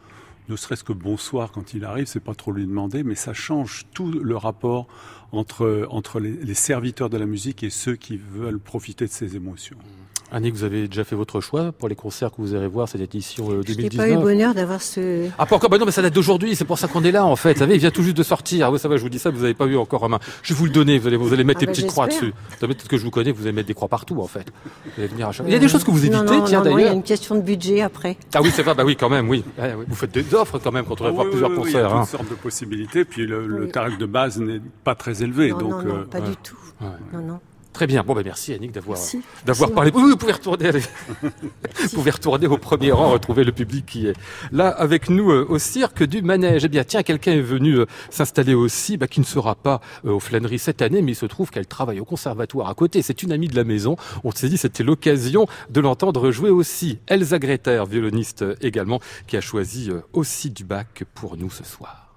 ne 0.49 0.55
serait-ce 0.55 0.84
que 0.84 0.93
bonsoir 0.93 1.51
quand 1.51 1.76
il 1.76 1.86
arrive, 1.86 2.07
c'est 2.07 2.20
pas 2.20 2.34
trop 2.34 2.51
lui 2.51 2.66
demander, 2.66 3.03
mais 3.03 3.14
ça 3.14 3.34
change 3.34 3.86
tout 3.93 4.12
le 4.12 4.36
rapport 4.36 4.88
entre, 5.32 5.88
entre 5.91 6.20
les, 6.20 6.32
les 6.32 6.53
serviteurs 6.55 7.12
de 7.12 7.18
la 7.18 7.28
musique 7.28 7.62
et 7.62 7.70
ceux 7.70 7.95
qui 7.95 8.18
veulent 8.18 8.60
profiter 8.60 9.05
de 9.05 9.12
ces 9.12 9.36
émotions. 9.36 9.78
Annick, 10.32 10.53
vous 10.53 10.63
avez 10.63 10.88
déjà 10.88 11.03
fait 11.03 11.15
votre 11.15 11.41
choix 11.41 11.71
pour 11.71 11.89
les 11.89 11.95
concerts 11.95 12.30
que 12.30 12.38
vous 12.38 12.53
irez 12.53 12.67
voir 12.67 12.88
cette 12.88 13.01
édition 13.01 13.49
2019 13.49 13.75
Je 13.75 13.82
n'ai 13.82 13.89
pas 13.89 14.09
eu 14.09 14.13
le 14.13 14.21
bonheur 14.21 14.53
d'avoir 14.53 14.82
ce... 14.82 15.27
Ah, 15.39 15.45
pas 15.47 15.55
encore 15.55 15.69
Bah 15.69 15.77
non, 15.80 15.86
mais 15.86 15.91
ça 15.91 16.03
date 16.03 16.13
d'aujourd'hui, 16.13 16.55
c'est 16.55 16.65
pour 16.65 16.77
ça 16.77 16.88
qu'on 16.88 17.03
est 17.03 17.11
là, 17.11 17.25
en 17.25 17.36
fait. 17.36 17.53
Vous 17.53 17.59
savez, 17.59 17.75
il 17.75 17.80
vient 17.80 17.89
tout 17.89 18.03
juste 18.03 18.17
de 18.17 18.23
sortir. 18.23 18.67
Ah 18.67 18.71
oui, 18.71 18.77
ça 18.77 18.88
va, 18.88 18.97
je 18.97 19.01
vous 19.01 19.09
dis 19.09 19.17
ça, 19.17 19.32
vous 19.32 19.41
n'avez 19.41 19.55
pas 19.55 19.65
eu 19.65 19.75
encore 19.75 20.03
en 20.03 20.09
main. 20.09 20.19
Je 20.43 20.53
vais 20.53 20.59
vous 20.59 20.65
le 20.65 20.71
donner, 20.71 20.99
vous 20.99 21.07
allez, 21.07 21.17
vous 21.17 21.34
allez 21.34 21.43
mettre 21.43 21.59
ah 21.59 21.61
des 21.61 21.65
bah, 21.67 21.71
petites 21.71 21.88
croix 21.88 22.07
dessus. 22.07 22.34
Peut-être 22.59 22.88
que 22.88 22.97
je 22.97 23.03
vous 23.03 23.09
connais, 23.09 23.32
vous 23.32 23.43
allez 23.43 23.53
mettre 23.53 23.67
des 23.67 23.73
croix 23.73 23.88
partout, 23.88 24.19
en 24.21 24.27
fait. 24.27 24.45
Vous 24.86 24.91
allez 24.99 25.07
venir 25.07 25.30
à 25.30 25.32
chaque... 25.32 25.47
Il 25.47 25.53
y 25.53 25.55
a 25.55 25.59
des 25.59 25.67
choses 25.67 25.84
que 25.84 25.91
vous 25.91 26.05
évitez, 26.05 26.43
tiens, 26.45 26.61
d'ailleurs. 26.61 26.80
il 26.80 26.86
y 26.86 26.89
a 26.89 26.93
une 26.93 27.03
question 27.03 27.36
de 27.36 27.41
budget 27.41 27.82
après. 27.82 28.17
Ah 28.36 28.41
oui, 28.43 28.51
c'est 28.53 28.61
vrai, 28.61 28.75
bah 28.75 28.84
oui, 28.86 28.95
quand 28.95 29.09
même, 29.09 29.30
oui. 29.30 29.43
Vous 29.88 29.95
faites 29.95 30.11
des 30.13 30.36
offres 30.36 30.59
quand 30.59 30.71
même 30.71 30.86
quand 30.86 31.01
on 31.01 31.05
va 31.05 31.11
voir 31.11 31.30
plusieurs 31.30 31.53
concerts. 31.53 31.71
Il 31.71 31.75
y 31.75 31.86
a 31.86 31.89
toutes 31.89 31.97
hein. 31.97 32.05
sortes 32.05 32.30
de 32.30 32.36
possibilités, 32.36 33.03
puis 33.03 33.25
le, 33.25 33.67
tarif 33.69 33.97
de 33.97 34.05
base 34.05 34.39
n'est 34.39 34.61
pas 34.84 34.95
très 34.95 35.23
élevé. 35.23 35.49
donc, 35.49 35.61
non, 35.61 35.86
euh, 35.86 36.05
pas 36.05 36.21
du 36.21 36.36
tout. 36.38 36.57
Non, 37.13 37.21
non. 37.21 37.39
Très 37.80 37.88
bien. 37.88 38.03
Bon, 38.03 38.13
ben 38.13 38.23
merci 38.25 38.53
Annick 38.53 38.73
d'avoir 38.73 38.99
d'avoir 39.45 39.71
parlé. 39.71 39.89
Oui, 39.95 40.03
vous 40.09 40.17
pouvez 40.17 40.34
retourner. 40.34 40.69
vous 41.21 41.89
pouvez 41.93 42.11
retourner 42.11 42.45
au 42.45 42.57
premier 42.57 42.91
rang, 42.91 43.11
retrouver 43.11 43.45
le 43.45 43.53
public 43.53 43.86
qui 43.86 44.07
est 44.07 44.15
là 44.51 44.67
avec 44.67 45.09
nous 45.09 45.32
euh, 45.32 45.45
au 45.47 45.59
cirque 45.59 46.03
du 46.03 46.21
manège. 46.21 46.65
Eh 46.65 46.67
bien, 46.67 46.84
tiens, 46.84 47.03
quelqu'un 47.03 47.32
est 47.32 47.41
venu 47.41 47.75
euh, 47.75 47.86
s'installer 48.09 48.53
aussi, 48.53 48.97
bah, 48.97 49.07
qui 49.07 49.21
ne 49.21 49.25
sera 49.25 49.55
pas 49.55 49.80
euh, 50.03 50.11
aux 50.11 50.19
flâneries 50.19 50.59
cette 50.59 50.82
année, 50.82 51.01
mais 51.01 51.13
il 51.13 51.15
se 51.15 51.25
trouve 51.25 51.51
qu'elle 51.51 51.67
travaille 51.67 52.01
au 52.01 52.05
conservatoire 52.05 52.67
à 52.67 52.73
côté. 52.73 53.01
C'est 53.01 53.23
une 53.23 53.32
amie 53.32 53.47
de 53.47 53.55
la 53.55 53.63
maison. 53.63 53.95
On 54.25 54.32
s'est 54.32 54.49
dit 54.49 54.57
c'était 54.57 54.84
l'occasion 54.84 55.47
de 55.69 55.80
l'entendre 55.80 56.32
jouer 56.32 56.49
aussi. 56.49 56.99
Elsa 57.07 57.39
Greter, 57.39 57.86
violoniste 57.89 58.43
également, 58.59 58.99
qui 59.25 59.38
a 59.38 59.41
choisi 59.41 59.89
aussi 60.11 60.49
du 60.49 60.65
bac 60.65 61.05
pour 61.13 61.38
nous 61.38 61.49
ce 61.49 61.63
soir. 61.63 62.09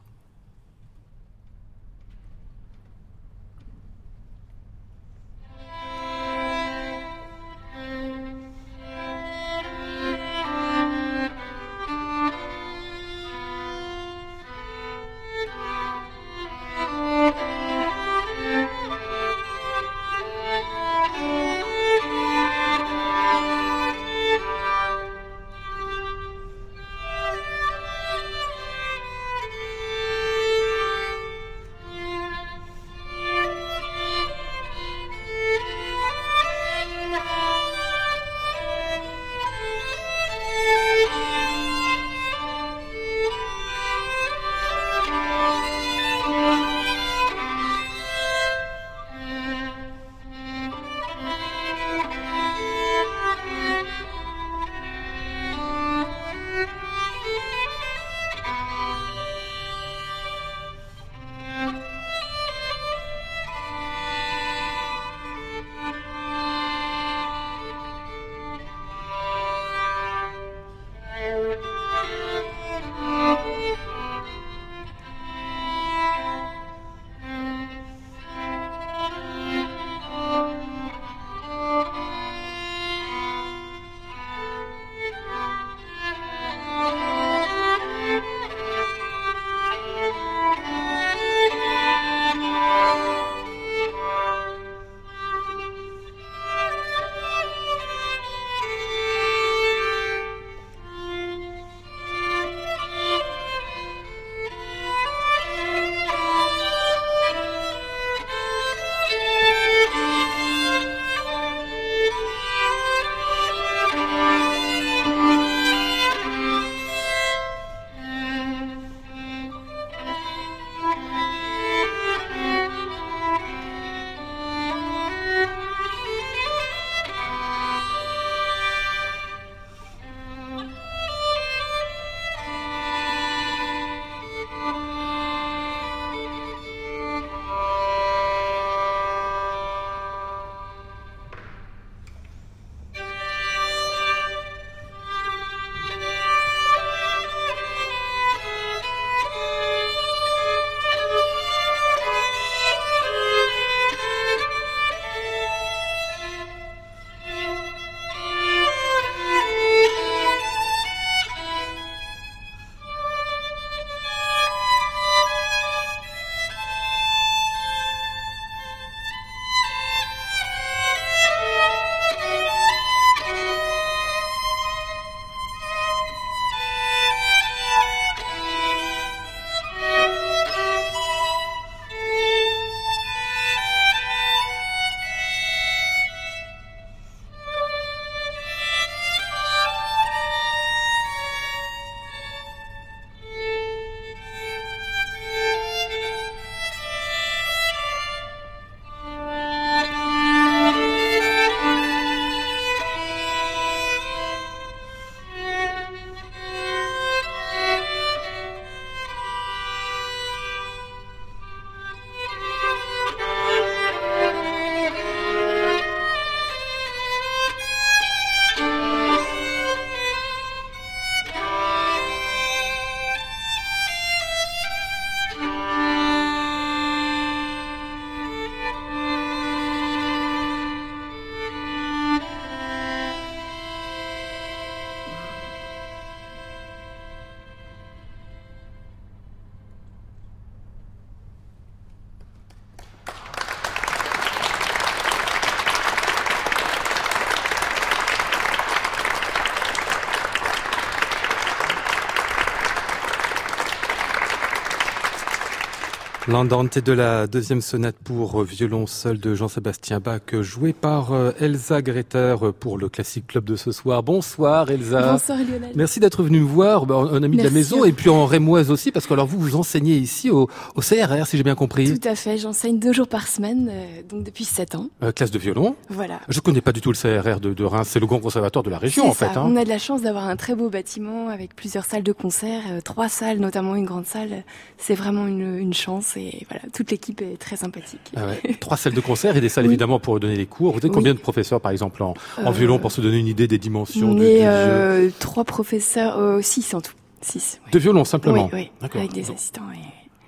L'andante 256.32 256.78
de 256.78 256.92
la 256.94 257.26
deuxième 257.26 257.60
sonate 257.60 257.96
pour 258.02 258.42
violon 258.42 258.86
seul 258.86 259.20
de 259.20 259.34
Jean-Sébastien 259.34 260.00
Bach, 260.00 260.22
joué 260.40 260.72
par 260.72 261.12
euh, 261.12 261.32
Elsa 261.38 261.82
Greter 261.82 262.36
pour 262.58 262.78
le 262.78 262.88
Classique 262.88 263.26
Club 263.26 263.44
de 263.44 263.54
ce 263.54 263.70
soir. 263.70 264.02
Bonsoir 264.02 264.70
Elsa. 264.70 265.12
Bonsoir 265.12 265.36
Lionel. 265.36 265.72
Merci 265.74 266.00
d'être 266.00 266.22
venu 266.22 266.40
me 266.40 266.46
voir, 266.46 266.86
bah, 266.86 266.94
un 267.12 267.22
ami 267.22 267.36
de 267.36 267.42
la 267.42 267.50
maison 267.50 267.84
et 267.84 267.92
puis 267.92 268.08
en 268.08 268.24
rémoise 268.24 268.70
aussi, 268.70 268.92
parce 268.92 269.06
que 269.06 269.12
alors 269.12 269.26
vous 269.26 269.38
vous 269.38 269.56
enseignez 269.56 269.96
ici 269.98 270.30
au, 270.30 270.48
au 270.74 270.80
CRR, 270.80 271.26
si 271.26 271.36
j'ai 271.36 271.42
bien 271.42 271.54
compris. 271.54 272.00
Tout 272.00 272.08
à 272.08 272.14
fait, 272.14 272.38
j'enseigne 272.38 272.78
deux 272.78 272.94
jours 272.94 273.08
par 273.08 273.28
semaine, 273.28 273.68
euh, 273.70 274.00
donc 274.08 274.24
depuis 274.24 274.46
sept 274.46 274.74
ans. 274.74 274.88
Euh, 275.02 275.12
classe 275.12 275.32
de 275.32 275.38
violon. 275.38 275.76
Voilà. 275.90 276.20
Je 276.30 276.40
connais 276.40 276.62
pas 276.62 276.72
du 276.72 276.80
tout 276.80 276.92
le 276.92 276.96
CRR 276.96 277.40
de, 277.40 277.52
de 277.52 277.64
Reims, 277.64 277.88
c'est 277.90 278.00
le 278.00 278.06
grand 278.06 278.20
conservatoire 278.20 278.62
de 278.62 278.70
la 278.70 278.78
région 278.78 279.06
en 279.06 279.12
ça. 279.12 279.28
fait. 279.28 279.36
Hein. 279.38 279.44
On 279.44 279.54
a 279.56 279.64
de 279.64 279.68
la 279.68 279.76
chance 279.78 280.00
d'avoir 280.00 280.24
un 280.24 280.36
très 280.36 280.54
beau 280.54 280.70
bâtiment 280.70 281.28
avec 281.28 281.54
plusieurs 281.54 281.84
salles 281.84 282.04
de 282.04 282.12
concert, 282.12 282.62
euh, 282.70 282.80
trois 282.80 283.10
salles, 283.10 283.38
notamment 283.38 283.76
une 283.76 283.84
grande 283.84 284.06
salle. 284.06 284.44
C'est 284.78 284.94
vraiment 284.94 285.26
une, 285.26 285.58
une 285.58 285.74
chance 285.74 286.16
et 286.16 286.21
voilà, 286.48 286.64
toute 286.72 286.90
l'équipe 286.90 287.20
est 287.22 287.36
très 287.38 287.56
sympathique. 287.56 288.12
Ah 288.16 288.26
ouais. 288.26 288.54
Trois 288.60 288.76
salles 288.76 288.94
de 288.94 289.00
concert 289.00 289.36
et 289.36 289.40
des 289.40 289.48
salles 289.48 289.64
Oui. 289.64 289.70
évidemment 289.70 289.98
pour 290.00 290.18
donner 290.20 290.36
les 290.36 290.46
cours. 290.46 290.72
Vous 290.72 290.78
êtes 290.78 290.84
Oui. 290.84 290.90
combien 290.92 291.14
de 291.14 291.18
professeurs 291.18 291.60
par 291.60 291.72
exemple 291.72 292.02
en, 292.02 292.14
en 292.38 292.46
Euh, 292.46 292.50
violon 292.50 292.78
pour 292.78 292.92
se 292.92 293.00
donner 293.00 293.18
une 293.18 293.26
idée 293.28 293.46
des 293.48 293.58
dimensions 293.58 294.10
On 294.10 294.14
du, 294.14 294.22
euh, 294.24 295.10
trois 295.18 295.44
professeurs, 295.44 296.18
euh, 296.18 296.40
six 296.42 296.74
en 296.74 296.80
tout. 296.80 296.92
Six. 297.20 297.60
ouais. 297.64 297.70
de 297.70 297.78
violon 297.78 298.04
simplement. 298.04 298.46
Oui, 298.52 298.60
oui, 298.62 298.70
D'accord. 298.80 299.00
avec 299.00 299.12
des 299.12 299.30
assistants. 299.30 299.62
Et... 299.72 299.78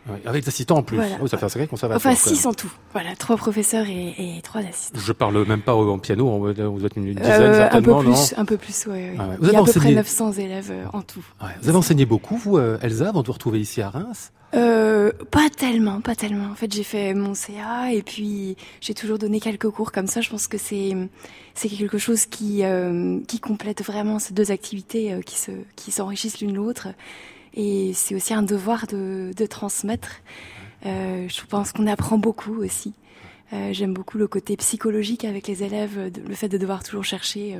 Ouais, 0.08 0.20
Avec 0.26 0.44
des 0.44 0.48
assistants 0.48 0.76
en 0.78 0.82
plus. 0.82 0.96
Voilà. 0.96 1.16
Oh, 1.22 1.26
ça 1.26 1.38
fait 1.38 1.46
un 1.46 1.48
sacré 1.48 1.66
conservatoire. 1.66 2.12
Enfin, 2.14 2.28
six 2.34 2.44
en 2.46 2.52
tout. 2.52 2.70
Voilà, 2.92 3.16
trois 3.16 3.36
professeurs 3.36 3.86
et, 3.88 4.14
et 4.38 4.42
trois 4.42 4.60
assistants. 4.60 4.98
Je 5.00 5.12
parle 5.12 5.46
même 5.46 5.62
pas 5.62 5.74
en 5.74 5.98
piano, 5.98 6.28
on- 6.28 6.38
vous 6.38 6.84
êtes 6.84 6.96
une 6.96 7.14
dizaine 7.14 7.24
Euh, 7.24 7.46
un 7.46 7.48
peu 7.48 7.54
certainement, 7.92 8.02
non 8.02 8.12
plus, 8.12 8.34
un 8.36 8.44
peu 8.44 8.56
plus, 8.58 8.86
ouais, 8.86 8.92
ouais. 8.92 9.16
Ah 9.18 9.28
ouais. 9.28 9.36
Vous 9.38 9.46
Il 9.46 9.52
y 9.52 9.56
a 9.56 9.60
à 9.60 9.64
peu 9.64 9.70
près 9.70 9.80
enseigné- 9.80 9.94
900 9.94 10.32
élèves 10.32 10.70
euh, 10.70 10.84
en 10.92 11.00
tout. 11.02 11.24
Vous 11.62 11.68
avez 11.68 11.78
enseigné 11.78 12.04
beaucoup, 12.04 12.36
vous, 12.36 12.58
euh, 12.58 12.78
Elsa, 12.82 13.08
avant 13.08 13.22
de 13.22 13.26
vous 13.28 13.32
retrouver 13.32 13.60
ici 13.60 13.80
à 13.80 13.88
Reims 13.88 14.32
Euh, 14.54 15.10
pas 15.30 15.48
tellement, 15.50 16.00
pas 16.00 16.14
tellement. 16.14 16.50
En 16.50 16.54
fait, 16.54 16.72
j'ai 16.72 16.84
fait 16.84 17.12
mon 17.14 17.34
CA 17.34 17.90
et 17.92 18.02
puis 18.02 18.56
j'ai 18.80 18.94
toujours 18.94 19.18
donné 19.18 19.40
quelques 19.40 19.68
cours 19.70 19.90
comme 19.90 20.06
ça. 20.06 20.20
Je 20.20 20.30
pense 20.30 20.46
que 20.48 20.58
c'est 20.58 20.92
c'est 21.54 21.68
quelque 21.68 21.98
chose 21.98 22.26
qui 22.26 22.60
euh, 22.62 23.18
qui 23.26 23.40
complète 23.40 23.82
vraiment 23.82 24.18
ces 24.20 24.32
deux 24.34 24.50
activités 24.52 25.18
qui 25.26 25.36
se 25.38 25.50
qui 25.76 25.90
s'enrichissent 25.90 26.40
l'une 26.40 26.54
l'autre. 26.54 26.88
Et 27.54 27.92
c'est 27.94 28.14
aussi 28.14 28.34
un 28.34 28.42
devoir 28.42 28.86
de 28.86 29.32
de 29.36 29.46
transmettre. 29.46 30.20
Euh, 30.86 31.28
je 31.28 31.44
pense 31.46 31.72
qu'on 31.72 31.86
apprend 31.86 32.18
beaucoup 32.18 32.62
aussi. 32.62 32.92
Euh, 33.52 33.72
J'aime 33.72 33.94
beaucoup 33.94 34.18
le 34.18 34.26
côté 34.26 34.56
psychologique 34.56 35.24
avec 35.24 35.46
les 35.46 35.62
élèves, 35.62 36.12
le 36.26 36.34
fait 36.34 36.48
de 36.48 36.58
devoir 36.58 36.82
toujours 36.82 37.04
chercher 37.04 37.58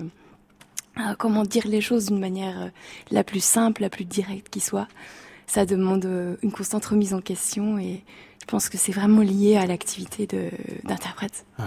euh, 0.99 1.15
comment 1.19 1.43
dire 1.43 1.67
les 1.67 1.81
choses 1.81 2.07
d'une 2.07 2.21
manière 2.21 2.63
euh, 2.63 2.69
la 3.11 3.25
plus 3.25 3.43
simple, 3.43 3.83
la 3.83 3.91
plus 3.91 4.05
directe 4.05 4.49
qui 4.49 4.61
soit 4.61 4.87
ça 5.47 5.67
demande 5.67 6.05
euh, 6.05 6.37
une 6.43 6.53
constante 6.53 6.85
remise 6.85 7.15
en 7.15 7.21
question 7.21 7.79
et 7.79 8.05
je 8.47 8.51
pense 8.51 8.69
que 8.69 8.77
c'est 8.77 8.93
vraiment 8.93 9.23
lié 9.23 9.57
à 9.57 9.65
l'activité 9.65 10.27
de- 10.27 10.51
d'interprète. 10.87 11.47
ouais, 11.59 11.65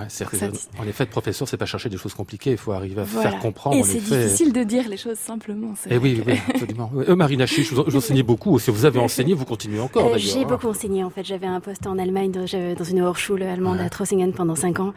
En 0.79 0.87
effet, 0.87 1.05
être 1.05 1.09
professeur, 1.09 1.47
c'est 1.47 1.57
pas 1.57 1.65
chercher 1.65 1.89
des 1.89 1.97
choses 1.97 2.13
compliquées, 2.13 2.51
il 2.51 2.57
faut 2.57 2.71
arriver 2.71 3.01
à 3.01 3.03
Voilà. 3.03 3.31
faire 3.31 3.39
comprendre. 3.39 3.75
Et 3.77 3.81
c'est 3.83 3.97
difficile 3.97 4.53
de 4.53 4.63
dire 4.63 4.87
les 4.87 4.95
choses 4.97 5.17
simplement. 5.17 5.73
c'est 5.75 5.89
Eh 5.91 5.97
oui, 5.97 6.21
que- 6.23 6.29
oui, 6.31 6.37
absolument. 6.53 6.91
Euh, 6.95 7.15
Marina 7.15 7.47
Chiche, 7.47 7.73
vous, 7.73 7.83
vous 7.83 7.95
enseignez 7.95 8.21
beaucoup. 8.21 8.59
Si 8.59 8.69
vous 8.69 8.85
avez 8.85 8.99
enseigné, 8.99 9.33
vous 9.33 9.45
continuez 9.45 9.79
encore 9.79 10.05
Euh. 10.13 10.17
J'ai 10.19 10.43
hein. 10.43 10.45
beaucoup 10.47 10.67
enseigné 10.67 11.03
en 11.03 11.09
fait. 11.09 11.23
J'avais 11.23 11.47
un 11.47 11.59
poste 11.61 11.87
en 11.87 11.97
Allemagne 11.97 12.31
dans, 12.31 12.45
une 12.45 13.01
Hochschule 13.01 13.41
allemande 13.41 13.79
Ouais. 13.79 13.85
à 13.85 13.89
Trossingen 13.89 14.31
pendant 14.31 14.55
cinq 14.55 14.79
ans. 14.79 14.93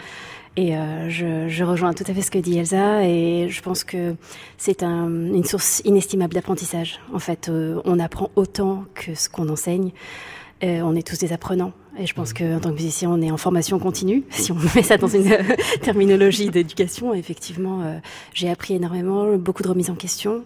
Et 0.57 0.77
euh, 0.77 1.09
je, 1.09 1.49
je 1.49 1.65
rejoins 1.65 1.95
tout 1.95 2.05
à 2.07 2.13
fait 2.13 2.23
ce 2.23 2.31
que 2.31 2.39
dit 2.39 2.59
Elsa 2.59 3.05
et 3.07 3.49
je 3.49 3.63
pense 3.63 3.85
que 3.85 4.17
c'est 4.59 4.83
un, 4.83 5.07
une 5.09 5.45
source 5.45 5.81
inestimable 5.87 6.35
d'apprentissage. 6.35 7.01
En 7.15 7.21
fait, 7.21 7.49
euh, 7.49 7.81
on 7.87 7.99
apprend 8.01 8.31
autant 8.37 8.85
que 8.95 9.15
ce 9.15 9.29
qu'on 9.31 9.49
enseigne. 9.49 9.93
Euh, 10.63 10.81
on 10.83 10.95
est 10.95 11.07
tous 11.07 11.19
des 11.19 11.33
apprenants. 11.33 11.73
Et 11.99 12.07
je 12.07 12.15
pense 12.15 12.33
qu'en 12.33 12.61
tant 12.61 12.69
que 12.71 12.75
musicien, 12.75 13.11
on 13.11 13.21
est 13.23 13.31
en 13.31 13.37
formation 13.37 13.79
continue. 13.79 14.25
Si 14.31 14.53
on 14.53 14.57
met 14.75 14.83
ça 14.83 14.97
dans 14.99 15.09
une 15.09 15.33
euh, 15.33 15.43
terminologie 15.83 16.51
d'éducation, 16.51 17.15
effectivement, 17.15 17.83
euh, 17.83 17.99
j'ai 18.35 18.49
appris 18.51 18.75
énormément, 18.75 19.37
beaucoup 19.37 19.63
de 19.63 19.69
remises 19.69 19.91
en 19.91 19.95
question 19.95 20.45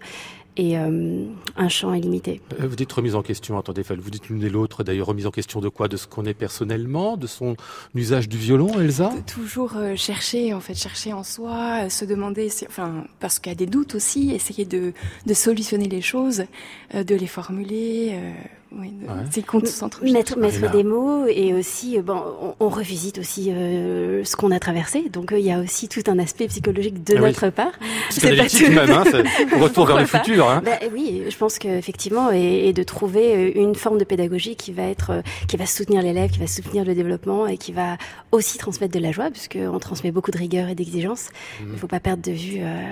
et 0.57 0.77
euh, 0.77 1.25
un 1.57 1.67
champ 1.67 1.93
illimité. 1.93 2.39
Euh, 2.61 2.67
Vous 2.67 2.77
dites 2.77 2.91
remise 2.93 3.13
en 3.15 3.21
question, 3.21 3.57
attendez, 3.57 3.81
vous 3.81 4.09
dites 4.09 4.29
l'une 4.29 4.41
et 4.41 4.49
l'autre, 4.49 4.85
d'ailleurs, 4.85 5.07
remise 5.07 5.27
en 5.27 5.31
question 5.31 5.59
de 5.59 5.67
quoi? 5.67 5.89
De 5.89 5.97
ce 5.97 6.07
qu'on 6.07 6.23
est 6.25 6.33
personnellement, 6.33 7.17
de 7.17 7.27
son 7.27 7.57
usage 7.93 8.29
du 8.29 8.37
violon, 8.37 8.79
Elsa? 8.79 9.09
De 9.13 9.19
toujours 9.29 9.73
euh, 9.75 9.97
chercher 9.97 10.53
en 10.53 10.61
fait 10.61 10.73
chercher 10.75 11.11
en 11.11 11.23
soi 11.23 11.83
euh, 11.83 11.89
se 11.89 12.05
demander 12.05 12.47
si- 12.47 12.65
enfin 12.69 13.03
parce 13.19 13.39
qu'il 13.39 13.51
y 13.51 13.55
a 13.55 13.57
des 13.57 13.65
doutes 13.65 13.95
aussi 13.95 14.31
essayer 14.31 14.63
de, 14.63 14.93
de 15.25 15.33
solutionner 15.33 15.89
les 15.89 16.01
choses 16.01 16.45
euh, 16.93 17.03
de 17.03 17.15
les 17.15 17.27
formuler 17.27 18.11
euh, 18.13 18.31
oui, 18.77 18.89
de- 19.01 19.05
Ouais. 19.05 19.13
c'est 19.31 19.45
concentre 19.45 20.03
Mettre, 20.03 20.37
mettre 20.37 20.71
des 20.71 20.83
mots 20.83 21.25
et 21.27 21.53
aussi, 21.53 21.97
euh, 21.97 22.01
bon, 22.01 22.21
on, 22.41 22.55
on 22.59 22.69
revisite 22.69 23.17
aussi 23.19 23.51
euh, 23.51 24.23
ce 24.23 24.35
qu'on 24.35 24.51
a 24.51 24.59
traversé. 24.59 25.09
Donc 25.09 25.31
euh, 25.31 25.39
il 25.39 25.45
y 25.45 25.51
a 25.51 25.59
aussi 25.59 25.87
tout 25.87 26.01
un 26.07 26.19
aspect 26.19 26.47
psychologique 26.47 27.03
de 27.03 27.13
Ah 27.17 27.21
oui. 27.21 27.27
notre 27.27 27.49
part. 27.49 27.71
Psychanalytique 28.09 28.65
tout. 28.67 28.71
même, 28.73 28.91
hein, 28.91 29.03
c'est 29.09 29.55
retour 29.59 29.85
vers 29.85 29.99
le 29.99 30.05
pas 30.05 30.19
futur. 30.19 30.49
Hein. 30.49 30.61
Bah, 30.65 30.79
oui, 30.93 31.23
je 31.29 31.37
pense 31.37 31.57
qu'effectivement, 31.59 32.31
et, 32.31 32.67
et 32.67 32.73
de 32.73 32.83
trouver 32.83 33.35
euh, 33.35 33.51
une 33.55 33.75
forme 33.75 33.97
de 33.97 34.03
pédagogie 34.03 34.55
qui 34.55 34.71
va 34.71 34.83
être, 34.83 35.21
qui 35.47 35.57
va 35.57 35.65
soutenir 35.65 36.01
l'élève, 36.01 36.29
qui 36.31 36.39
va 36.39 36.47
soutenir 36.47 36.83
le 36.85 36.93
développement 36.95 37.47
et 37.47 37.57
qui 37.57 37.71
va 37.71 37.97
aussi 38.31 38.57
transmettre 38.57 38.93
de 38.93 38.99
la 38.99 39.11
joie, 39.11 39.29
puisqu'on 39.31 39.79
transmet 39.79 40.11
beaucoup 40.11 40.31
de 40.31 40.37
rigueur 40.37 40.67
et 40.69 40.75
d'exigence. 40.75 41.29
Il 41.61 41.67
Mhm. 41.67 41.71
ne 41.73 41.77
faut 41.77 41.87
pas 41.87 41.99
perdre 41.99 42.23
de 42.23 42.31
vue 42.31 42.57
euh, 42.59 42.83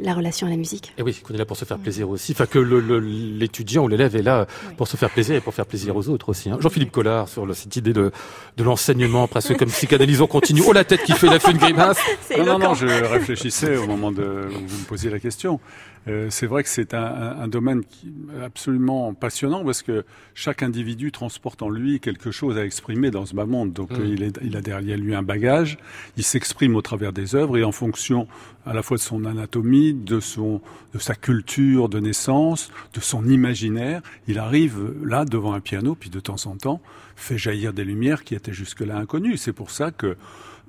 la 0.00 0.14
relation 0.14 0.46
à 0.46 0.50
la 0.50 0.56
musique. 0.56 0.92
Et 0.98 1.02
oui, 1.02 1.14
qu'on 1.22 1.34
est 1.34 1.38
là 1.38 1.44
pour 1.44 1.56
se 1.56 1.64
faire 1.64 1.78
plaisir 1.78 2.08
aussi. 2.08 2.32
Enfin, 2.32 2.46
que 2.46 2.58
le- 2.58 2.80
le- 2.80 2.98
l'étudiant 3.00 3.84
ou 3.84 3.88
l'élève 3.88 4.14
est 4.16 4.22
là 4.22 4.46
Oui. 4.68 4.74
pour 4.76 4.88
se 4.88 4.96
faire 4.96 5.10
plaisir 5.10 5.34
et 5.36 5.40
pour 5.40 5.54
faire 5.54 5.66
plaisir 5.66 5.96
aux 5.96 6.08
autres 6.08 6.28
aussi. 6.28 6.50
hein. 6.50 6.58
Jean-Philippe 6.60 6.92
Collard, 6.92 7.28
sur 7.28 7.46
le- 7.46 7.54
cette 7.54 7.74
idée 7.76 7.92
de, 7.92 8.10
de 8.56 8.64
l'enseignement, 8.64 9.26
presque 9.28 9.56
comme 9.56 9.68
psychanalyse 9.70 10.22
en 10.22 10.26
continu. 10.26 10.62
Oh, 10.66 10.72
la 10.72 10.84
tête 10.84 11.02
qui 11.04 11.12
fait, 11.12 11.26
il 11.26 11.32
a 11.32 11.38
fait 11.38 11.50
une 11.52 11.58
grimace. 11.58 11.98
Non, 12.38 12.44
non, 12.44 12.58
non, 12.58 12.74
je 12.74 12.86
réfléchissais 12.86 13.76
au 13.76 13.86
moment 13.86 14.12
de, 14.12 14.22
où 14.50 14.66
vous 14.66 14.78
me 14.78 14.84
posiez 14.86 15.10
la 15.10 15.18
question. 15.18 15.60
Euh, 16.06 16.28
c'est 16.30 16.46
vrai 16.46 16.62
que 16.62 16.68
c'est 16.68 16.94
un, 16.94 17.02
un- 17.04 17.40
un 17.40 17.48
domaine 17.48 17.84
qui, 17.84 18.12
absolument 18.44 19.12
passionnant 19.14 19.64
parce 19.64 19.82
que 19.82 20.04
chaque 20.34 20.62
individu 20.62 21.12
transporte 21.12 21.62
en 21.62 21.68
lui 21.70 22.00
quelque 22.00 22.30
chose 22.30 22.56
à 22.56 22.64
exprimer 22.64 23.10
dans 23.10 23.26
ce 23.26 23.34
bas 23.34 23.46
monde. 23.46 23.72
Donc 23.72 23.90
Mm. 23.90 24.04
il, 24.06 24.22
est, 24.22 24.38
il 24.42 24.56
a 24.56 24.60
derrière 24.60 24.96
lui 24.98 25.14
un 25.14 25.22
bagage, 25.22 25.78
il 26.16 26.22
s'exprime 26.24 26.76
au 26.76 26.82
travers 26.82 27.12
des 27.12 27.34
œuvres 27.34 27.58
et 27.58 27.64
en 27.64 27.72
fonction 27.72 28.26
à 28.64 28.74
la 28.74 28.82
fois 28.82 28.96
de 28.96 29.02
son 29.02 29.24
anatomie, 29.24 29.94
de, 29.94 30.20
son, 30.20 30.60
de 30.94 30.98
sa 30.98 31.14
culture 31.14 31.88
de 31.88 32.00
naissance, 32.00 32.70
de 32.94 33.00
son 33.00 33.26
imaginaire, 33.28 34.02
il 34.28 34.38
arrive 34.38 34.92
là 35.04 35.24
devant 35.24 35.54
un 35.54 35.60
piano, 35.60 35.94
puis 35.94 36.10
de 36.10 36.20
temps 36.20 36.46
en 36.46 36.56
temps 36.56 36.80
fait 37.16 37.38
jaillir 37.38 37.72
des 37.72 37.84
lumières 37.84 38.24
qui 38.24 38.34
étaient 38.34 38.52
jusque-là 38.52 38.96
inconnues. 38.96 39.36
C'est 39.36 39.52
pour 39.54 39.70
ça 39.70 39.90
que 39.90 40.16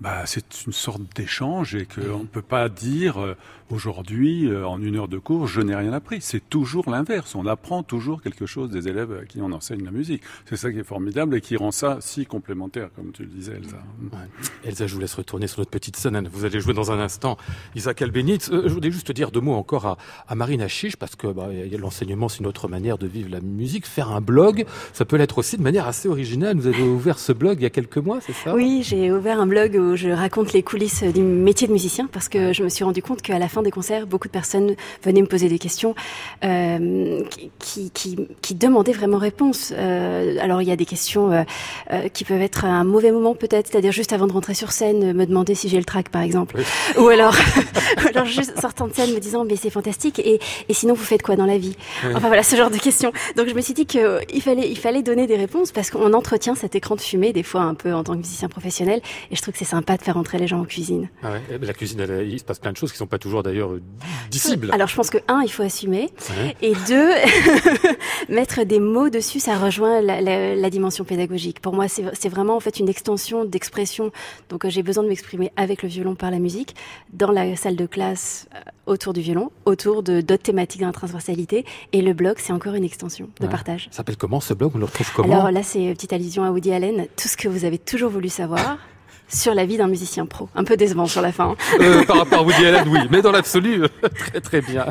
bah, 0.02 0.24
c'est 0.26 0.66
une 0.66 0.72
sorte 0.72 1.02
d'échange 1.16 1.76
et 1.76 1.86
qu'on 1.86 2.20
ne 2.20 2.26
peut 2.26 2.42
pas 2.42 2.70
dire 2.70 3.18
euh, 3.22 3.36
aujourd'hui, 3.70 4.48
euh, 4.48 4.68
en 4.68 4.82
une 4.82 4.96
heure 4.98 5.08
de 5.08 5.18
cours, 5.18 5.48
je 5.48 5.62
n'ai 5.62 5.76
rien 5.76 5.94
appris. 5.94 6.20
C'est 6.22 6.50
toujours 6.50 6.90
l'inverse. 6.90 7.36
On 7.36 7.46
apprend 7.46 7.84
toujours 7.84 8.22
quelque 8.22 8.46
chose 8.46 8.70
des 8.70 8.88
élèves 8.88 9.20
à 9.22 9.26
qui 9.26 9.42
on 9.42 9.52
enseigne 9.52 9.84
la 9.84 9.92
musique. 9.92 10.22
C'est 10.46 10.56
ça 10.56 10.72
qui 10.72 10.80
est 10.80 10.84
formidable 10.84 11.36
et 11.36 11.42
qui 11.42 11.56
rend 11.56 11.72
ça 11.72 11.98
si 12.02 12.26
complémentaire, 12.26 12.90
comme 12.96 13.12
tu 13.12 13.24
le 13.24 13.30
disais, 13.30 13.54
Elsa. 13.54 13.78
Elsa, 14.64 14.88
je 14.88 14.94
vous 14.94 15.00
laisse 15.00 15.14
retourner 15.14 15.48
sur 15.48 15.60
notre 15.60 15.72
petite 15.72 15.96
scène. 15.96 16.28
Vous 16.32 16.46
allez 16.46 16.60
jouer 16.60 16.74
dans 16.74 16.92
un 16.92 17.00
instant 17.00 17.38
Isaac 17.76 18.02
Albénitz. 18.02 18.50
Euh, 18.52 18.64
je 18.66 18.74
voulais 18.74 18.92
juste 18.92 19.12
dire 19.12 19.32
deux 19.32 19.42
mots 19.42 19.56
encore 19.56 19.86
à, 19.86 19.98
à 20.28 20.36
Marina 20.36 20.68
Chiche, 20.68 20.96
parce 20.98 21.16
que 21.16 21.28
bah, 21.28 21.50
il 21.52 21.72
y 21.72 21.76
a 21.76 21.78
l'enseignement, 21.78 22.30
c'est 22.30 22.40
une 22.40 22.48
autre 22.48 22.68
manière 22.68 22.98
de 22.98 23.08
vivre 23.08 23.30
la 23.30 23.42
musique. 23.42 23.86
Faire 23.86 24.12
un 24.12 24.22
blog, 24.22 24.66
ça 24.94 25.06
peut 25.06 25.16
l'être 25.18 25.38
aussi 25.38 25.58
de 25.58 25.62
manière 25.64 25.88
assez 25.88 26.08
originale. 26.08 26.58
Vous 26.58 26.68
avez 26.68 26.84
ouvert 26.84 27.20
ce 27.20 27.32
blog 27.32 27.58
il 27.60 27.64
y 27.64 27.68
a 27.68 27.70
quelques 27.70 27.98
mois, 27.98 28.20
c'est 28.22 28.34
ça? 28.34 28.54
Oui, 28.56 28.82
j'ai 28.84 29.12
ouvert 29.12 29.40
un 29.40 29.48
blog 29.48 29.76
où 29.76 29.96
je 29.96 30.10
raconte 30.10 30.54
les 30.54 30.64
coulisses 30.64 31.04
du 31.04 31.22
métier 31.22 31.68
de 31.68 31.74
musicien 31.74 32.08
parce 32.12 32.30
que 32.30 32.54
je 32.54 32.64
me 32.64 32.70
suis 32.70 32.84
rendu 32.84 33.02
compte 33.02 33.22
qu'à 33.22 33.40
la 33.40 33.48
fin 33.48 33.59
des 33.62 33.72
concerts, 33.72 34.08
beaucoup 34.08 34.28
de 34.28 34.34
personnes 34.34 34.76
venaient 35.04 35.22
me 35.22 35.28
poser 35.28 35.50
des 35.50 35.60
questions 35.60 35.96
euh, 36.44 37.22
qui, 37.30 37.52
qui, 37.60 37.92
qui, 37.92 38.18
qui 38.42 38.56
demandaient 38.56 38.92
vraiment 38.92 39.18
réponse. 39.18 39.74
Euh, 39.76 40.38
alors 40.42 40.62
il 40.62 40.68
y 40.68 40.72
a 40.72 40.76
des 40.76 40.86
questions 40.86 41.32
euh, 41.92 42.10
qui 42.10 42.24
peuvent 42.24 42.42
être 42.42 42.66
à 42.66 42.70
un 42.70 42.84
mauvais 42.84 43.12
moment 43.12 43.36
peut-être, 43.36 43.68
c'est-à-dire 43.68 43.92
juste 43.92 44.14
avant 44.14 44.28
de 44.28 44.34
rentrer 44.34 44.54
sur 44.54 44.72
scène, 44.72 45.14
me 45.14 45.26
demander 45.26 45.56
si 45.56 45.70
j'ai 45.70 45.78
le 45.78 45.86
track 45.86 46.10
par 46.10 46.22
exemple, 46.22 46.58
ou 46.98 47.08
alors, 47.08 47.36
ou 48.04 48.08
alors 48.08 48.26
juste 48.26 48.60
sortant 48.60 48.88
de 48.88 48.94
scène 48.94 49.14
me 49.14 49.20
disant 49.20 49.46
mais 49.46 49.56
c'est 49.56 49.70
fantastique. 49.70 50.20
Et, 50.20 50.40
et 50.68 50.74
sinon 50.74 50.94
vous 50.94 51.04
faites 51.04 51.22
quoi 51.22 51.36
dans 51.36 51.46
la 51.46 51.58
vie? 51.58 51.76
Enfin 52.16 52.28
voilà 52.28 52.44
ce 52.44 52.56
genre 52.56 52.72
de 52.72 52.78
questions. 52.78 53.12
Donc 53.36 53.48
je 53.48 53.54
me 53.54 53.62
suis 53.62 53.74
dit 53.74 53.86
que 53.86 54.20
il 54.34 54.42
fallait 54.42 54.70
il 54.70 54.78
fallait 54.78 55.04
donner 55.04 55.28
des 55.28 55.36
réponses 55.36 55.72
parce 55.72 55.90
qu'on 55.90 56.14
entretient 56.14 56.56
cet 56.56 56.76
écran 56.76 56.96
de 56.96 57.02
fumée 57.02 57.34
des 57.34 57.44
fois 57.44 57.62
un 57.62 57.74
peu 57.74 57.94
en 57.94 58.04
tant 58.04 58.14
que 58.14 58.20
musicien 58.20 58.50
professionnel. 58.50 59.02
Et 59.32 59.36
je 59.36 59.42
trouve 59.42 59.54
que 59.54 59.60
c'est 59.60 59.66
sympa 59.66 59.98
de 59.98 60.04
faire 60.04 60.18
entrer 60.18 60.38
les 60.38 60.48
gens 60.48 60.62
en 60.62 60.66
cuisine. 60.66 61.10
Ah 61.24 61.32
ouais, 61.32 61.60
la 61.62 61.74
cuisine, 61.74 62.06
il 62.26 62.40
se 62.40 62.44
passe 62.44 62.60
plein 62.60 62.72
de 62.72 62.78
choses 62.78 62.92
qui 62.92 62.98
sont 62.98 63.08
pas 63.08 63.18
toujours 63.18 63.44
d'ailleurs 63.50 63.72
dissibles. 64.30 64.70
Alors 64.72 64.88
je 64.88 64.96
pense 64.96 65.10
que 65.10 65.18
un, 65.28 65.42
il 65.42 65.52
faut 65.52 65.64
assumer, 65.64 66.10
et 66.62 66.74
deux, 66.88 67.12
mettre 68.30 68.64
des 68.64 68.80
mots 68.80 69.10
dessus, 69.10 69.40
ça 69.40 69.58
rejoint 69.58 70.02
la, 70.02 70.22
la, 70.22 70.56
la 70.56 70.70
dimension 70.70 71.04
pédagogique. 71.04 71.60
Pour 71.62 71.74
moi, 71.74 71.88
c'est 71.88 72.30
vraiment 72.30 72.56
en 72.56 72.60
fait 72.60 72.80
une 72.80 72.90
extension 72.90 73.46
d'expression. 73.46 74.12
Donc 74.50 74.68
j'ai 74.68 74.84
besoin 74.84 75.04
de 75.04 75.10
m'exprimer 75.10 75.52
avec 75.56 75.84
le 75.84 75.90
violon 75.90 76.16
par 76.16 76.32
la 76.32 76.40
musique, 76.40 76.76
dans 77.14 77.32
la 77.32 77.56
salle 77.56 77.76
de 77.76 77.86
classe, 77.86 78.48
autour 78.86 79.14
du 79.14 79.22
violon, 79.22 79.52
autour 79.66 80.04
de 80.04 80.22
d'autres 80.22 80.44
thématiques 80.44 80.82
dans 80.82 80.92
transversalité. 80.92 81.66
Et 81.94 82.02
le 82.02 82.14
blog, 82.14 82.36
c'est 82.40 82.54
encore 82.54 82.76
une 82.76 82.84
extension 82.84 83.30
de 83.40 83.48
partage. 83.48 83.88
Ça 83.92 83.98
s'appelle 83.98 84.18
comment 84.18 84.40
ce 84.40 84.54
blog 84.54 84.72
On 84.76 84.80
le 84.80 84.86
retrouve 84.86 85.12
comment? 85.14 85.34
Alors 85.34 85.52
là, 85.52 85.64
c'est 85.64 85.94
petite 85.94 86.14
allusion 86.14 86.44
à 86.44 86.52
Woody 86.52 86.72
Allen. 86.74 87.08
Tout 87.16 87.28
ce 87.28 87.38
que 87.38 87.48
vous 87.48 87.66
avez 87.66 87.78
toujours 87.78 88.10
voulu 88.10 88.30
savoir 88.30 88.78
sur 89.30 89.54
la 89.54 89.66
vie 89.66 89.78
d'un 89.78 89.88
musicien 89.88 90.26
pro. 90.26 90.50
Un 90.56 90.64
peu 90.64 90.76
décevant 90.76 91.06
sur 91.06 91.22
la 91.22 91.32
fin. 91.32 91.56
Euh, 91.80 92.04
par 92.04 92.18
rapport 92.18 92.40
à 92.40 92.44
Woody 92.44 92.66
Allen, 92.66 92.88
oui, 92.90 93.00
mais 93.10 93.22
dans 93.22 93.32
l'absolu, 93.32 93.84
très 94.18 94.42
très 94.42 94.62
bien. 94.62 94.86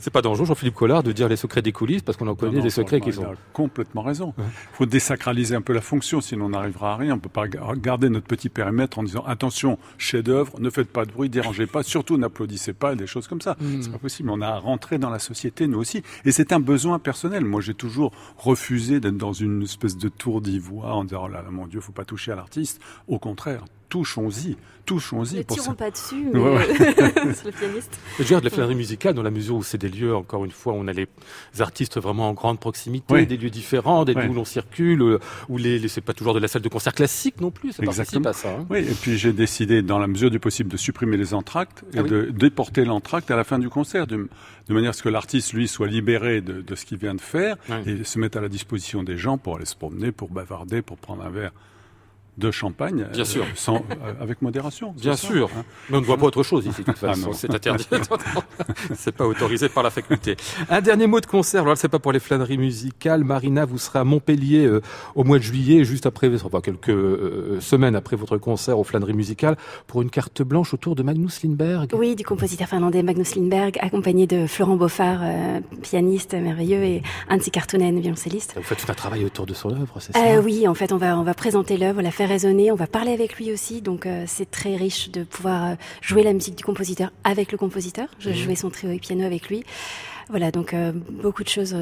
C'est 0.00 0.12
pas 0.12 0.22
dangereux, 0.22 0.46
Jean-Philippe 0.46 0.74
Collard, 0.74 1.02
de 1.02 1.12
dire 1.12 1.28
les 1.28 1.36
secrets 1.36 1.62
des 1.62 1.72
coulisses, 1.72 2.02
parce 2.02 2.16
qu'on 2.18 2.26
en 2.26 2.34
connaît 2.34 2.60
des 2.60 2.70
secrets 2.70 3.00
qui 3.00 3.12
sont... 3.12 3.22
Il 3.22 3.26
a 3.26 3.36
complètement 3.52 4.02
raison. 4.02 4.34
Il 4.38 4.44
faut 4.72 4.86
désacraliser 4.86 5.54
un 5.54 5.62
peu 5.62 5.72
la 5.72 5.80
fonction, 5.80 6.20
sinon 6.20 6.46
on 6.46 6.50
n'arrivera 6.50 6.94
à 6.94 6.96
rien. 6.96 7.14
On 7.14 7.18
peut 7.18 7.28
pas 7.28 7.46
garder 7.48 8.08
notre 8.08 8.26
petit 8.26 8.48
périmètre 8.48 8.98
en 8.98 9.02
disant 9.02 9.24
attention, 9.26 9.78
chef-d'œuvre, 9.98 10.58
ne 10.60 10.70
faites 10.70 10.88
pas 10.88 11.04
de 11.04 11.12
bruit, 11.12 11.28
dérangez 11.28 11.66
pas, 11.66 11.82
surtout 11.82 12.16
n'applaudissez 12.16 12.72
pas, 12.72 12.94
des 12.94 13.06
choses 13.06 13.28
comme 13.28 13.40
ça. 13.40 13.56
Mm. 13.60 13.82
C'est 13.82 13.92
pas 13.92 13.98
possible. 13.98 14.30
On 14.30 14.40
a 14.40 14.48
à 14.48 14.58
rentrer 14.58 14.98
dans 14.98 15.10
la 15.10 15.18
société, 15.18 15.66
nous 15.66 15.78
aussi. 15.78 16.02
Et 16.24 16.32
c'est 16.32 16.52
un 16.52 16.60
besoin 16.60 16.98
personnel. 16.98 17.44
Moi, 17.44 17.60
j'ai 17.60 17.74
toujours 17.74 18.12
refusé 18.36 19.00
d'être 19.00 19.16
dans 19.16 19.32
une 19.32 19.62
espèce 19.62 19.96
de 19.96 20.08
tour 20.08 20.40
d'ivoire 20.40 20.96
en 20.96 21.04
disant 21.04 21.24
oh 21.24 21.28
là 21.28 21.42
là, 21.42 21.50
mon 21.50 21.66
Dieu, 21.66 21.80
faut 21.80 21.92
pas 21.92 22.04
toucher 22.04 22.32
à 22.32 22.36
l'artiste. 22.36 22.80
Au 23.08 23.18
contraire, 23.18 23.64
touchons-y, 23.88 24.56
touchons-y. 24.84 25.38
Ne 25.38 25.42
tirons 25.42 25.74
pas 25.74 25.90
dessus, 25.90 26.28
mais 26.32 26.40
ouais, 26.40 26.66
le 26.68 27.50
pianiste. 27.50 27.98
Je 28.14 28.22
veux 28.22 28.24
dire, 28.24 28.40
de 28.40 28.44
la 28.44 28.50
flânerie 28.50 28.74
musicale, 28.74 29.14
dans 29.14 29.22
la 29.22 29.30
mesure 29.30 29.56
où 29.56 29.62
c'est 29.62 29.78
des 29.78 29.88
lieux, 29.88 30.14
encore 30.14 30.44
une 30.44 30.50
fois, 30.50 30.72
où 30.72 30.76
on 30.76 30.88
a 30.88 30.92
les 30.92 31.06
artistes 31.60 31.98
vraiment 32.00 32.28
en 32.28 32.34
grande 32.34 32.60
proximité, 32.60 33.26
des 33.26 33.36
lieux 33.36 33.50
différents, 33.50 34.04
des 34.04 34.14
lieux 34.14 34.28
où 34.28 34.34
l'on 34.34 34.44
circule, 34.44 35.02
euh, 35.02 35.18
où 35.48 35.58
les, 35.58 35.78
les 35.78 35.88
c'est 35.88 36.00
pas 36.00 36.12
toujours 36.12 36.34
de 36.34 36.38
la 36.38 36.48
salle 36.48 36.62
de 36.62 36.68
concert 36.68 36.92
classique 36.92 37.40
non 37.40 37.50
plus, 37.50 37.72
ça 37.72 37.82
Exactement. 37.82 38.22
participe 38.22 38.48
à 38.48 38.50
ça. 38.50 38.60
Hein. 38.60 38.66
Oui, 38.70 38.78
et 38.78 38.94
puis 38.94 39.16
j'ai 39.16 39.32
décidé, 39.32 39.82
dans 39.82 39.98
la 39.98 40.06
mesure 40.06 40.30
du 40.30 40.40
possible, 40.40 40.70
de 40.70 40.76
supprimer 40.76 41.16
les 41.16 41.34
entractes 41.34 41.84
et 41.94 41.98
ah 41.98 42.02
de 42.02 42.30
déporter 42.30 42.84
l'entracte 42.84 43.30
à 43.30 43.36
la 43.36 43.44
fin 43.44 43.58
du 43.58 43.68
concert, 43.68 44.06
de, 44.06 44.28
de 44.68 44.74
manière 44.74 44.90
à 44.90 44.92
ce 44.92 45.02
que 45.02 45.08
l'artiste, 45.08 45.52
lui, 45.52 45.68
soit 45.68 45.86
libéré 45.86 46.40
de, 46.40 46.60
de 46.60 46.74
ce 46.74 46.84
qu'il 46.84 46.98
vient 46.98 47.14
de 47.14 47.20
faire 47.20 47.56
et 47.86 48.04
se 48.04 48.18
mette 48.18 48.36
à 48.36 48.40
la 48.40 48.48
disposition 48.48 49.02
des 49.02 49.16
gens 49.16 49.38
pour 49.38 49.56
aller 49.56 49.64
se 49.64 49.76
promener, 49.76 50.12
pour 50.12 50.30
bavarder, 50.30 50.82
pour 50.82 50.98
prendre 50.98 51.22
un 51.24 51.30
verre 51.30 51.52
de 52.38 52.50
champagne, 52.50 53.06
bien 53.12 53.24
sûr, 53.24 53.42
euh, 53.42 53.54
sans, 53.54 53.76
euh, 53.76 54.12
avec 54.20 54.42
modération. 54.42 54.92
Bien 54.96 55.16
sûr, 55.16 55.50
hein. 55.56 55.64
mais 55.88 55.98
on 55.98 56.00
ne 56.00 56.06
voit 56.06 56.16
pas 56.16 56.26
autre 56.26 56.42
chose 56.42 56.66
ici. 56.66 56.82
De 56.82 56.86
toute 56.86 56.96
ah 57.02 57.14
façon, 57.14 57.32
c'est 57.32 57.52
interdit. 57.54 57.86
c'est 58.94 59.12
pas 59.12 59.26
autorisé 59.26 59.68
par 59.68 59.82
la 59.82 59.90
faculté. 59.90 60.36
Un 60.68 60.80
dernier 60.80 61.06
mot 61.06 61.20
de 61.20 61.26
concert. 61.26 61.62
Alors, 61.62 61.76
c'est 61.76 61.88
pas 61.88 61.98
pour 61.98 62.12
les 62.12 62.18
flâneries 62.18 62.58
musicales. 62.58 63.24
Marina, 63.24 63.64
vous 63.64 63.78
serez 63.78 64.00
à 64.00 64.04
Montpellier 64.04 64.66
euh, 64.66 64.80
au 65.14 65.24
mois 65.24 65.38
de 65.38 65.44
juillet, 65.44 65.84
juste 65.84 66.06
après, 66.06 66.30
enfin 66.44 66.60
quelques 66.60 66.92
semaines 67.60 67.96
après 67.96 68.16
votre 68.16 68.36
concert 68.38 68.78
aux 68.78 68.84
flâneries 68.84 69.14
musicales, 69.14 69.56
pour 69.86 70.02
une 70.02 70.10
carte 70.10 70.42
blanche 70.42 70.74
autour 70.74 70.96
de 70.96 71.02
Magnus 71.02 71.42
Lindberg. 71.42 71.90
Oui, 71.94 72.16
du 72.16 72.24
compositeur 72.24 72.68
finlandais 72.68 73.02
Magnus 73.02 73.36
Lindberg, 73.36 73.78
accompagné 73.80 74.26
de 74.26 74.46
Florent 74.46 74.76
Beaufard, 74.76 75.20
pianiste 75.82 76.34
merveilleux, 76.34 76.82
et 76.82 77.02
Antti 77.30 77.50
Kartunen, 77.50 78.00
violoncelliste. 78.00 78.54
Vous 78.56 78.62
faites 78.62 78.84
tout 78.84 78.90
un 78.90 78.94
travail 78.94 79.24
autour 79.24 79.46
de 79.46 79.54
son 79.54 79.70
œuvre, 79.70 80.00
c'est 80.00 80.12
ça? 80.12 80.40
Oui, 80.40 80.66
en 80.66 80.74
fait, 80.74 80.92
on 80.92 80.96
va 80.96 81.16
on 81.18 81.22
va 81.22 81.34
présenter 81.34 81.76
l'œuvre, 81.76 82.02
la 82.02 82.10
faire 82.10 82.23
raisonner, 82.26 82.70
on 82.72 82.76
va 82.76 82.86
parler 82.86 83.12
avec 83.12 83.36
lui 83.36 83.52
aussi, 83.52 83.82
donc 83.82 84.06
euh, 84.06 84.24
c'est 84.26 84.50
très 84.50 84.76
riche 84.76 85.10
de 85.10 85.24
pouvoir 85.24 85.64
euh, 85.64 85.74
jouer 86.00 86.22
la 86.22 86.32
musique 86.32 86.54
du 86.56 86.64
compositeur 86.64 87.10
avec 87.24 87.52
le 87.52 87.58
compositeur. 87.58 88.08
Je 88.18 88.30
mmh. 88.30 88.34
jouais 88.34 88.56
son 88.56 88.70
trio 88.70 88.90
et 88.90 88.98
piano 88.98 89.24
avec 89.24 89.48
lui. 89.48 89.64
Voilà, 90.30 90.50
donc 90.50 90.72
euh, 90.72 90.92
beaucoup 90.92 91.44
de 91.44 91.48
choses 91.48 91.76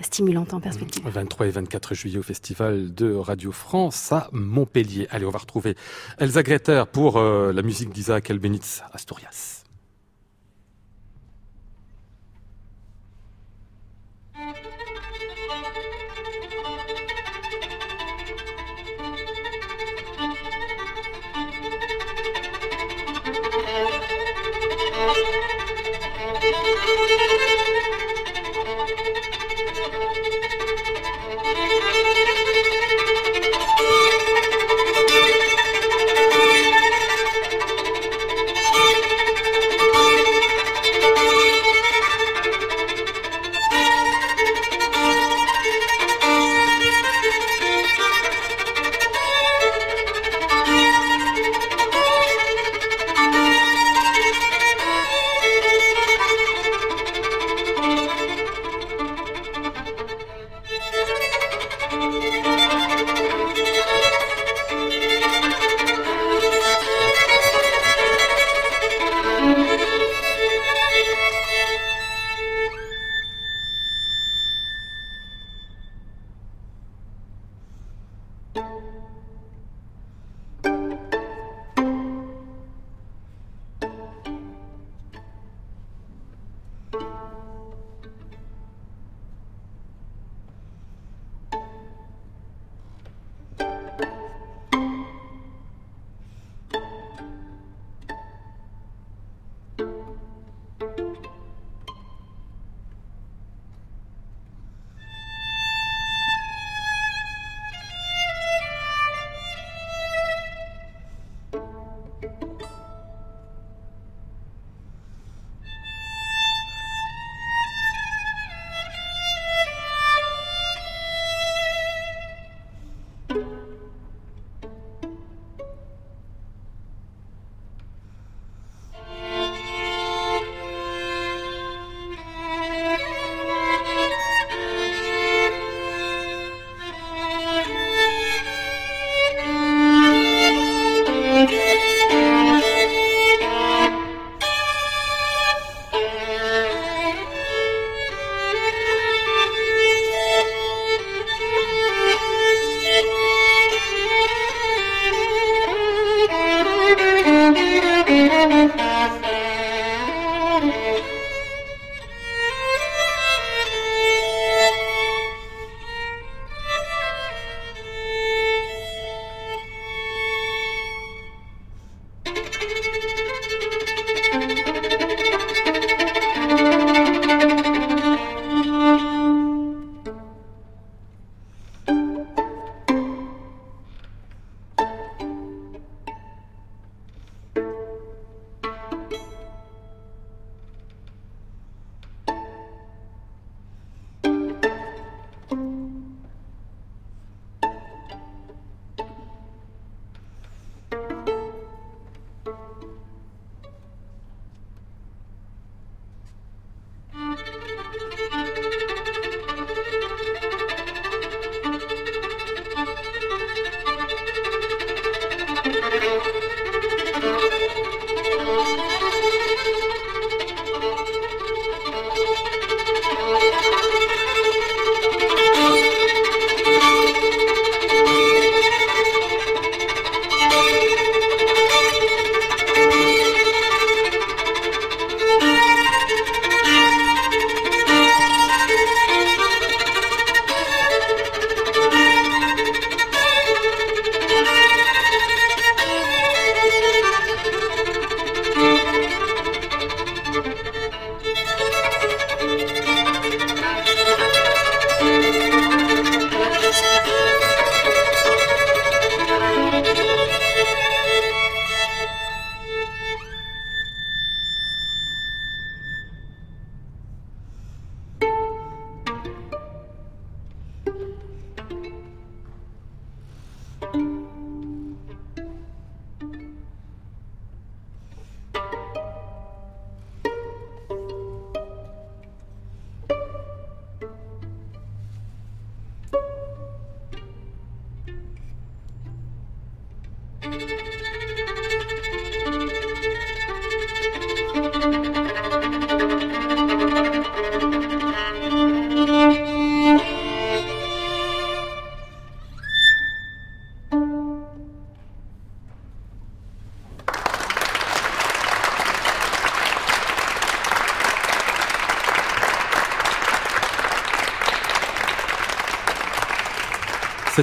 stimulantes 0.00 0.54
en 0.54 0.60
perspective. 0.60 1.02
23 1.06 1.46
et 1.46 1.50
24 1.50 1.94
juillet 1.94 2.18
au 2.18 2.22
Festival 2.22 2.94
de 2.94 3.12
Radio 3.14 3.52
France 3.52 4.12
à 4.12 4.28
Montpellier. 4.32 5.08
Allez, 5.10 5.26
on 5.26 5.30
va 5.30 5.38
retrouver 5.38 5.76
Elsa 6.18 6.42
Greter 6.42 6.84
pour 6.90 7.20
la 7.20 7.62
musique 7.62 7.90
d'Isaac 7.90 8.30
Elbenitz 8.30 8.82
Asturias. 8.94 9.65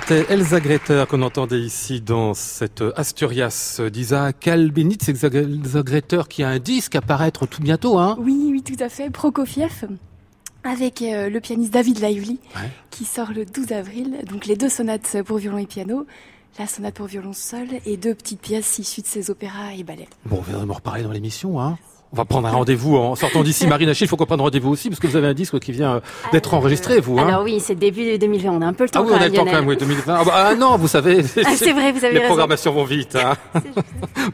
C'était 0.06 0.34
Elsa 0.34 0.60
Greter 0.60 1.06
qu'on 1.08 1.22
entendait 1.22 1.62
ici 1.62 2.02
dans 2.02 2.34
cette 2.34 2.84
Asturias 2.98 3.80
d'Isaac 3.90 4.50
Albénitz. 4.50 5.08
Elsa 5.08 5.30
Greter 5.30 6.24
qui 6.30 6.44
a 6.44 6.50
un 6.50 6.60
disque 6.60 6.98
à 6.98 7.02
paraître 7.02 7.46
tout 7.46 7.62
bientôt, 7.62 7.98
hein 7.98 8.18
Oui, 8.20 8.50
oui, 8.52 8.62
tout 8.64 8.84
à 8.84 8.90
fait. 8.90 9.10
Prokofiev 9.10 9.88
avec 10.66 11.02
euh, 11.02 11.30
le 11.30 11.40
pianiste 11.40 11.74
David 11.74 12.02
Lively 12.02 12.42
qui 12.90 13.06
sort 13.06 13.32
le 13.32 13.46
12 13.46 13.72
avril. 13.72 14.18
Donc 14.30 14.46
les 14.46 14.58
deux 14.58 14.68
sonates 14.68 15.24
pour 15.24 15.38
violon 15.38 15.58
et 15.58 15.68
piano, 15.68 16.06
la 16.60 16.68
sonate 16.68 16.96
pour 16.96 17.08
violon 17.08 17.32
seul 17.32 17.70
et 17.86 17.96
deux 17.96 18.14
petites 18.14 18.42
pièces 18.42 18.80
issues 18.80 19.04
de 19.04 19.08
ses 19.08 19.30
opéras 19.30 19.74
et 19.74 19.84
ballets. 19.84 20.10
Bon, 20.26 20.40
on 20.40 20.42
viendra 20.42 20.66
me 20.66 20.74
reparler 20.74 21.04
dans 21.04 21.12
l'émission, 21.12 21.62
hein 21.62 21.78
on 22.14 22.16
va 22.16 22.26
prendre 22.26 22.48
un 22.48 22.52
rendez-vous 22.52 22.96
en 22.96 23.16
sortant 23.16 23.42
d'ici. 23.42 23.66
Marine 23.66 23.90
Achille, 23.90 24.06
il 24.06 24.08
faut 24.08 24.18
qu'on 24.18 24.28
prenne 24.28 24.40
rendez-vous 24.40 24.70
aussi 24.70 24.90
parce 24.90 25.00
que 25.00 25.08
vous 25.08 25.16
avez 25.16 25.28
un 25.28 25.34
disque 25.34 25.58
qui 25.60 25.72
vient 25.72 25.96
euh, 25.96 26.00
d'être 26.32 26.54
enregistré, 26.54 27.00
vous. 27.00 27.18
Hein 27.18 27.28
alors 27.28 27.44
oui, 27.44 27.60
c'est 27.60 27.74
début 27.74 28.20
2020. 28.20 28.52
On 28.52 28.62
a 28.62 28.68
un 28.68 28.74
peu 28.74 28.84
le 28.84 28.90
temps. 28.92 29.00
Ah 29.02 29.06
oui, 29.08 29.14
on 29.16 29.22
a 29.22 29.28
le 29.28 29.34
temps 29.34 29.46
quand 29.46 29.52
même. 29.52 29.68
Oui, 29.68 29.76
2020. 29.76 30.14
Ah, 30.16 30.24
bah, 30.24 30.32
ah 30.36 30.56
non, 30.56 30.78
vous 30.78 30.88
savez. 30.88 31.24
Ah, 31.44 31.50
c'est 31.56 31.74
vrai, 31.74 31.92
vous 31.92 32.06
avez 32.06 32.14
Les 32.14 32.22
programmations 32.22 32.72
vont 32.72 32.84
vite. 32.84 33.16
Hein. 33.16 33.34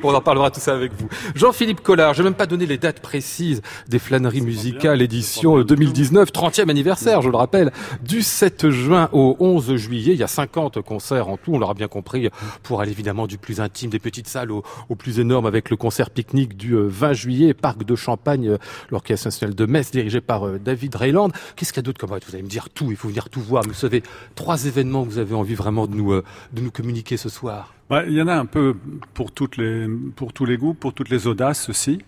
bon, 0.01 0.11
on 0.11 0.13
en 0.13 0.21
parlera 0.21 0.51
tout 0.51 0.59
ça 0.59 0.73
avec 0.73 0.91
vous. 0.99 1.07
Jean-Philippe 1.35 1.81
Collard, 1.81 2.13
je 2.13 2.21
vais 2.21 2.25
même 2.25 2.35
pas 2.35 2.47
donné 2.47 2.65
les 2.65 2.77
dates 2.77 2.99
précises 2.99 3.61
des 3.87 3.99
flâneries 3.99 4.41
musicales 4.41 5.01
édition 5.01 5.61
2019, 5.61 6.31
30e 6.33 6.69
anniversaire, 6.69 7.21
je 7.21 7.29
le 7.29 7.37
rappelle, 7.37 7.71
du 8.03 8.21
7 8.21 8.69
juin 8.69 9.07
au 9.13 9.37
11 9.39 9.77
juillet. 9.77 10.13
Il 10.13 10.19
y 10.19 10.23
a 10.23 10.27
50 10.27 10.81
concerts 10.81 11.29
en 11.29 11.37
tout. 11.37 11.53
On 11.53 11.59
l'aura 11.59 11.75
bien 11.75 11.87
compris 11.87 12.29
pour 12.61 12.81
aller 12.81 12.91
évidemment 12.91 13.25
du 13.25 13.37
plus 13.37 13.61
intime 13.61 13.89
des 13.89 13.99
petites 13.99 14.27
salles 14.27 14.51
au, 14.51 14.63
au 14.89 14.95
plus 14.95 15.19
énorme 15.19 15.45
avec 15.45 15.69
le 15.69 15.77
concert 15.77 16.09
pique-nique 16.09 16.57
du 16.57 16.75
20 16.75 17.07
euh, 17.07 17.13
juillet, 17.13 17.53
parc 17.69 17.83
de 17.85 17.95
Champagne 17.95 18.49
euh, 18.49 18.57
l'Orchestre 18.89 19.27
national 19.27 19.53
de 19.53 19.65
Metz, 19.67 19.91
dirigé 19.91 20.21
par 20.21 20.47
euh, 20.47 20.57
David 20.57 20.95
Rayland. 20.95 21.29
Qu'est-ce 21.55 21.71
qu'il 21.71 21.81
y 21.81 21.85
a 21.85 21.87
d'autre 21.87 21.99
comme 21.99 22.09
Vous 22.09 22.33
allez 22.33 22.41
me 22.41 22.47
dire 22.47 22.69
tout, 22.71 22.87
il 22.89 22.97
faut 22.97 23.09
venir 23.09 23.29
tout 23.29 23.41
voir. 23.41 23.63
Mais 23.63 23.73
vous 23.73 23.75
savez, 23.75 24.01
trois 24.33 24.65
événements 24.65 25.05
que 25.05 25.09
vous 25.09 25.19
avez 25.19 25.35
envie 25.35 25.53
vraiment 25.53 25.85
de 25.85 25.95
nous, 25.95 26.11
euh, 26.13 26.23
de 26.51 26.61
nous 26.61 26.71
communiquer 26.71 27.15
ce 27.15 27.29
soir. 27.29 27.75
il 27.91 28.13
y 28.13 28.21
en 28.21 28.27
a 28.27 28.33
un 28.33 28.47
peu 28.47 28.75
pour, 29.13 29.31
toutes 29.31 29.57
les, 29.57 29.87
pour 30.15 30.33
tous 30.33 30.45
les 30.45 30.57
goûts, 30.57 30.73
pour 30.73 30.93
toutes 30.93 31.09
les 31.09 31.27
audaces 31.27 31.69
aussi. 31.69 31.99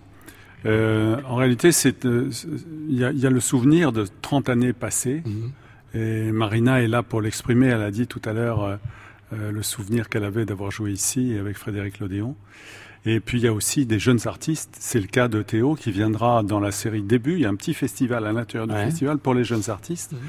en 0.66 1.36
réalité, 1.36 1.70
il 2.03 2.97
y, 2.97 3.26
a, 3.26 3.30
le 3.30 3.39
souvenir 3.39 3.91
de 3.91 4.05
30 4.22 4.49
années 4.49 4.74
passées. 4.74 5.22
Mhm. 5.26 5.51
Et 5.93 6.32
Marina 6.32 6.82
est 6.82 6.88
là 6.88 7.03
pour 7.03 7.22
l'exprimer. 7.22 7.68
Elle 7.68 7.84
a 7.84 7.91
dit 7.91 8.07
tout 8.07 8.22
à 8.26 8.34
l'heure 8.34 8.80
le 9.32 9.62
souvenir 9.62 10.09
qu'elle 10.09 10.24
avait 10.24 10.45
d'avoir 10.45 10.72
joué 10.72 10.91
ici 10.91 11.36
avec 11.39 11.57
Frédéric 11.57 11.99
Lodéon. 11.99 12.36
Et 13.06 13.20
puis 13.20 13.39
il 13.39 13.45
y 13.45 13.47
a 13.47 13.54
aussi 13.54 13.86
des 13.86 13.99
jeunes 13.99 14.20
artistes. 14.26 14.76
C'est 14.80 14.99
le 14.99 15.08
cas 15.08 15.28
de 15.28 15.41
Théo 15.41 15.76
qui 15.76 15.91
viendra 15.91 16.43
dans 16.43 16.60
la 16.60 16.72
série 16.72 17.02
Début. 17.02 17.34
Il 17.34 17.39
y 17.39 17.45
a 17.45 17.49
un 17.49 17.56
petit 17.56 17.74
festival 17.74 18.28
à 18.28 18.32
l'intérieur 18.32 18.68
du 18.68 18.76
festival 18.76 19.18
pour 19.18 19.34
les 19.34 19.43
jeunes 19.43 19.70
artistes. 19.70 20.12
Mhm. 20.12 20.20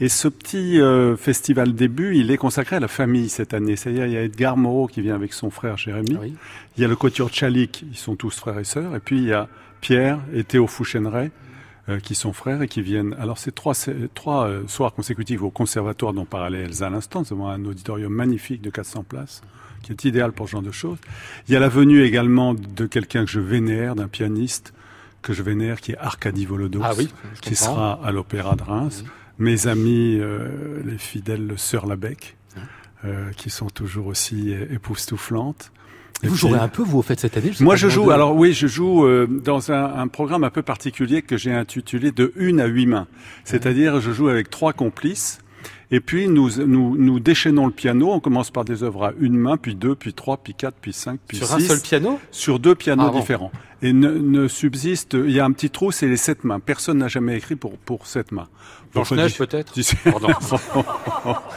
Et 0.00 0.08
ce 0.08 0.26
petit 0.26 0.80
euh, 0.80 1.16
festival 1.16 1.74
début, 1.74 2.16
il 2.16 2.32
est 2.32 2.36
consacré 2.36 2.74
à 2.74 2.80
la 2.80 2.88
famille 2.88 3.28
cette 3.28 3.54
année. 3.54 3.76
C'est-à-dire, 3.76 4.06
il 4.06 4.12
y 4.12 4.16
a 4.16 4.22
Edgar 4.22 4.56
Moreau 4.56 4.88
qui 4.88 5.00
vient 5.00 5.14
avec 5.14 5.32
son 5.32 5.48
frère 5.50 5.76
Jérémy. 5.76 6.18
Il 6.76 6.82
y 6.82 6.84
a 6.84 6.88
le 6.88 6.96
Couture 6.96 7.30
Tchalik, 7.30 7.84
ils 7.88 7.96
sont 7.96 8.16
tous 8.16 8.36
frères 8.36 8.58
et 8.58 8.64
sœurs. 8.64 8.96
Et 8.96 8.98
puis, 8.98 9.18
il 9.18 9.24
y 9.26 9.32
a 9.32 9.48
Pierre 9.80 10.18
et 10.34 10.42
Théo 10.42 10.66
Fouchenray, 10.66 11.30
euh, 11.88 12.00
qui 12.00 12.16
sont 12.16 12.32
frères 12.32 12.62
et 12.62 12.68
qui 12.68 12.82
viennent. 12.82 13.14
Alors, 13.20 13.38
c'est 13.38 13.54
trois, 13.54 13.74
trois 14.14 14.48
euh, 14.48 14.62
soirs 14.66 14.92
consécutifs 14.92 15.42
au 15.42 15.50
conservatoire 15.50 16.12
dont 16.12 16.24
parlait 16.24 16.62
Elsa 16.62 16.88
à 16.88 16.90
l'instant. 16.90 17.22
C'est 17.22 17.34
un 17.34 17.64
auditorium 17.64 18.12
magnifique 18.12 18.60
de 18.60 18.70
400 18.70 19.04
places 19.04 19.42
qui 19.82 19.92
est 19.92 20.04
idéal 20.04 20.32
pour 20.32 20.46
ce 20.46 20.52
genre 20.52 20.62
de 20.62 20.72
choses. 20.72 20.98
Il 21.48 21.54
y 21.54 21.56
a 21.56 21.60
la 21.60 21.68
venue 21.68 22.02
également 22.02 22.54
de 22.54 22.86
quelqu'un 22.86 23.24
que 23.24 23.30
je 23.30 23.40
vénère, 23.40 23.94
d'un 23.94 24.08
pianiste 24.08 24.72
que 25.20 25.32
je 25.32 25.42
vénère, 25.42 25.80
qui 25.80 25.92
est 25.92 25.98
Arkady 25.98 26.46
Volodos, 26.46 26.80
ah 26.82 26.92
oui, 26.96 27.08
qui 27.40 27.54
sera 27.54 28.00
à 28.04 28.10
l'Opéra 28.12 28.56
de 28.56 28.62
Reims. 28.62 29.04
Mes 29.38 29.66
amis, 29.66 30.18
euh, 30.20 30.82
les 30.84 30.98
fidèles 30.98 31.54
Sœurs 31.56 31.86
Labec, 31.86 32.36
euh, 33.04 33.30
qui 33.36 33.50
sont 33.50 33.70
toujours 33.70 34.06
aussi 34.06 34.52
époustouflantes. 34.70 35.72
Et 36.22 36.28
vous 36.28 36.36
jouerez 36.36 36.60
un 36.60 36.68
peu, 36.68 36.82
vous, 36.82 36.98
au 36.98 37.02
fait, 37.02 37.18
cette 37.18 37.36
année 37.36 37.50
Moi, 37.58 37.74
je 37.74 37.88
joue, 37.88 38.10
alors 38.12 38.36
oui, 38.36 38.52
je 38.52 38.68
joue 38.68 39.04
euh, 39.04 39.26
dans 39.26 39.72
un, 39.72 39.98
un, 39.98 40.06
programme 40.06 40.44
un 40.44 40.50
peu 40.50 40.62
particulier 40.62 41.22
que 41.22 41.36
j'ai 41.36 41.52
intitulé 41.52 42.12
De 42.12 42.32
une 42.36 42.60
à 42.60 42.66
huit 42.66 42.86
mains. 42.86 43.08
C'est-à-dire, 43.44 44.00
je 44.00 44.12
joue 44.12 44.28
avec 44.28 44.48
trois 44.48 44.72
complices 44.72 45.41
et 45.94 46.00
puis 46.00 46.26
nous, 46.26 46.48
nous, 46.66 46.96
nous 46.96 47.20
déchaînons 47.20 47.66
le 47.66 47.72
piano. 47.72 48.10
On 48.12 48.18
commence 48.18 48.50
par 48.50 48.64
des 48.64 48.82
œuvres 48.82 49.04
à 49.04 49.12
une 49.20 49.36
main, 49.36 49.58
puis 49.58 49.74
deux, 49.74 49.94
puis 49.94 50.14
trois, 50.14 50.38
puis 50.38 50.54
quatre, 50.54 50.76
puis 50.80 50.94
cinq, 50.94 51.20
puis 51.28 51.36
six. 51.36 51.44
Sur 51.44 51.54
un 51.54 51.60
seul 51.60 51.80
piano? 51.80 52.18
Sur 52.30 52.58
deux 52.58 52.74
pianos 52.74 53.10
ah 53.14 53.18
différents. 53.20 53.52
Et 53.82 53.92
ne, 53.92 54.08
ne, 54.10 54.48
subsiste, 54.48 55.12
il 55.12 55.32
y 55.32 55.38
a 55.38 55.44
un 55.44 55.52
petit 55.52 55.68
trou, 55.68 55.92
c'est 55.92 56.06
les 56.06 56.16
sept 56.16 56.44
mains. 56.44 56.60
Personne 56.60 56.96
n'a 56.96 57.08
jamais 57.08 57.36
écrit 57.36 57.56
pour, 57.56 57.76
pour 57.76 58.06
sept 58.06 58.32
mains. 58.32 58.48
Blanche-Neige 58.94 59.36
peut-être? 59.36 59.74
Pardon. 60.10 60.28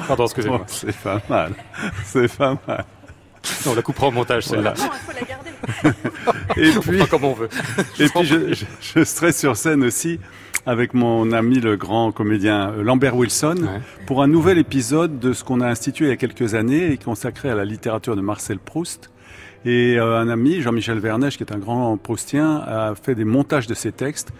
Pardon, 0.06 0.26
excusez-moi. 0.26 0.62
Oh, 0.64 0.66
c'est 0.68 0.98
pas 0.98 1.22
mal. 1.30 1.54
C'est 2.04 2.38
pas 2.38 2.58
mal. 2.68 2.86
on 3.66 3.74
la 3.74 3.82
coupera 3.82 4.08
au 4.08 4.12
montage, 4.12 4.48
celle-là. 4.48 4.74
Non, 4.78 4.90
il 4.92 5.14
faut 5.14 5.18
la 5.18 5.26
garder. 5.26 5.98
et 6.58 6.80
puis, 6.82 7.08
comme 7.08 7.24
on 7.24 7.34
veut. 7.34 7.50
Et 8.00 8.10
puis, 8.10 8.26
je, 8.26 8.54
je, 8.54 8.66
je 8.82 9.04
serai 9.06 9.32
sur 9.32 9.56
scène 9.56 9.86
aussi 9.86 10.20
avec 10.66 10.94
mon 10.94 11.32
ami 11.32 11.60
le 11.60 11.78
grand 11.78 12.12
comédien 12.12 12.72
euh, 12.72 12.84
Lambert 12.84 13.16
Wilson 13.16 13.56
pour 14.06 14.24
un 14.24 14.28
nouvel 14.28 14.58
épisode 14.58 15.20
de 15.20 15.34
ce 15.34 15.44
qu'on 15.44 15.62
a 15.62 15.68
institué 15.68 16.06
il 16.06 16.10
y 16.10 16.12
a 16.12 16.18
quelques 16.18 16.56
années 16.56 16.92
et 16.92 16.98
consacré 16.98 17.50
à 17.50 17.56
la 17.56 17.66
littérature 17.66 18.16
de 18.16 18.22
Marcel 18.22 18.60
Proust. 18.60 19.12
Et 19.66 19.98
euh, 19.98 20.20
un 20.20 20.30
ami, 20.30 20.62
Jean-Michel 20.62 21.00
Vernèche, 21.00 21.38
qui 21.38 21.44
est 21.44 21.52
un 21.52 21.58
grand 21.58 21.98
proustien, 21.98 22.58
a 22.58 22.94
fait 22.96 23.16
des 23.16 23.26
montages 23.26 23.68
de 23.68 23.74
ces 23.74 23.92
textes 23.92 24.32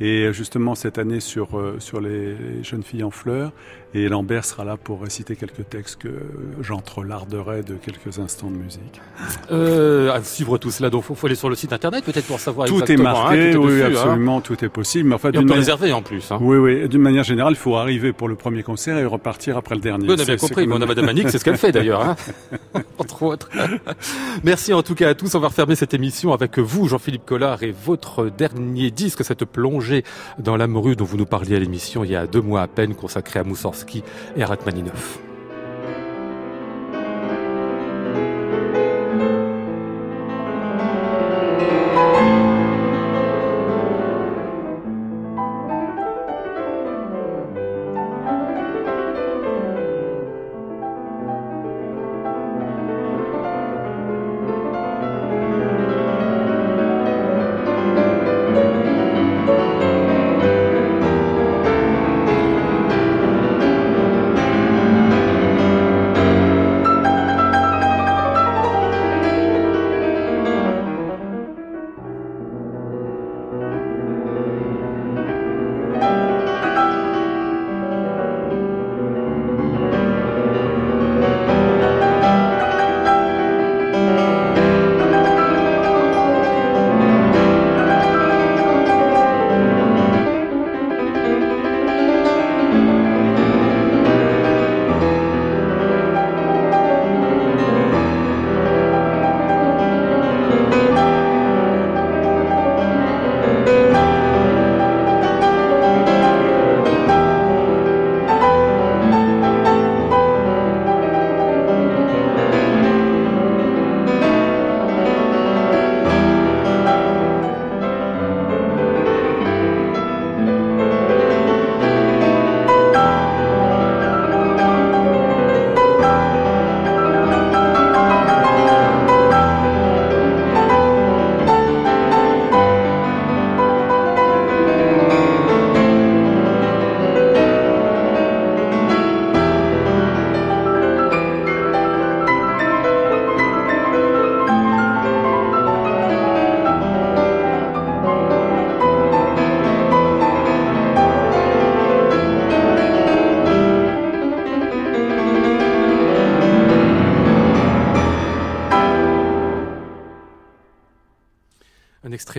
et 0.00 0.32
justement 0.32 0.74
cette 0.74 0.98
année 0.98 1.20
sur, 1.20 1.58
euh, 1.58 1.76
sur 1.78 2.00
les, 2.00 2.62
jeunes 2.62 2.82
filles 2.82 3.04
en 3.04 3.10
fleurs. 3.10 3.52
Et 3.96 4.08
Lambert 4.08 4.44
sera 4.44 4.64
là 4.64 4.76
pour 4.76 5.02
réciter 5.02 5.36
quelques 5.36 5.68
textes 5.68 6.00
que 6.00 6.08
j'entrelarderai 6.60 7.62
de 7.62 7.74
quelques 7.74 8.18
instants 8.18 8.50
de 8.50 8.56
musique. 8.56 9.00
Euh, 9.52 10.12
à 10.12 10.20
suivre 10.24 10.58
tout 10.58 10.72
cela, 10.72 10.90
donc 10.90 11.04
il 11.08 11.14
faut, 11.14 11.26
aller 11.26 11.36
sur 11.36 11.48
le 11.48 11.54
site 11.54 11.72
internet 11.72 12.04
peut-être 12.04 12.26
pour 12.26 12.40
savoir 12.40 12.66
tout 12.66 12.80
exactement. 12.80 13.10
Est 13.10 13.12
marqué, 13.12 13.48
hein, 13.50 13.52
tout 13.52 13.68
est 13.68 13.72
oui, 13.72 13.82
absolument, 13.82 14.40
tout 14.40 14.64
est 14.64 14.68
possible. 14.68 15.10
Mais 15.10 15.14
enfin, 15.14 15.30
et 15.30 15.38
on 15.38 15.46
peut 15.46 15.54
réserver 15.54 15.92
en 15.92 16.02
plus. 16.02 16.32
Hein. 16.32 16.38
Oui, 16.40 16.56
oui. 16.56 16.88
D'une 16.88 17.02
manière 17.02 17.22
générale, 17.22 17.52
il 17.52 17.58
faut 17.58 17.76
arriver 17.76 18.12
pour 18.12 18.26
le 18.26 18.34
premier 18.34 18.64
concert 18.64 18.98
et 18.98 19.04
repartir 19.04 19.56
après 19.56 19.76
le 19.76 19.80
dernier. 19.80 20.08
Oui, 20.08 20.16
on 20.18 20.20
a 20.20 20.24
bien 20.24 20.36
compris, 20.38 20.66
mais 20.66 20.74
on 20.74 20.82
a 20.82 20.86
Madame 20.86 21.08
Annick, 21.08 21.30
c'est 21.30 21.38
ce 21.38 21.44
qu'elle 21.44 21.56
fait 21.56 21.70
d'ailleurs. 21.70 22.02
Hein 22.02 22.16
Entre 22.98 23.22
autres. 23.22 23.48
Merci 24.42 24.74
en 24.74 24.82
tout 24.82 24.96
cas 24.96 25.10
à 25.10 25.14
tous. 25.14 25.32
On 25.36 25.40
va 25.40 25.48
refermer 25.48 25.76
cette 25.76 25.94
émission 25.94 26.32
avec 26.32 26.58
vous, 26.58 26.88
Jean-Philippe 26.88 27.24
Collard, 27.24 27.62
et 27.62 27.72
votre 27.84 28.28
dernier 28.28 28.90
disque, 28.90 29.24
cette 29.24 29.44
plongée 29.44 30.02
dans 30.40 30.56
rue 30.80 30.96
dont 30.96 31.04
vous 31.04 31.16
nous 31.16 31.26
parliez 31.26 31.54
à 31.54 31.60
l'émission 31.60 32.02
il 32.02 32.10
y 32.10 32.16
a 32.16 32.26
deux 32.26 32.40
mois 32.40 32.62
à 32.62 32.66
peine, 32.66 32.96
consacrée 32.96 33.38
à 33.38 33.44
Moussorski 33.44 33.83
et 34.36 34.44
Rachmaninoff. 34.44 35.18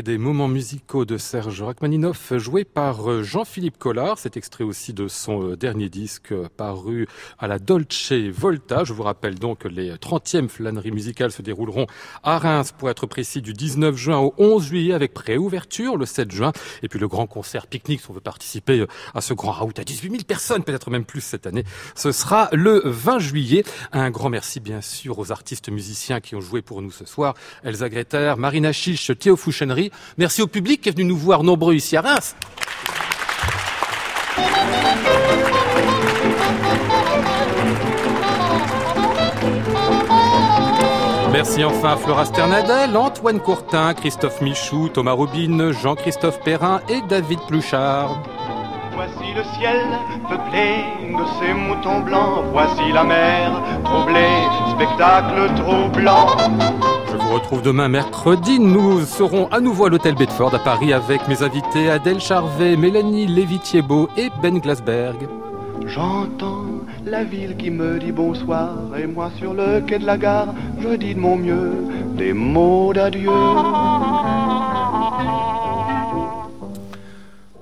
Des 0.05 0.19
moments 0.19 0.47
musicaux 0.47 1.03
de 1.03 1.17
Serge 1.17 1.63
Rachmaninoff, 1.63 2.31
joué 2.37 2.63
par 2.63 3.09
euh, 3.09 3.23
Jean-Philippe 3.23 3.79
Collard. 3.79 4.19
C'est 4.19 4.37
extrait 4.37 4.63
aussi 4.63 4.93
de 4.93 5.07
son 5.07 5.49
euh, 5.49 5.57
dernier 5.57 5.89
disque 5.89 6.31
euh, 6.31 6.47
paru 6.55 7.07
à 7.39 7.47
la 7.47 7.57
Dolce 7.57 8.13
Volta. 8.13 8.83
Je 8.83 8.93
vous 8.93 9.01
rappelle 9.01 9.33
donc 9.33 9.61
que 9.61 9.67
les 9.67 9.93
30e 9.93 10.47
flâneries 10.47 10.91
musicales 10.91 11.31
se 11.31 11.41
dérouleront 11.41 11.87
à 12.21 12.37
Reims, 12.37 12.71
pour 12.77 12.91
être 12.91 13.07
précis, 13.07 13.41
du 13.41 13.53
19 13.53 13.95
juin 13.95 14.19
au 14.19 14.35
11 14.37 14.63
juillet 14.63 14.93
avec 14.93 15.15
préouverture 15.15 15.97
le 15.97 16.05
7 16.05 16.31
juin. 16.31 16.51
Et 16.83 16.87
puis 16.87 16.99
le 16.99 17.07
grand 17.07 17.25
concert 17.25 17.65
pique-nique, 17.65 18.01
si 18.01 18.11
on 18.11 18.13
veut 18.13 18.21
participer 18.21 18.85
à 19.15 19.21
ce 19.21 19.33
grand 19.33 19.53
raout 19.53 19.79
à 19.79 19.83
18 19.83 20.11
000 20.11 20.23
personnes, 20.23 20.63
peut-être 20.63 20.91
même 20.91 21.05
plus 21.05 21.21
cette 21.21 21.47
année, 21.47 21.63
ce 21.95 22.11
sera 22.11 22.49
le 22.51 22.83
20 22.85 23.17
juillet. 23.17 23.63
Un 23.91 24.11
grand 24.11 24.29
merci 24.29 24.59
bien 24.59 24.81
sûr 24.81 25.17
aux 25.17 25.31
artistes 25.31 25.69
musiciens 25.69 26.21
qui 26.21 26.35
ont 26.35 26.41
joué 26.41 26.61
pour 26.61 26.83
nous 26.83 26.91
ce 26.91 27.05
soir. 27.05 27.33
Elsa 27.63 27.89
Greter, 27.89 28.35
Marina 28.37 28.71
Chiche, 28.71 29.11
Théo 29.17 29.35
Fouchennerie. 29.35 29.89
Merci 30.17 30.41
au 30.41 30.47
public 30.47 30.81
qui 30.81 30.89
est 30.89 30.91
venu 30.91 31.05
nous 31.05 31.17
voir 31.17 31.43
nombreux 31.43 31.73
ici 31.73 31.97
à 31.97 32.01
Reims. 32.01 32.35
Merci 41.31 41.65
enfin 41.65 41.91
à 41.91 41.97
Flora 41.97 42.23
Sternadel, 42.23 42.95
Antoine 42.95 43.41
Courtin, 43.41 43.93
Christophe 43.93 44.39
Michou, 44.41 44.87
Thomas 44.87 45.11
Robin, 45.11 45.73
Jean-Christophe 45.73 46.39
Perrin 46.39 46.79
et 46.87 47.01
David 47.09 47.39
Pluchard. 47.45 48.23
Voici 48.95 49.33
le 49.35 49.43
ciel 49.59 49.85
peuplé 50.29 50.85
de 51.11 51.25
ces 51.39 51.53
moutons 51.53 51.99
blancs. 51.99 52.45
Voici 52.53 52.89
la 52.93 53.03
mer 53.03 53.51
troublée, 53.83 54.45
spectacle 54.77 55.53
troublant. 55.57 56.94
Je 57.15 57.21
vous 57.21 57.33
retrouve 57.33 57.61
demain 57.61 57.87
mercredi. 57.87 58.59
Nous 58.59 59.05
serons 59.05 59.47
à 59.47 59.61
nouveau 59.61 59.85
à 59.85 59.89
l'hôtel 59.89 60.15
Bedford 60.15 60.53
à 60.53 60.59
Paris 60.59 60.91
avec 60.91 61.25
mes 61.29 61.43
invités 61.43 61.89
Adèle 61.89 62.19
Charvet, 62.19 62.75
Mélanie 62.75 63.25
Lévitier-Beau 63.25 64.09
et 64.17 64.29
Ben 64.41 64.59
Glasberg. 64.59 65.15
J'entends 65.85 66.65
la 67.05 67.23
ville 67.23 67.55
qui 67.55 67.69
me 67.69 67.99
dit 67.99 68.11
bonsoir 68.11 68.75
et 68.97 69.07
moi 69.07 69.31
sur 69.37 69.53
le 69.53 69.79
quai 69.79 69.97
de 69.97 70.05
la 70.05 70.17
gare, 70.17 70.53
je 70.81 70.89
dis 70.89 71.15
de 71.15 71.19
mon 71.21 71.37
mieux 71.37 71.71
des 72.17 72.33
mots 72.33 72.91
d'adieu. 72.93 73.31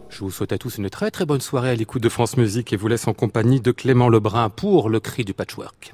Je 0.09 0.19
vous 0.19 0.31
souhaite 0.31 0.53
à 0.53 0.57
tous 0.57 0.79
une 0.79 0.89
très 0.89 1.11
très 1.11 1.27
bonne 1.27 1.41
soirée 1.41 1.69
à 1.69 1.75
l'écoute 1.75 2.01
de 2.01 2.09
France 2.09 2.37
Musique 2.37 2.73
et 2.73 2.75
vous 2.75 2.87
laisse 2.87 3.07
en 3.07 3.13
compagnie 3.13 3.61
de 3.61 3.71
Clément 3.71 4.09
Lebrun 4.09 4.49
pour 4.49 4.89
le 4.89 4.99
cri 4.99 5.23
du 5.23 5.35
patchwork. 5.35 5.93